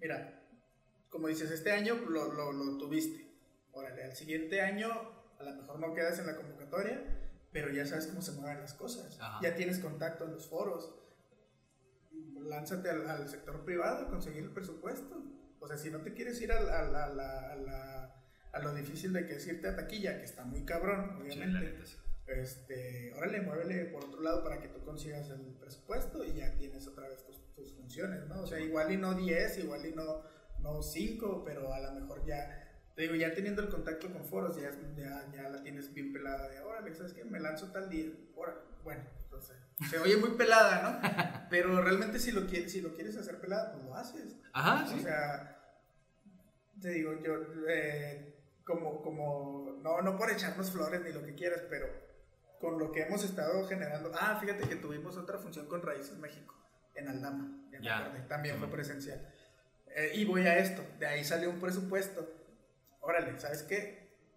Mira, 0.00 0.42
como 1.10 1.28
dices, 1.28 1.48
este 1.52 1.70
año 1.70 1.94
lo, 2.08 2.32
lo, 2.32 2.50
lo 2.50 2.76
tuviste. 2.76 3.24
Órale, 3.70 4.02
al 4.02 4.16
siguiente 4.16 4.62
año 4.62 5.14
a 5.38 5.42
lo 5.44 5.54
mejor 5.54 5.78
no 5.78 5.94
quedas 5.94 6.18
en 6.18 6.26
la 6.26 6.36
convocatoria, 6.36 7.02
pero 7.52 7.70
ya 7.70 7.86
sabes 7.86 8.06
cómo 8.06 8.22
se 8.22 8.32
mueven 8.32 8.60
las 8.60 8.74
cosas. 8.74 9.18
Ajá. 9.20 9.38
Ya 9.42 9.54
tienes 9.54 9.78
contacto 9.78 10.24
en 10.24 10.32
los 10.32 10.46
foros. 10.48 10.94
Lánzate 12.40 12.90
al, 12.90 13.08
al 13.08 13.28
sector 13.28 13.64
privado 13.64 14.06
a 14.06 14.10
conseguir 14.10 14.44
el 14.44 14.50
presupuesto. 14.52 15.22
O 15.60 15.66
sea, 15.68 15.76
si 15.78 15.90
no 15.90 16.00
te 16.00 16.12
quieres 16.12 16.40
ir 16.40 16.52
al- 16.52 16.68
al- 16.68 16.94
a, 16.94 17.08
la- 17.08 17.52
a 17.52 17.56
la- 17.56 18.14
a 18.52 18.58
lo 18.60 18.74
difícil 18.74 19.12
de 19.12 19.26
que 19.26 19.36
es 19.36 19.46
irte 19.46 19.68
a 19.68 19.76
taquilla, 19.76 20.18
que 20.18 20.24
está 20.24 20.44
muy 20.44 20.64
cabrón, 20.64 21.08
la 21.08 21.24
obviamente 21.24 21.84
sí. 21.84 21.96
este, 22.28 23.12
órale, 23.14 23.40
muévele 23.42 23.84
por 23.86 24.04
otro 24.04 24.20
lado 24.22 24.42
para 24.42 24.60
que 24.60 24.68
tú 24.68 24.82
consigas 24.84 25.28
el 25.30 25.54
presupuesto 25.60 26.24
y 26.24 26.34
ya 26.34 26.54
tienes 26.56 26.86
otra 26.86 27.08
vez 27.08 27.24
tus, 27.26 27.36
tus 27.54 27.72
funciones, 27.74 28.26
¿no? 28.28 28.42
O 28.42 28.46
sea, 28.46 28.58
igual 28.60 28.90
y 28.92 28.96
no 28.96 29.14
10, 29.14 29.58
igual 29.58 29.84
y 29.84 29.92
no, 29.94 30.22
no 30.60 30.82
5, 30.82 31.42
pero 31.44 31.72
a 31.74 31.80
lo 31.80 31.92
mejor 32.00 32.24
ya, 32.24 32.65
te 32.96 33.02
digo, 33.02 33.14
ya 33.14 33.32
teniendo 33.34 33.62
el 33.62 33.68
contacto 33.68 34.10
con 34.10 34.24
foros, 34.24 34.56
ya, 34.56 34.70
ya, 34.96 35.26
ya 35.32 35.48
la 35.50 35.62
tienes 35.62 35.92
bien 35.92 36.12
pelada 36.12 36.48
de, 36.48 36.60
órale, 36.60 36.94
¿sabes 36.94 37.12
qué? 37.12 37.24
Me 37.24 37.38
lanzo 37.38 37.70
tal 37.70 37.88
día, 37.90 38.10
órale, 38.34 38.58
bueno, 38.82 39.04
entonces, 39.24 39.56
se 39.90 39.98
oye 39.98 40.16
muy 40.16 40.30
pelada, 40.30 40.82
¿no? 40.82 41.46
Pero 41.50 41.82
realmente 41.82 42.18
si 42.18 42.32
lo, 42.32 42.46
quieres, 42.46 42.72
si 42.72 42.80
lo 42.80 42.94
quieres 42.94 43.16
hacer 43.16 43.38
pelada, 43.38 43.72
pues 43.72 43.84
lo 43.84 43.94
haces. 43.94 44.36
Ajá, 44.54 44.86
sí. 44.86 44.96
O 44.98 45.02
sea, 45.02 45.62
te 46.80 46.88
digo, 46.88 47.12
yo, 47.22 47.34
eh, 47.68 48.34
como, 48.64 49.02
como, 49.02 49.78
no, 49.82 50.00
no 50.00 50.16
por 50.16 50.30
echarnos 50.30 50.70
flores 50.70 51.02
ni 51.02 51.12
lo 51.12 51.22
que 51.22 51.34
quieras, 51.34 51.62
pero 51.68 51.86
con 52.60 52.78
lo 52.78 52.90
que 52.92 53.02
hemos 53.02 53.22
estado 53.22 53.66
generando. 53.68 54.10
Ah, 54.18 54.38
fíjate 54.40 54.66
que 54.66 54.76
tuvimos 54.76 55.18
otra 55.18 55.36
función 55.38 55.66
con 55.66 55.82
Raíces 55.82 56.16
México, 56.16 56.54
en 56.94 57.08
Aldama, 57.08 57.68
ya 57.82 58.10
también 58.26 58.54
Sí. 58.54 58.60
fue 58.60 58.70
presencial. 58.70 59.28
Eh, 59.94 60.12
y 60.14 60.24
voy 60.24 60.46
a 60.46 60.58
esto, 60.58 60.82
de 60.98 61.06
ahí 61.06 61.24
salió 61.24 61.50
un 61.50 61.60
presupuesto. 61.60 62.45
Órale, 63.08 63.38
¿sabes 63.38 63.62
qué? 63.62 63.82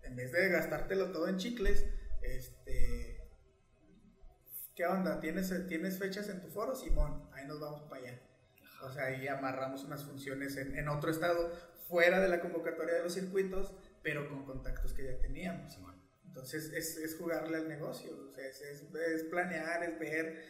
En 0.04 0.16
vez 0.16 0.32
de 0.32 0.50
gastártelo 0.50 1.12
todo 1.12 1.28
en 1.28 1.38
chicles, 1.38 1.86
este. 2.22 3.28
¿Qué 4.76 4.86
onda? 4.86 5.20
¿Tienes, 5.20 5.54
¿Tienes 5.68 6.00
fechas 6.00 6.30
en 6.30 6.42
tu 6.42 6.48
foro? 6.50 6.76
Simón, 6.76 7.30
ahí 7.34 7.46
nos 7.46 7.60
vamos 7.60 7.84
para 7.90 8.02
allá. 8.04 8.20
O 8.84 8.92
sea, 8.92 9.06
ahí 9.06 9.28
amarramos 9.28 9.84
unas 9.84 10.06
funciones 10.06 10.56
en, 10.56 10.78
en 10.78 10.88
otro 10.88 11.12
estado, 11.12 11.52
fuera 11.88 12.20
de 12.20 12.30
la 12.30 12.40
convocatoria 12.40 12.94
de 12.96 13.04
los 13.04 13.14
circuitos, 13.14 13.74
pero 14.04 14.30
con 14.30 14.46
contactos 14.46 14.94
que 14.94 15.04
ya 15.04 15.20
teníamos. 15.20 15.78
Entonces 16.26 16.72
es, 16.72 16.98
es 16.98 17.18
jugarle 17.18 17.58
al 17.58 17.68
negocio, 17.68 18.12
o 18.30 18.32
sea, 18.32 18.46
es, 18.48 18.62
es- 18.62 18.84
es 18.94 19.24
planear, 19.24 19.84
es 19.84 20.00
ver. 20.00 20.42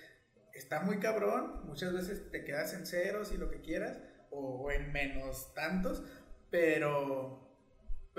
Está 0.54 0.82
muy 0.82 1.00
cabrón, 1.00 1.66
muchas 1.66 1.94
veces 1.94 2.30
te 2.32 2.44
quedas 2.44 2.74
en 2.74 2.86
ceros 2.86 3.32
y 3.32 3.38
lo 3.38 3.50
que 3.50 3.62
quieras, 3.62 3.98
o, 4.30 4.64
o 4.66 4.72
en 4.72 4.92
menos 4.92 5.54
tantos, 5.56 6.04
pero, 6.52 7.49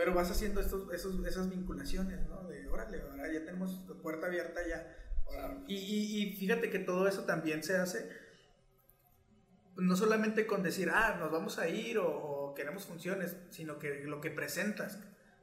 pero 0.00 0.14
vas 0.14 0.30
haciendo 0.30 0.62
estos, 0.62 0.90
esos, 0.94 1.22
esas 1.26 1.50
vinculaciones, 1.50 2.26
¿no? 2.26 2.44
De 2.48 2.66
órale, 2.68 3.02
ahora 3.02 3.30
ya 3.30 3.40
tenemos 3.44 3.82
la 3.86 3.94
puerta 3.96 4.28
abierta 4.28 4.66
ya. 4.66 4.96
Y, 5.68 5.74
y- 5.76 6.22
y 6.22 6.36
fíjate 6.38 6.70
que 6.70 6.78
todo 6.78 7.06
eso 7.06 7.24
también 7.24 7.62
se 7.62 7.76
hace 7.76 8.08
no 9.76 9.96
solamente 9.96 10.46
con 10.46 10.62
decir, 10.62 10.88
ah, 10.90 11.16
nos 11.20 11.30
vamos 11.30 11.58
a 11.58 11.68
ir 11.68 11.98
o, 11.98 12.08
o 12.08 12.54
queremos 12.54 12.86
funciones, 12.86 13.36
sino 13.50 13.78
que 13.78 14.04
lo 14.04 14.22
que 14.22 14.30
presentas. 14.30 14.98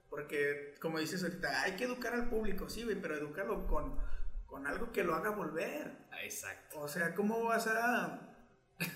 Porque, 0.09 0.73
como 0.81 0.97
dices 0.97 1.21
ahorita, 1.23 1.61
hay 1.61 1.73
que 1.75 1.83
educar 1.83 2.15
al 2.15 2.27
público, 2.27 2.67
sí, 2.67 2.83
güey, 2.83 2.99
pero 2.99 3.15
edúcalo 3.15 3.67
con, 3.67 3.95
con 4.47 4.65
algo 4.65 4.91
que 4.91 5.03
lo 5.03 5.13
haga 5.13 5.29
volver. 5.29 5.91
Ah, 6.11 6.23
Exacto. 6.23 6.79
O 6.79 6.87
sea, 6.87 7.13
¿cómo 7.13 7.43
vas 7.43 7.67
a...? 7.67 8.21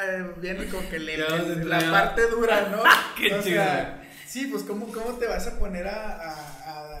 Ah, 0.00 0.34
viene 0.36 0.68
con 0.68 0.86
que 0.88 0.98
le, 1.00 1.16
la 1.64 1.90
parte 1.90 2.28
dura, 2.30 2.68
¿no? 2.68 2.82
Qué 3.16 3.34
o 3.34 3.42
chido, 3.42 3.56
sea, 3.56 4.07
sí, 4.28 4.46
pues 4.46 4.62
¿cómo, 4.64 4.86
cómo 4.92 5.18
te 5.18 5.26
vas 5.26 5.46
a 5.46 5.58
poner 5.58 5.86
a, 5.88 6.20
a, 6.20 6.98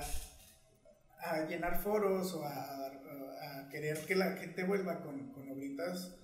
a 1.20 1.46
llenar 1.46 1.80
foros 1.82 2.32
o 2.34 2.44
a, 2.44 2.88
querer 3.70 3.98
que 4.06 4.14
la 4.16 4.32
gente 4.32 4.64
vuelva 4.64 5.00
con, 5.02 5.30
con 5.32 5.50
oblitas 5.50 6.14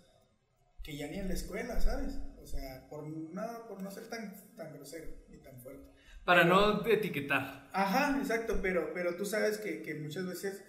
que 0.83 0.97
ya 0.97 1.07
ni 1.09 1.19
en 1.19 1.29
la 1.29 1.35
escuela, 1.35 1.79
¿sabes? 1.79 2.19
O 2.43 2.47
sea, 2.47 2.89
por 2.89 3.07
no, 3.07 3.69
por 3.69 3.83
no 3.83 3.91
ser 3.91 4.09
tan, 4.09 4.35
tan 4.57 4.73
grosero 4.73 5.07
ni 5.29 5.39
tan 5.39 5.61
fuerte. 5.61 5.91
Para 6.25 6.45
no 6.45 6.85
etiquetar. 6.87 7.69
Ajá, 7.73 8.17
exacto, 8.19 8.61
pero, 8.63 8.93
pero 8.95 9.17
tú 9.17 9.27
sabes 9.27 9.59
que, 9.59 9.83
que 9.83 9.95
muchas 9.97 10.27
veces 10.27 10.63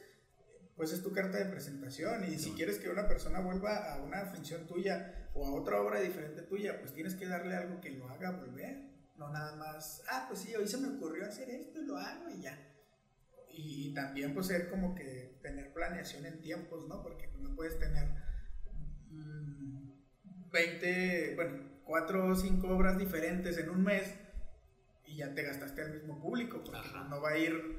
pues 0.76 0.92
es 0.92 1.02
tu 1.02 1.14
carta 1.14 1.38
de 1.38 1.46
presentación 1.46 2.26
y 2.26 2.38
si 2.38 2.52
quieres 2.52 2.78
que 2.80 2.90
una 2.90 3.08
persona 3.08 3.40
vuelva 3.40 3.94
a 3.94 4.02
una 4.04 4.26
función 4.26 4.68
tuya 4.68 5.30
o 5.34 5.48
a 5.48 5.54
otra 5.54 5.80
obra 5.80 6.02
diferente 6.02 6.42
tuya, 6.42 6.82
pues 6.82 6.94
tienes 6.94 7.16
que 7.16 7.26
darle 7.28 7.56
algo 7.56 7.80
que 7.80 7.92
lo 7.92 8.10
haga 8.10 8.32
volver, 8.32 8.82
no 9.18 9.30
nada 9.30 9.56
más, 9.56 10.04
ah, 10.10 10.26
pues 10.28 10.42
sí, 10.42 10.56
hoy 10.56 10.68
se 10.68 10.78
me 10.78 10.90
ocurrió 10.98 11.26
hacer 11.26 11.50
esto 11.50 11.82
y 11.82 11.86
lo 11.86 11.98
hago 11.98 12.30
y 12.30 12.42
ya. 12.42 12.58
Y, 13.58 13.94
también 13.94 14.34
pues 14.34 14.48
ser 14.48 14.70
como 14.70 14.94
que 14.96 15.40
tener 15.42 15.72
planeación 15.74 16.26
en 16.26 16.42
tiempos, 16.42 16.88
¿no? 16.90 17.02
Porque 17.02 17.30
no 17.40 17.56
puedes 17.56 17.80
tener 17.80 18.10
mm, 19.10 19.90
20, 20.52 21.36
bueno, 21.36 21.64
4 21.86 22.28
o 22.28 22.36
5 22.36 22.68
obras 22.68 22.98
diferentes 22.98 23.58
en 23.58 23.70
un 23.70 23.84
mes 23.84 24.14
y 25.06 25.18
ya 25.18 25.34
te 25.34 25.44
gastaste 25.44 25.82
al 25.82 25.94
mismo 25.94 26.20
público, 26.20 26.62
porque 26.64 26.80
Ajá. 26.80 27.08
no 27.10 27.22
va 27.22 27.30
a 27.32 27.38
ir... 27.38 27.78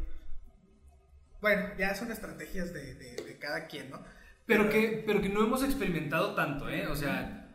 Bueno, 1.42 1.68
ya 1.78 1.94
son 1.94 2.10
estrategias 2.10 2.72
de, 2.72 2.94
de- 2.94 3.16
de 3.16 3.38
cada 3.38 3.66
quien, 3.66 3.90
¿no? 3.90 4.02
Pero 4.46 4.70
que, 4.70 5.02
pero 5.06 5.20
que 5.20 5.28
no 5.28 5.44
hemos 5.44 5.62
experimentado 5.62 6.34
tanto, 6.34 6.70
¿eh? 6.70 6.86
O 6.86 6.96
sea, 6.96 7.45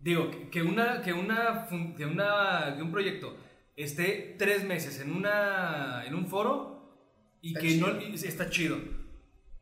digo, 0.00 0.30
que- 0.50 0.62
una, 0.62 1.00
que, 1.02 1.12
una, 1.12 1.66
que, 1.96 2.06
una, 2.06 2.74
que 2.76 2.82
un 2.82 2.90
proyecto 2.92 3.36
esté 3.76 4.36
tres 4.38 4.64
meses 4.64 5.00
en, 5.00 5.12
una, 5.14 6.04
en 6.06 6.14
un 6.14 6.26
foro 6.26 6.76
y 7.40 7.48
Está 7.50 7.60
que 7.60 7.68
chido. 7.68 7.86
no 7.92 7.98
está 8.00 8.50
chido, 8.50 8.76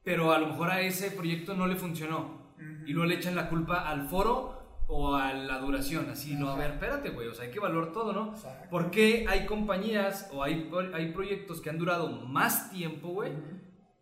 pero 0.03 0.33
a 0.33 0.39
lo 0.39 0.49
mejor 0.49 0.71
a 0.71 0.81
ese 0.81 1.11
proyecto 1.11 1.55
no 1.55 1.67
le 1.67 1.77
funcionó 1.77 2.55
y 2.87 2.93
luego 2.93 3.07
le 3.09 3.17
echan 3.17 3.35
la 3.35 3.49
culpa 3.49 3.89
al 3.89 4.09
foro 4.09 4.85
o 4.89 5.17
a 5.17 5.33
la 5.35 5.59
duración, 5.59 6.09
así, 6.09 6.35
no, 6.37 6.49
a 6.49 6.57
ver, 6.57 6.71
espérate, 6.73 7.11
güey, 7.11 7.27
o 7.27 7.35
sea, 7.35 7.45
hay 7.47 7.51
que 7.51 7.59
valorar 7.59 7.93
todo, 7.93 8.13
¿no? 8.13 8.33
Exacto. 8.35 8.69
Porque 8.71 9.27
hay 9.29 9.45
compañías 9.45 10.31
o 10.33 10.45
hay, 10.45 10.71
hay 10.95 11.11
proyectos 11.13 11.61
que 11.61 11.69
han 11.71 11.77
durado 11.79 12.09
más 12.25 12.71
tiempo, 12.71 13.09
güey, 13.09 13.33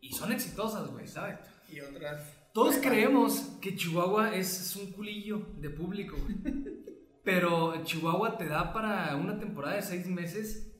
y 0.02 0.12
son 0.12 0.30
exitosas, 0.30 0.88
güey, 0.90 1.06
¿sabes? 1.08 1.38
Y 1.72 1.80
otras... 1.80 2.20
Todos 2.54 2.76
creemos 2.76 3.40
que 3.60 3.74
Chihuahua 3.76 4.34
es, 4.36 4.60
es 4.60 4.76
un 4.76 4.92
culillo 4.92 5.44
de 5.60 5.68
público. 5.70 6.16
Pero 7.24 7.82
Chihuahua 7.84 8.38
te 8.38 8.46
da 8.46 8.72
para 8.72 9.14
una 9.16 9.38
temporada 9.38 9.76
de 9.76 9.82
seis 9.82 10.06
meses 10.06 10.70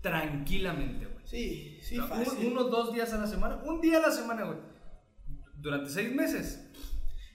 tranquilamente, 0.00 1.06
güey. 1.06 1.26
Sí, 1.26 1.78
sí, 1.82 1.98
O 1.98 2.06
sea, 2.06 2.16
fácil. 2.24 2.46
un- 2.46 2.52
uno, 2.52 2.64
dos 2.64 2.94
días 2.94 3.12
a 3.12 3.18
la 3.18 3.26
semana, 3.26 3.62
un 3.64 3.80
día 3.80 3.98
a 3.98 4.00
la 4.00 4.10
semana, 4.10 4.44
güey. 4.44 4.58
Durante 5.56 5.90
seis 5.90 6.14
meses. 6.14 6.60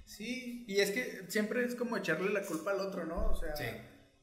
Sí, 0.05 0.65
y 0.67 0.79
es 0.79 0.91
que 0.91 1.25
siempre 1.29 1.63
es 1.65 1.75
como 1.75 1.97
echarle 1.97 2.31
la 2.31 2.41
culpa 2.43 2.71
al 2.71 2.79
otro, 2.79 3.05
¿no? 3.05 3.27
O 3.31 3.35
sea, 3.35 3.55
Sí. 3.55 3.65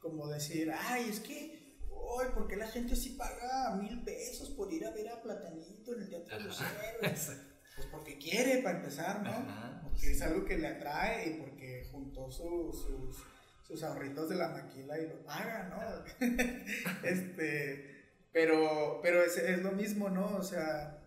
como 0.01 0.29
decir, 0.29 0.71
ay, 0.73 1.09
es 1.11 1.21
que, 1.21 1.79
hoy, 1.91 2.27
¿por 2.35 2.49
qué 2.49 2.57
la 2.57 2.67
gente 2.69 2.97
sí 2.97 3.11
paga 3.11 3.77
mil 3.77 4.03
pesos 4.03 4.51
por 4.51 4.73
ir 4.73 4.85
a 4.87 4.91
ver 4.91 5.09
a 5.11 5.23
Platanito 5.23 5.95
en 5.95 6.03
el 6.03 6.09
Teatro 6.09 6.39
de 6.39 6.45
los 6.45 6.61
Héroes? 7.03 7.33
Pues 7.79 7.87
porque 7.91 8.19
quiere, 8.19 8.63
para 8.63 8.79
empezar, 8.79 9.23
¿no? 9.23 9.31
Ajá, 9.31 9.81
Porque 9.83 10.11
es 10.13 10.21
algo 10.23 10.45
que 10.45 10.59
le 10.59 10.67
atrae 10.69 11.29
y 11.31 11.35
porque 11.41 11.89
juntó 11.91 12.31
su- 12.31 12.73
sus, 12.73 13.25
sus 13.67 13.83
ahorritos 13.83 14.29
de 14.29 14.37
la 14.37 14.49
maquila 14.51 14.99
y 14.99 15.09
lo 15.09 15.23
paga, 15.25 15.69
¿no? 15.71 16.27
este, 17.09 18.05
pero, 18.33 19.01
pero 19.03 19.23
es, 19.23 19.37
es 19.39 19.63
lo 19.63 19.73
mismo, 19.73 20.09
¿no? 20.11 20.37
O 20.37 20.43
sea, 20.43 20.99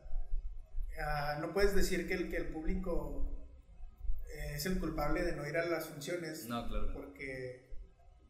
ah, 1.00 1.38
no 1.42 1.54
puedes 1.54 1.76
decir 1.76 2.08
que 2.08 2.14
el, 2.16 2.30
que 2.30 2.38
el 2.38 2.48
público 2.48 3.28
es 4.56 4.66
el 4.66 4.80
culpable 4.80 5.24
de 5.24 5.36
no 5.36 5.48
ir 5.48 5.58
a 5.58 5.66
las 5.66 5.88
funciones 5.88 6.48
No, 6.48 6.68
claro. 6.68 6.94
porque, 6.94 7.66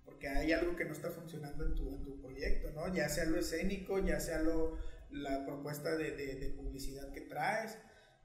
porque 0.05 0.27
hay 0.27 0.51
algo 0.51 0.75
que 0.75 0.85
no 0.85 0.93
está 0.93 1.09
funcionando 1.09 1.65
en 1.65 1.75
tu, 1.75 1.89
en 1.93 2.03
tu 2.03 2.21
proyecto, 2.21 2.71
¿no? 2.71 2.93
Ya 2.93 3.07
sea 3.09 3.25
lo 3.25 3.37
escénico, 3.39 3.99
ya 3.99 4.19
sea 4.19 4.39
lo, 4.39 4.77
la 5.11 5.45
propuesta 5.45 5.95
de, 5.95 6.11
de- 6.11 6.35
de 6.35 6.49
publicidad 6.49 7.11
que 7.11 7.21
traes. 7.21 7.77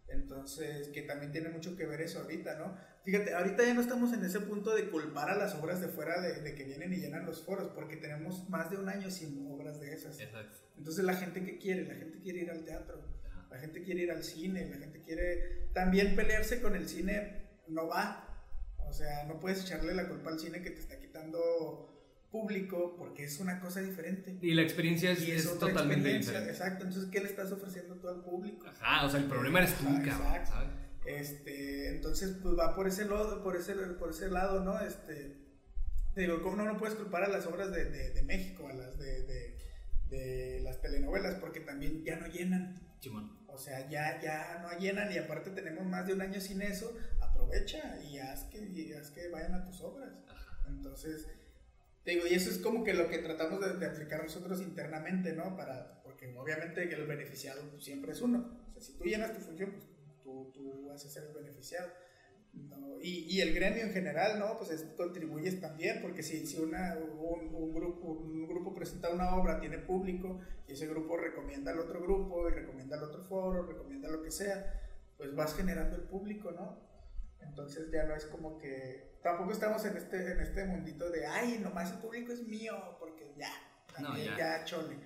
Entonces, 0.09 0.89
que 0.89 1.03
también 1.03 1.33
tiene 1.33 1.49
mucho 1.49 1.77
que 1.77 1.87
ver 1.87 2.01
eso 2.01 2.21
ahorita, 2.21 2.57
¿no? 2.59 2.77
Fíjate, 3.05 3.35
ahorita 3.35 3.65
ya 3.65 3.75
no 3.75 3.81
estamos 3.81 4.13
en 4.13 4.25
ese 4.25 4.41
punto 4.41 4.75
de 4.75 4.89
culpar 4.89 5.31
a 5.31 5.37
las 5.37 5.55
obras 5.55 5.81
de 5.81 5.89
fuera 5.89 6.21
de, 6.21 6.43
de 6.43 6.55
que 6.55 6.65
vienen 6.65 6.93
y 6.93 6.97
llenan 6.97 7.27
los 7.27 7.45
foros, 7.45 7.71
porque 7.75 7.97
tenemos 7.97 8.49
más 8.49 8.71
de 8.71 8.77
un 8.77 8.89
año 8.89 9.11
sin 9.11 9.47
obras 9.51 9.81
de 9.81 9.93
esas. 9.93 10.19
Exacto. 10.21 10.59
Entonces, 10.79 11.05
la 11.05 11.15
gente 11.15 11.45
que 11.45 11.59
quiere, 11.59 11.85
la 11.85 11.95
gente 11.95 12.21
quiere 12.21 12.41
ir 12.41 12.51
al 12.51 12.65
teatro, 12.65 13.05
la 13.51 13.59
gente 13.59 13.83
quiere 13.83 14.03
ir 14.03 14.11
al 14.11 14.23
cine, 14.23 14.69
la 14.69 14.77
gente 14.77 15.03
quiere 15.03 15.69
también 15.73 16.15
pelearse 16.15 16.61
con 16.61 16.77
el 16.77 16.89
cine, 16.89 17.49
no 17.69 17.89
va. 17.89 18.23
O 18.89 18.93
sea, 18.93 19.25
no 19.25 19.41
puedes 19.41 19.63
echarle 19.63 19.95
la 19.95 20.09
culpa 20.09 20.31
al 20.31 20.39
cine 20.39 20.63
que 20.63 20.71
te 20.71 20.81
está 20.81 20.99
quitando 20.99 21.96
público 22.37 22.95
porque 22.99 23.25
es 23.25 23.41
una 23.41 23.61
cosa 23.61 23.81
diferente. 23.81 24.39
Y 24.41 24.55
la 24.55 24.63
experiencia 24.63 25.11
es, 25.11 25.27
Y 25.27 25.31
es 25.33 25.47
otra 25.47 25.69
totalmente 25.69 26.13
diferente. 26.13 26.51
Exacto, 26.51 26.85
entonces, 26.85 27.11
¿qué 27.11 27.21
le 27.21 27.27
estás 27.27 27.51
ofreciendo 27.53 27.97
tú 27.97 28.09
al 28.09 28.23
público? 28.23 28.67
Ajá, 28.67 29.07
o 29.07 29.11
sea, 29.11 29.21
el 29.21 29.27
problema 29.27 29.61
eres 29.61 29.75
tú, 29.75 29.89
Ajá, 29.89 30.03
cabrón, 30.03 30.35
exacto. 30.35 30.51
¿sabes? 30.51 30.71
Este, 31.07 31.89
entonces, 31.97 32.37
pues 32.43 32.59
va 32.59 32.75
por 32.75 32.89
ese, 32.89 33.05
lado, 33.05 33.43
por 33.43 33.57
ese, 33.57 33.75
por 33.75 34.11
ese 34.11 34.29
lado, 34.29 34.65
¿no? 34.65 34.81
Este, 34.81 35.37
te 36.15 36.21
digo, 36.23 36.43
¿cómo 36.43 36.57
no, 36.57 36.65
no 36.65 36.79
puedes 36.79 36.97
culpar 36.97 37.25
a 37.25 37.29
las 37.29 37.47
obras 37.47 37.71
de, 37.71 37.85
de, 37.85 38.11
de 38.11 38.23
México, 38.23 38.69
a 38.69 38.73
las 38.73 38.99
de, 38.99 39.23
de, 39.23 39.59
de 40.09 40.61
las 40.63 40.81
telenovelas? 40.83 41.37
Porque 41.37 41.61
también 41.61 42.05
ya 42.05 42.17
no 42.17 42.27
llenan. 42.27 42.75
Chimón. 43.01 43.37
O 43.47 43.57
sea, 43.57 43.89
ya, 43.89 44.21
ya 44.21 44.61
no 44.63 44.79
llenan 44.79 45.11
y 45.13 45.17
aparte 45.17 45.51
tenemos 45.51 45.87
más 45.87 46.07
de 46.07 46.13
un 46.13 46.21
año 46.21 46.41
sin 46.41 46.61
eso, 46.61 46.95
aprovecha 47.21 47.99
y 48.03 48.19
haz 48.19 48.45
que, 48.45 48.59
y 48.59 48.93
haz 48.93 49.11
que 49.11 49.29
vayan 49.29 49.55
a 49.55 49.65
tus 49.65 49.81
obras. 49.81 50.11
Entonces, 50.69 51.27
te 52.07 52.13
digo, 52.13 52.25
y 52.29 52.35
eso 52.35 52.51
es 52.51 52.59
como 52.59 52.85
que 52.85 52.95
lo 52.95 53.09
que 53.09 53.19
tratamos 53.19 53.59
de, 53.81 53.85
aplicar 53.85 54.23
nosotros 54.23 54.63
internamente, 54.63 55.33
¿no? 55.33 55.57
Para, 55.57 56.01
porque 56.05 56.33
obviamente 56.37 56.85
el 56.85 57.05
beneficiado 57.05 57.61
pues, 57.73 57.83
siempre 57.83 58.13
es 58.13 58.21
uno. 58.21 58.61
O 58.69 58.73
sea, 58.73 58.81
si 58.81 58.97
tú 58.97 59.03
llenas 59.03 59.35
tu 59.35 59.41
función, 59.41 59.73
pues 59.73 59.85
tú, 60.23 60.53
tú 60.55 60.87
vas 60.87 61.05
a 61.05 61.09
ser 61.09 61.25
el 61.25 61.35
beneficiado. 61.35 61.91
Y, 63.03 63.27
y 63.29 63.41
el 63.41 63.53
gremio 63.53 63.83
en 63.83 63.91
general, 63.93 64.39
¿no? 64.39 64.57
Pues 64.57 64.71
es- 64.71 64.85
contribuyes 64.97 65.61
también, 65.61 66.01
porque 66.01 66.23
si, 66.23 66.47
si 66.47 66.59
una, 66.61 66.97
un, 66.97 67.53
un 67.53 67.75
grupo, 67.75 68.13
un 68.13 68.47
grupo 68.47 68.73
presenta 68.73 69.11
una 69.11 69.35
obra, 69.35 69.59
tiene 69.59 69.79
público, 69.79 70.41
y 70.69 70.75
ese 70.75 70.87
grupo 70.87 71.17
recomienda 71.17 71.73
al 71.73 71.81
otro 71.81 72.01
grupo, 72.01 72.49
y 72.49 72.53
recomienda 72.53 72.99
al 72.99 73.03
otro 73.03 73.25
foro, 73.25 73.67
recomienda 73.67 74.09
lo 74.09 74.23
que 74.23 74.31
sea, 74.31 74.81
pues 75.17 75.35
vas 75.35 75.57
generando 75.57 75.97
el 75.97 76.03
público, 76.03 76.53
¿no? 76.53 76.79
Entonces 77.41 77.91
ya 77.91 78.05
no 78.05 78.15
es 78.15 78.27
como 78.27 78.59
que, 78.59 79.16
tampoco 79.27 79.51
estamos 79.51 79.85
en 79.85 79.97
este, 79.97 80.33
en 80.33 80.41
este 80.41 80.65
mundito 80.67 81.11
de, 81.11 81.27
ay, 81.27 81.59
nomás 81.59 81.91
el 81.91 81.99
público 81.99 82.33
es 82.33 82.47
mío, 82.47 82.97
porque 83.01 83.35
ya, 83.37 83.51
No, 84.01 84.17
ya. 84.17 84.37
ya 84.37 84.65
chole. 84.65 84.97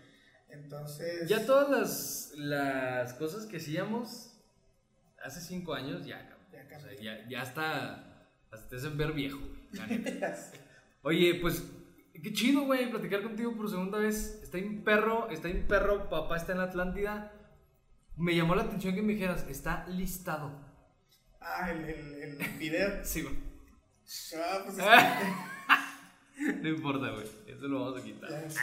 Entonces... 0.51 1.27
Ya 1.27 1.47
todas 1.47 1.71
las, 1.71 2.33
las 2.37 3.15
cosas 3.15 3.47
que 3.47 3.57
hacíamos 3.57 4.39
hace 5.25 5.41
cinco 5.41 5.73
años, 5.73 6.05
ya. 6.05 6.37
Ya 6.53 6.77
O 6.77 6.81
sea, 6.81 6.95
ya, 7.01 7.29
ya 7.31 7.41
hasta, 7.41 8.27
hasta 8.51 8.69
te 8.69 8.77
hacen 8.77 8.99
ver 8.99 9.13
viejo, 9.13 9.39
güey. 9.39 10.05
Oye, 11.03 11.39
pues, 11.41 11.65
qué 12.13 12.31
chido, 12.35 12.65
güey, 12.67 12.91
platicar 12.91 13.23
contigo 13.23 13.57
por 13.57 13.71
segunda 13.71 13.97
vez. 13.97 14.41
Está 14.43 14.59
en 14.59 14.85
perro, 14.85 15.31
está 15.31 15.49
en 15.49 15.67
perro, 15.67 16.11
papá 16.11 16.37
está 16.37 16.53
en 16.53 16.59
la 16.59 16.65
Atlántida. 16.65 17.33
Me 18.19 18.37
llamó 18.37 18.55
la 18.55 18.65
atención 18.65 18.95
que 18.95 19.01
me 19.01 19.15
dijeras, 19.15 19.47
está 19.49 19.87
listado. 19.89 20.61
Ah, 21.41 21.71
el, 21.71 21.85
el, 21.87 22.41
el 22.43 22.59
video. 22.59 23.01
Sí, 23.03 23.23
güey. 23.23 23.50
Ah, 24.37 24.63
pues, 24.65 24.77
No 26.63 26.69
importa, 26.69 27.11
güey. 27.11 27.27
Eso 27.47 27.69
lo 27.69 27.81
vamos 27.85 28.01
a 28.01 28.05
quitar. 28.05 28.51
sé. 28.51 28.59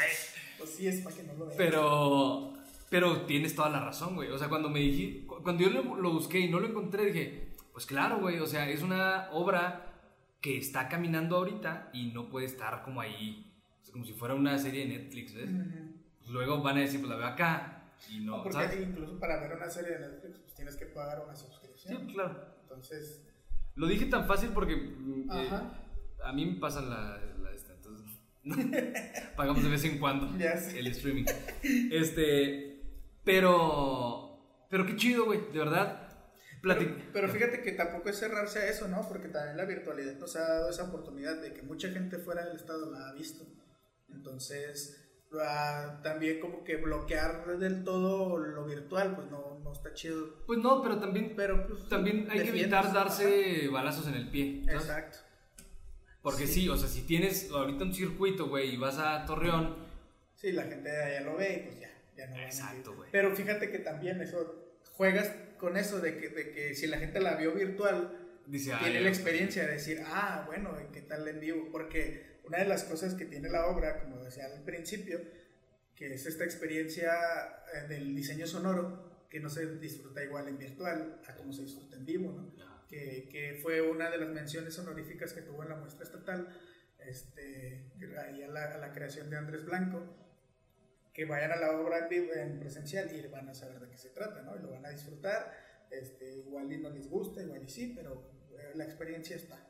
Pues 0.58 0.70
sí, 0.72 0.88
es 0.88 1.02
para 1.02 1.16
que 1.16 1.24
no 1.24 1.34
lo 1.36 1.46
vean. 1.46 1.58
Pero, 1.58 2.54
pero 2.90 3.22
tienes 3.22 3.56
toda 3.56 3.70
la 3.70 3.80
razón, 3.80 4.16
güey. 4.16 4.30
O 4.32 4.38
sea, 4.38 4.50
cuando 4.50 4.70
me 4.70 4.80
dije, 4.80 5.26
cu- 5.26 5.42
cuando 5.44 5.64
yo 5.64 5.70
lo, 5.70 5.96
lo 5.96 6.12
busqué 6.12 6.40
y 6.40 6.50
no 6.50 6.60
lo 6.60 6.68
encontré, 6.68 7.06
dije, 7.06 7.56
pues 7.72 7.86
claro, 7.86 8.20
güey. 8.20 8.40
O 8.40 8.48
sea, 8.48 8.68
es 8.70 8.82
una 8.82 9.30
obra 9.32 9.94
que 10.42 10.58
está 10.58 10.88
caminando 10.90 11.38
ahorita 11.38 11.90
y 11.94 12.08
no 12.12 12.30
puede 12.30 12.46
estar 12.48 12.84
como 12.84 13.02
ahí, 13.02 13.54
como 13.92 14.04
si 14.06 14.14
fuera 14.14 14.34
una 14.34 14.58
serie 14.58 14.86
de 14.88 14.98
Netflix, 14.98 15.34
¿ves? 15.34 15.50
Ujú. 15.50 15.94
Pues 16.20 16.30
luego 16.32 16.62
van 16.62 16.78
a 16.78 16.82
decir, 16.82 17.00
pues 17.00 17.10
la 17.10 17.16
veo 17.18 17.28
acá 17.28 17.84
y 18.10 18.20
no, 18.20 18.38
No, 18.38 18.44
porque 18.44 18.58
¿sabes? 18.66 18.82
incluso 18.82 19.20
para 19.20 19.40
ver 19.40 19.54
una 19.56 19.70
serie 19.70 19.98
de 19.98 20.00
Netflix, 20.10 20.40
pues 20.40 20.54
tienes 20.56 20.76
que 20.76 20.86
pagar 20.88 21.24
una 21.24 21.36
Sí, 21.36 21.46
suscripción. 21.46 22.06
claro. 22.08 22.56
Entonces, 22.64 23.27
Lo 23.78 23.88
dije 23.88 24.08
tan 24.08 24.28
fácil 24.28 24.50
porque 24.54 24.76
mm, 24.76 25.32
eh, 25.32 25.50
a 26.24 26.34
mí 26.34 26.46
me 26.46 26.60
pasan 26.60 26.90
la, 26.90 27.22
la 27.42 27.52
esta, 27.54 27.74
entonces 27.74 28.08
pagamos 29.36 29.64
de 29.64 29.70
vez 29.70 29.84
en 29.86 30.00
cuando 30.00 30.28
el 30.76 30.88
streaming. 30.88 31.26
Este, 31.92 32.82
pero, 33.24 34.66
pero 34.70 34.86
qué 34.86 34.96
chido, 34.96 35.26
güey, 35.26 35.42
de 35.54 35.60
verdad. 35.60 36.10
pero, 36.62 36.98
pero 37.14 37.30
fíjate 37.30 37.62
que 37.62 37.74
tampoco 37.74 38.10
es 38.10 38.18
cerrarse 38.18 38.60
a 38.60 38.68
eso, 38.68 38.88
¿no? 38.88 39.08
Porque 39.08 39.30
también 39.30 39.58
la 39.58 39.66
virtualidad 39.66 40.16
nos 40.18 40.36
ha 40.36 40.42
dado 40.42 40.70
esa 40.72 40.84
oportunidad 40.84 41.40
de 41.40 41.54
que 41.54 41.62
mucha 41.62 41.90
gente 41.90 42.18
fuera 42.18 42.46
del 42.46 42.56
estado 42.56 42.92
la 42.92 43.10
ha 43.10 43.14
visto. 43.14 43.46
Entonces, 44.10 45.07
ah, 45.42 46.00
también 46.04 46.40
como 46.40 46.64
que 46.64 46.78
bloquear 46.78 47.58
del 47.58 47.84
todo 47.84 48.38
lo 48.38 48.66
virtual, 48.66 49.16
pues 49.16 49.30
no, 49.30 49.60
no 49.64 49.72
está 49.72 49.94
chido. 49.94 50.44
Pues 50.46 50.60
no, 50.60 50.82
pero 50.82 51.00
también, 51.00 51.34
Pero 51.36 51.68
pues, 51.68 51.88
también 51.90 52.28
hay 52.30 52.42
que 52.44 52.50
evitar 52.50 52.86
ajá. 52.86 52.94
darse 52.94 53.68
balazos 53.70 54.08
en 54.08 54.14
el 54.16 54.30
pie. 54.30 54.64
¿sabes? 54.66 54.82
Exacto. 54.82 55.18
Porque 56.22 56.48
Sí. 56.48 56.62
sí. 56.62 56.70
o 56.70 56.76
sea, 56.78 56.90
si 56.90 57.02
tienes 57.04 57.50
ahorita 57.52 57.84
un 57.86 57.94
circuito, 57.94 58.48
güey, 58.48 58.74
y 58.74 58.78
vas 58.78 58.98
a 58.98 59.26
Torreón, 59.26 59.86
Sí, 60.36 60.52
la 60.52 60.64
gente 60.64 60.88
de 60.90 61.04
allá 61.04 61.22
lo 61.22 61.36
ve 61.36 61.54
y 61.64 61.66
pues 61.68 61.80
ya, 61.80 61.90
ya 62.16 62.28
no 62.28 62.36
a 62.36 62.44
Exacto, 62.44 62.94
güey. 62.96 63.10
Pero 63.12 63.36
fíjate 63.36 63.72
que 63.72 63.80
también 63.80 64.22
eso, 64.22 64.76
juegas 64.92 65.34
con 65.58 65.78
eso 65.78 66.00
de 66.00 66.18
que, 66.20 66.30
de 66.30 66.52
que 66.52 66.76
si 66.76 66.86
la 66.86 67.00
gente 67.00 67.20
la 67.20 67.36
vio 67.38 67.54
virtual, 67.54 68.16
dice, 68.46 68.72
tiene 68.80 68.98
"Ay, 69.00 69.04
la 69.04 69.10
experiencia 69.10 69.66
de 69.66 69.74
decir, 69.74 70.00
ah, 70.06 70.44
bueno, 70.46 70.76
¿y 70.80 70.92
¿qué 70.94 71.02
tal 71.02 71.28
en 71.28 71.40
vivo? 71.40 71.70
Porque 71.72 72.37
una 72.48 72.60
de 72.60 72.66
las 72.66 72.84
cosas 72.84 73.14
que 73.14 73.26
tiene 73.26 73.50
la 73.50 73.68
obra, 73.68 74.00
como 74.02 74.24
decía 74.24 74.46
al 74.46 74.64
principio, 74.64 75.20
que 75.96 76.14
es 76.14 76.26
esta 76.26 76.44
experiencia 76.44 77.12
eh, 77.74 77.88
del 77.88 78.16
diseño 78.16 78.48
sonoro, 78.48 79.28
que 79.30 79.40
no 79.40 79.50
se 79.50 79.66
disfruta 79.78 80.24
igual 80.24 80.48
en 80.48 80.58
virtual 80.58 81.20
a 81.28 81.36
como 81.36 81.52
se 81.52 81.64
disfruta 81.64 81.98
en 81.98 82.06
vivo, 82.06 82.32
¿no? 82.32 82.54
que, 82.88 83.28
que 83.30 83.60
fue 83.62 83.82
una 83.82 84.10
de 84.10 84.18
las 84.18 84.30
menciones 84.30 84.78
honoríficas 84.80 85.34
que 85.34 85.42
tuvo 85.42 85.64
en 85.64 85.70
la 85.70 85.76
muestra 85.76 86.06
estatal, 86.06 86.48
este, 87.06 87.92
ahí 88.26 88.44
a 88.44 88.48
la, 88.48 88.76
a 88.76 88.78
la 88.78 88.92
creación 88.92 89.30
de 89.30 89.38
Andrés 89.38 89.66
Blanco, 89.66 90.04
que 91.14 91.26
vayan 91.26 91.52
a 91.52 91.56
la 91.56 91.72
obra 91.80 92.00
en, 92.00 92.10
vivo, 92.10 92.34
en 92.34 92.60
presencial 92.60 93.14
y 93.14 93.28
van 93.28 93.50
a 93.50 93.54
saber 93.54 93.80
de 93.80 93.90
qué 93.90 93.98
se 93.98 94.10
trata, 94.10 94.42
¿no? 94.44 94.56
Y 94.56 94.62
lo 94.62 94.72
van 94.72 94.86
a 94.86 94.90
disfrutar, 94.90 95.52
este, 95.90 96.38
igual 96.38 96.72
y 96.72 96.78
no 96.78 96.90
les 96.90 97.10
gusta, 97.10 97.42
igual 97.42 97.64
y 97.64 97.70
sí, 97.70 97.94
pero 97.96 98.32
eh, 98.52 98.72
la 98.76 98.84
experiencia 98.84 99.36
está. 99.36 99.68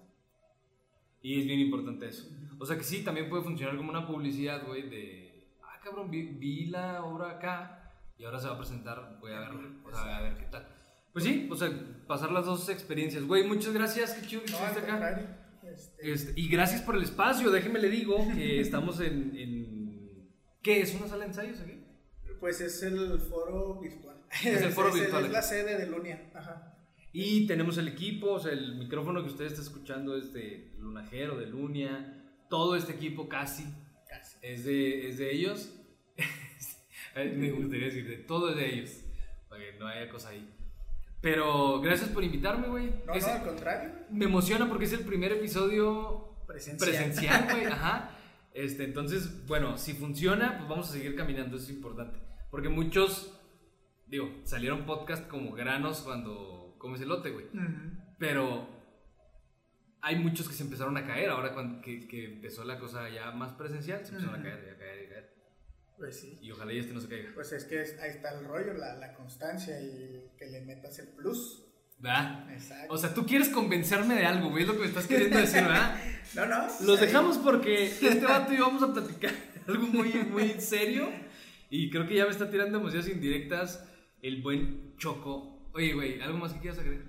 Y 1.21 1.39
es 1.39 1.45
bien 1.45 1.59
importante 1.59 2.07
eso. 2.07 2.27
O 2.59 2.65
sea 2.65 2.77
que 2.77 2.83
sí, 2.83 3.03
también 3.03 3.29
puede 3.29 3.43
funcionar 3.43 3.75
como 3.77 3.89
una 3.89 4.07
publicidad, 4.07 4.65
güey, 4.65 4.89
de, 4.89 5.47
ah, 5.63 5.79
cabrón, 5.83 6.09
vi, 6.09 6.23
vi 6.23 6.65
la 6.67 7.03
obra 7.03 7.31
acá 7.31 7.93
y 8.17 8.23
ahora 8.23 8.39
se 8.39 8.47
va 8.47 8.55
a 8.55 8.57
presentar, 8.57 9.17
voy 9.19 9.31
a 9.31 9.39
verla, 9.41 9.69
o 9.85 9.91
sea, 9.91 10.17
a 10.17 10.21
ver 10.21 10.37
qué 10.37 10.45
tal. 10.45 10.67
Pues 11.13 11.25
sí, 11.25 11.47
o 11.51 11.55
sea, 11.55 11.69
pasar 12.07 12.31
las 12.31 12.45
dos 12.45 12.69
experiencias. 12.69 13.23
Güey, 13.23 13.47
muchas 13.47 13.73
gracias, 13.73 14.13
qué 14.13 14.25
chido 14.27 14.43
que 14.43 14.51
No, 14.51 14.57
estuviste 14.57 14.91
acá. 14.91 15.37
este, 15.63 16.11
Este, 16.11 16.39
y 16.39 16.47
gracias 16.47 16.81
por 16.81 16.95
el 16.95 17.03
espacio, 17.03 17.51
déjeme 17.51 17.79
le 17.79 17.89
digo 17.89 18.17
que 18.33 18.59
estamos 18.61 18.99
en, 19.01 19.35
en... 19.35 20.29
¿Qué 20.61 20.81
es? 20.81 20.93
¿Una 20.95 21.07
sala 21.07 21.21
de 21.21 21.27
ensayos 21.27 21.59
aquí? 21.61 21.83
pues 22.39 22.61
es 22.61 22.83
el 22.83 23.19
foro 23.19 23.79
virtual. 23.79 24.17
Es 24.31 24.61
el 24.61 24.71
foro 24.71 24.93
virtual. 24.93 25.25
Es 25.25 25.31
la 25.31 25.41
sede 25.41 25.75
de 25.77 25.87
Lunia. 25.87 26.29
Ajá. 26.35 26.76
Y 27.13 27.47
tenemos 27.47 27.77
el 27.77 27.87
equipo, 27.87 28.33
o 28.33 28.39
sea, 28.39 28.51
el 28.51 28.75
micrófono 28.75 29.23
que 29.23 29.29
usted 29.29 29.45
está 29.45 29.61
escuchando 29.61 30.15
es 30.17 30.33
de 30.33 30.73
Lunajero, 30.79 31.37
de 31.37 31.47
Lunia, 31.47 32.23
todo 32.49 32.75
este 32.75 32.93
equipo 32.93 33.27
casi 33.27 33.65
Casi. 34.09 34.37
es 34.41 34.65
de, 34.65 35.09
es 35.09 35.17
de 35.17 35.33
ellos. 35.33 35.73
Me 37.15 37.51
gustaría 37.51 37.85
decir, 37.85 38.07
de 38.07 38.17
todo 38.17 38.49
es 38.51 38.55
de 38.57 38.73
ellos, 38.75 38.91
para 39.49 39.63
que 39.63 39.79
no 39.79 39.87
haya 39.87 40.09
cosa 40.09 40.29
ahí. 40.29 40.47
Pero 41.21 41.81
gracias 41.81 42.09
por 42.09 42.23
invitarme, 42.23 42.67
güey. 42.67 42.91
No, 43.05 43.13
Es- 43.13 43.25
no, 43.25 43.33
al 43.33 43.43
contrario. 43.43 43.91
Me 44.11 44.25
emociona 44.25 44.69
porque 44.69 44.85
es 44.85 44.93
el 44.93 44.99
primer 45.01 45.31
episodio 45.31 46.35
Presencial. 46.45 47.47
güey, 47.51 47.65
ajá. 47.71 48.11
Este, 48.53 48.83
entonces, 48.83 49.45
bueno, 49.47 49.77
si 49.77 49.93
funciona, 49.93 50.57
pues 50.57 50.69
vamos 50.69 50.89
a 50.89 50.93
seguir 50.93 51.15
caminando, 51.15 51.57
eso 51.57 51.65
es 51.65 51.71
importante. 51.71 52.19
Porque 52.51 52.69
muchos, 52.69 53.33
digo, 54.05 54.29
salieron 54.43 54.85
podcast 54.85 55.27
como 55.27 55.53
granos 55.53 56.01
cuando 56.01 56.66
comes 56.77 57.01
elote, 57.01 57.31
güey. 57.31 57.45
Ujú. 57.47 57.91
Pero 58.19 58.67
hay 60.01 60.15
muchos 60.17 60.47
que 60.47 60.53
se 60.55 60.63
empezaron 60.63 60.95
a 60.97 61.05
caer 61.05 61.29
ahora 61.29 61.53
cuando, 61.53 61.81
que, 61.81 62.07
que 62.07 62.25
empezó 62.25 62.63
la 62.63 62.79
cosa 62.79 63.09
ya 63.09 63.31
más 63.31 63.53
presencial, 63.53 64.05
se 64.05 64.11
empezaron 64.11 64.35
a 64.35 64.39
Ujú. 64.39 64.47
caer, 64.47 64.73
a 64.75 64.77
caer, 64.77 65.05
a 65.05 65.09
caer. 65.09 65.33
Pues 65.97 66.19
sí. 66.19 66.37
Y 66.41 66.51
ojalá 66.51 66.73
y 66.73 66.79
este 66.79 66.93
no 66.93 67.01
se 67.01 67.07
caiga. 67.09 67.31
Pues 67.33 67.51
es 67.51 67.65
que 67.65 67.81
es- 67.81 67.99
ahí 67.99 68.11
está 68.11 68.37
el 68.39 68.45
rollo, 68.45 68.73
la, 68.73 68.95
la 68.95 69.13
constancia 69.15 69.79
y 69.81 70.29
que 70.37 70.45
le 70.45 70.61
metas 70.61 70.99
el 70.99 71.07
plus. 71.09 71.63
¿Verdad? 71.99 72.51
Exacto. 72.53 72.93
O 72.93 72.97
sea, 72.99 73.11
tú 73.11 73.25
quieres 73.25 73.49
convencerme 73.49 74.13
de 74.13 74.23
algo, 74.25 74.51
güey, 74.51 74.61
es 74.61 74.67
lo 74.67 74.75
que 74.75 74.81
me 74.81 74.85
estás 74.85 75.07
queriendo 75.07 75.39
decir, 75.39 75.63
¿verdad? 75.63 75.99
no, 76.35 76.45
no. 76.45 76.67
Los 76.85 76.99
ahí- 76.99 77.07
dejamos 77.07 77.39
porque 77.39 77.85
este 77.85 78.19
vato 78.23 78.53
y 78.53 78.57
vamos 78.59 78.83
a 78.83 78.93
platicar 78.93 79.33
algo 79.67 79.87
muy, 79.87 80.13
muy 80.13 80.49
serio. 80.61 81.09
Y 81.71 81.89
creo 81.89 82.07
que 82.07 82.15
ya 82.15 82.25
me 82.25 82.31
está 82.31 82.49
tirando 82.51 82.77
demasiadas 82.77 83.09
indirectas 83.09 83.83
el 84.21 84.43
buen 84.43 84.95
Choco. 84.97 85.56
Oye, 85.77 85.93
güey, 85.93 86.19
¿algo 86.21 86.39
más 86.39 86.53
que 86.53 86.59
quieras 86.59 86.79
agregar? 86.79 87.05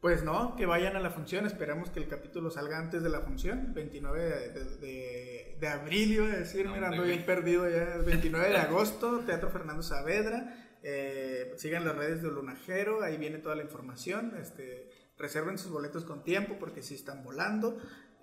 Pues 0.00 0.22
no, 0.24 0.54
que 0.56 0.64
vayan 0.66 0.96
a 0.96 1.00
la 1.00 1.10
función. 1.10 1.44
Esperamos 1.46 1.90
que 1.90 1.98
el 2.00 2.08
capítulo 2.08 2.50
salga 2.50 2.78
antes 2.78 3.02
de 3.02 3.08
la 3.08 3.20
función. 3.20 3.72
29 3.74 4.20
de, 4.20 4.48
de- 4.50 4.76
de- 4.78 5.56
de 5.60 5.68
abril, 5.68 6.12
iba 6.12 6.26
a 6.26 6.36
decir. 6.36 6.66
No, 6.66 6.74
Mira, 6.74 6.88
ando 6.88 7.02
bien 7.02 7.24
perdido 7.24 7.68
ya. 7.68 7.98
29 8.06 8.48
de 8.48 8.56
agosto, 8.58 9.20
Teatro 9.26 9.50
Fernando 9.50 9.82
Saavedra. 9.82 10.56
Eh, 10.84 11.52
sigan 11.56 11.84
las 11.84 11.96
redes 11.96 12.22
de 12.22 12.28
Lunajero, 12.30 13.02
ahí 13.02 13.16
viene 13.16 13.38
toda 13.38 13.54
la 13.56 13.62
información. 13.62 14.34
Este, 14.40 14.88
reserven 15.18 15.58
sus 15.58 15.70
boletos 15.72 16.04
con 16.04 16.22
tiempo 16.24 16.56
porque 16.58 16.82
sí 16.82 16.94
están 16.94 17.22
volando. 17.24 17.76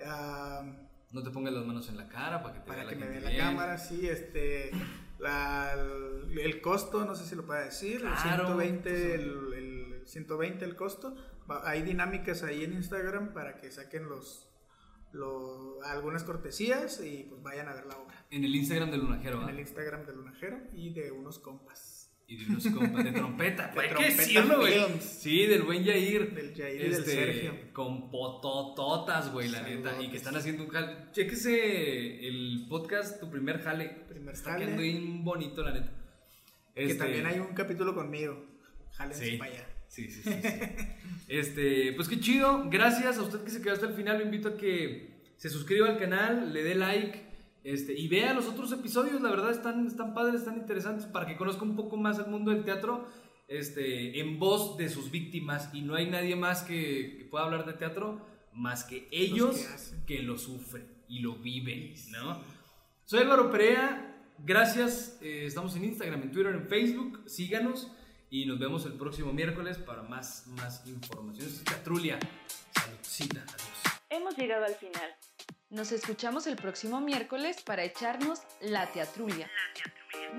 Ah, 0.05 0.63
No 1.11 1.23
te 1.23 1.29
pongas 1.31 1.53
las 1.53 1.65
manos 1.65 1.87
en 1.89 1.97
la 1.97 2.07
cara 2.09 2.41
para 2.43 2.55
que 2.55 2.59
te 2.61 2.65
para 2.67 2.83
vea 2.83 2.89
que 2.93 2.99
la 2.99 3.05
me 3.05 3.11
vea 3.19 3.31
la 3.31 3.37
cámara, 3.37 3.77
sí, 3.77 4.07
este, 4.07 4.71
la- 5.17 5.73
el, 5.73 6.37
el 6.39 6.61
costo, 6.61 7.05
no 7.05 7.15
sé 7.15 7.25
si 7.25 7.35
lo 7.35 7.45
pueda 7.45 7.61
decir, 7.63 8.01
Claro, 8.01 8.59
el 8.61 8.67
120, 8.79 8.89
pues, 8.89 8.95
el, 9.13 9.53
el 9.53 9.68
120 10.09 10.65
el 10.65 10.75
costo, 10.75 11.15
hay 11.63 11.81
dinámicas 11.83 12.43
ahí 12.43 12.63
en 12.63 12.73
Instagram 12.73 13.33
para 13.33 13.55
que 13.57 13.71
saquen 13.71 14.09
los, 14.09 14.49
lo- 15.11 15.81
algunas 15.83 16.23
cortesías 16.23 17.01
y 17.03 17.23
pues 17.29 17.41
vayan 17.41 17.67
a 17.69 17.73
ver 17.73 17.85
la 17.85 17.97
obra. 17.97 18.25
En 18.31 18.43
el 18.43 18.55
Instagram 18.55 18.91
del 18.91 19.01
Lunajero, 19.01 19.41
En 19.43 19.49
el 19.49 19.59
Instagram 19.59 20.05
de 20.05 20.13
Lunajero 20.13 20.57
y 20.73 20.93
de 20.93 21.11
unos 21.11 21.39
compas. 21.39 21.97
Y 22.27 22.37
de 22.37 22.45
unos 22.51 22.67
compas 22.67 23.03
de 23.03 23.11
trompeta. 23.11 23.67
De 23.73 23.79
Hay 23.81 23.87
que 23.87 23.93
Trompeta 23.95 24.17
decirlo, 24.21 24.59
güey. 24.59 24.73
Films. 24.73 25.03
Sí, 25.03 25.47
del 25.47 25.63
buen 25.63 25.83
Yair. 25.83 26.35
Del 26.35 26.53
Yair 26.53 26.75
y 26.75 26.83
del 26.83 26.93
Este, 26.93 27.11
Sergio. 27.11 27.53
Con 27.73 28.11
potototas, 28.11 29.31
güey, 29.33 29.47
la 29.49 29.63
neta. 29.63 29.99
Y 29.99 30.11
que 30.11 30.17
están 30.17 30.35
haciendo 30.35 30.63
un 30.65 30.69
jale. 30.69 31.07
Chéquese 31.11 32.27
el 32.27 32.67
podcast, 32.69 33.19
tu 33.19 33.31
primer 33.31 33.61
jale. 33.63 33.89
Primer 34.07 34.35
Está 34.35 34.51
jale. 34.51 34.65
quedando 34.65 34.83
bien 34.83 35.23
bonito, 35.23 35.63
la 35.63 35.71
neta. 35.71 35.91
Que 36.75 36.83
Este, 36.83 36.99
también 36.99 37.25
hay 37.25 37.39
un 37.39 37.55
capítulo 37.55 37.95
conmigo. 37.95 38.45
Jálense 38.91 39.25
Sí. 39.25 39.37
para 39.37 39.51
allá. 39.51 39.67
Sí, 39.89 40.09
sí, 40.09 40.21
sí. 40.23 40.31
sí. 40.31 40.49
este, 41.27 41.93
pues 41.93 42.07
qué 42.07 42.19
chido. 42.19 42.69
Gracias 42.69 43.17
a 43.17 43.23
usted 43.23 43.43
que 43.43 43.49
se 43.49 43.61
quedó 43.61 43.73
hasta 43.73 43.87
el 43.87 43.93
final. 43.93 44.19
Lo 44.19 44.23
invito 44.23 44.49
a 44.49 44.57
que 44.57 45.09
se 45.35 45.49
suscriba 45.49 45.89
al 45.89 45.97
canal, 45.97 46.53
le 46.53 46.63
dé 46.63 46.75
like 46.75 47.25
este, 47.63 47.93
y 47.93 48.07
vea 48.07 48.33
los 48.33 48.47
otros 48.47 48.71
episodios. 48.71 49.21
La 49.21 49.29
verdad 49.29 49.51
están, 49.51 49.85
están 49.87 50.13
padres, 50.13 50.41
están 50.41 50.57
interesantes 50.57 51.05
para 51.05 51.25
que 51.25 51.35
conozca 51.35 51.63
un 51.63 51.75
poco 51.75 51.97
más 51.97 52.19
el 52.19 52.27
mundo 52.27 52.51
del 52.51 52.63
teatro 52.63 53.07
este, 53.47 54.19
en 54.19 54.39
voz 54.39 54.77
de 54.77 54.89
sus 54.89 55.11
víctimas. 55.11 55.69
Y 55.73 55.81
no 55.81 55.95
hay 55.95 56.09
nadie 56.09 56.35
más 56.35 56.61
que, 56.63 57.17
que 57.17 57.25
pueda 57.25 57.45
hablar 57.45 57.65
de 57.65 57.73
teatro 57.73 58.25
más 58.53 58.83
que 58.83 59.07
ellos 59.11 59.65
que 60.05 60.21
lo 60.21 60.37
sufren 60.37 60.85
y 61.07 61.19
lo 61.19 61.35
viven, 61.35 61.93
¿no? 62.11 62.41
Soy 63.05 63.21
Álvaro 63.21 63.49
Perea. 63.49 64.05
Gracias. 64.45 65.17
eh, 65.21 65.45
estamos 65.45 65.75
en 65.75 65.85
Instagram, 65.85 66.21
en 66.23 66.31
Twitter, 66.31 66.53
en 66.53 66.67
Facebook. 66.67 67.23
Síganos. 67.25 67.91
Y 68.29 68.45
nos 68.45 68.59
vemos 68.59 68.85
el 68.85 68.93
próximo 68.93 69.33
miércoles 69.33 69.77
para 69.77 70.03
más, 70.03 70.47
más 70.47 70.85
información. 70.85 71.47
Esto 71.47 71.59
es 71.59 71.65
Teatrulia. 71.65 72.19
Saludcita. 72.71 73.41
Adiós. 73.41 73.99
Hemos 74.09 74.37
llegado 74.37 74.63
al 74.65 74.75
final. 74.75 75.15
Nos 75.69 75.91
escuchamos 75.91 76.47
el 76.47 76.55
próximo 76.55 77.01
miércoles 77.01 77.61
para 77.61 77.83
echarnos 77.83 78.39
la 78.61 78.91
teatrulia. 78.91 79.49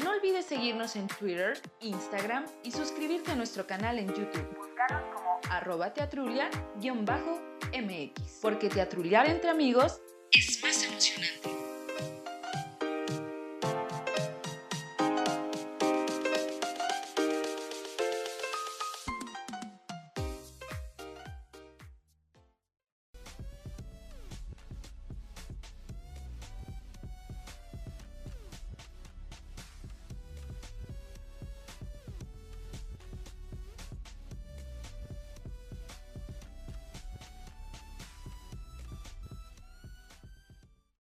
No 0.03 0.11
olvides 0.11 0.47
seguirnos 0.47 0.97
en 0.97 1.07
Twitter, 1.09 1.61
Instagram 1.81 2.47
y 2.63 2.73
suscribirte 2.73 3.33
a 3.33 3.37
nuestro 3.37 3.67
canal 3.67 3.99
en 3.99 4.09
YouTube. 4.09 4.57
Búscanos 4.57 5.03
como 5.15 5.41
arroba 5.51 5.93
teatrulia-mx. 5.93 8.39
Porque 8.41 8.69
teatruliar 8.69 9.29
entre 9.29 9.51
amigos 9.51 10.01
es 10.33 10.63
más 10.63 10.85
emocionante. 10.85 11.70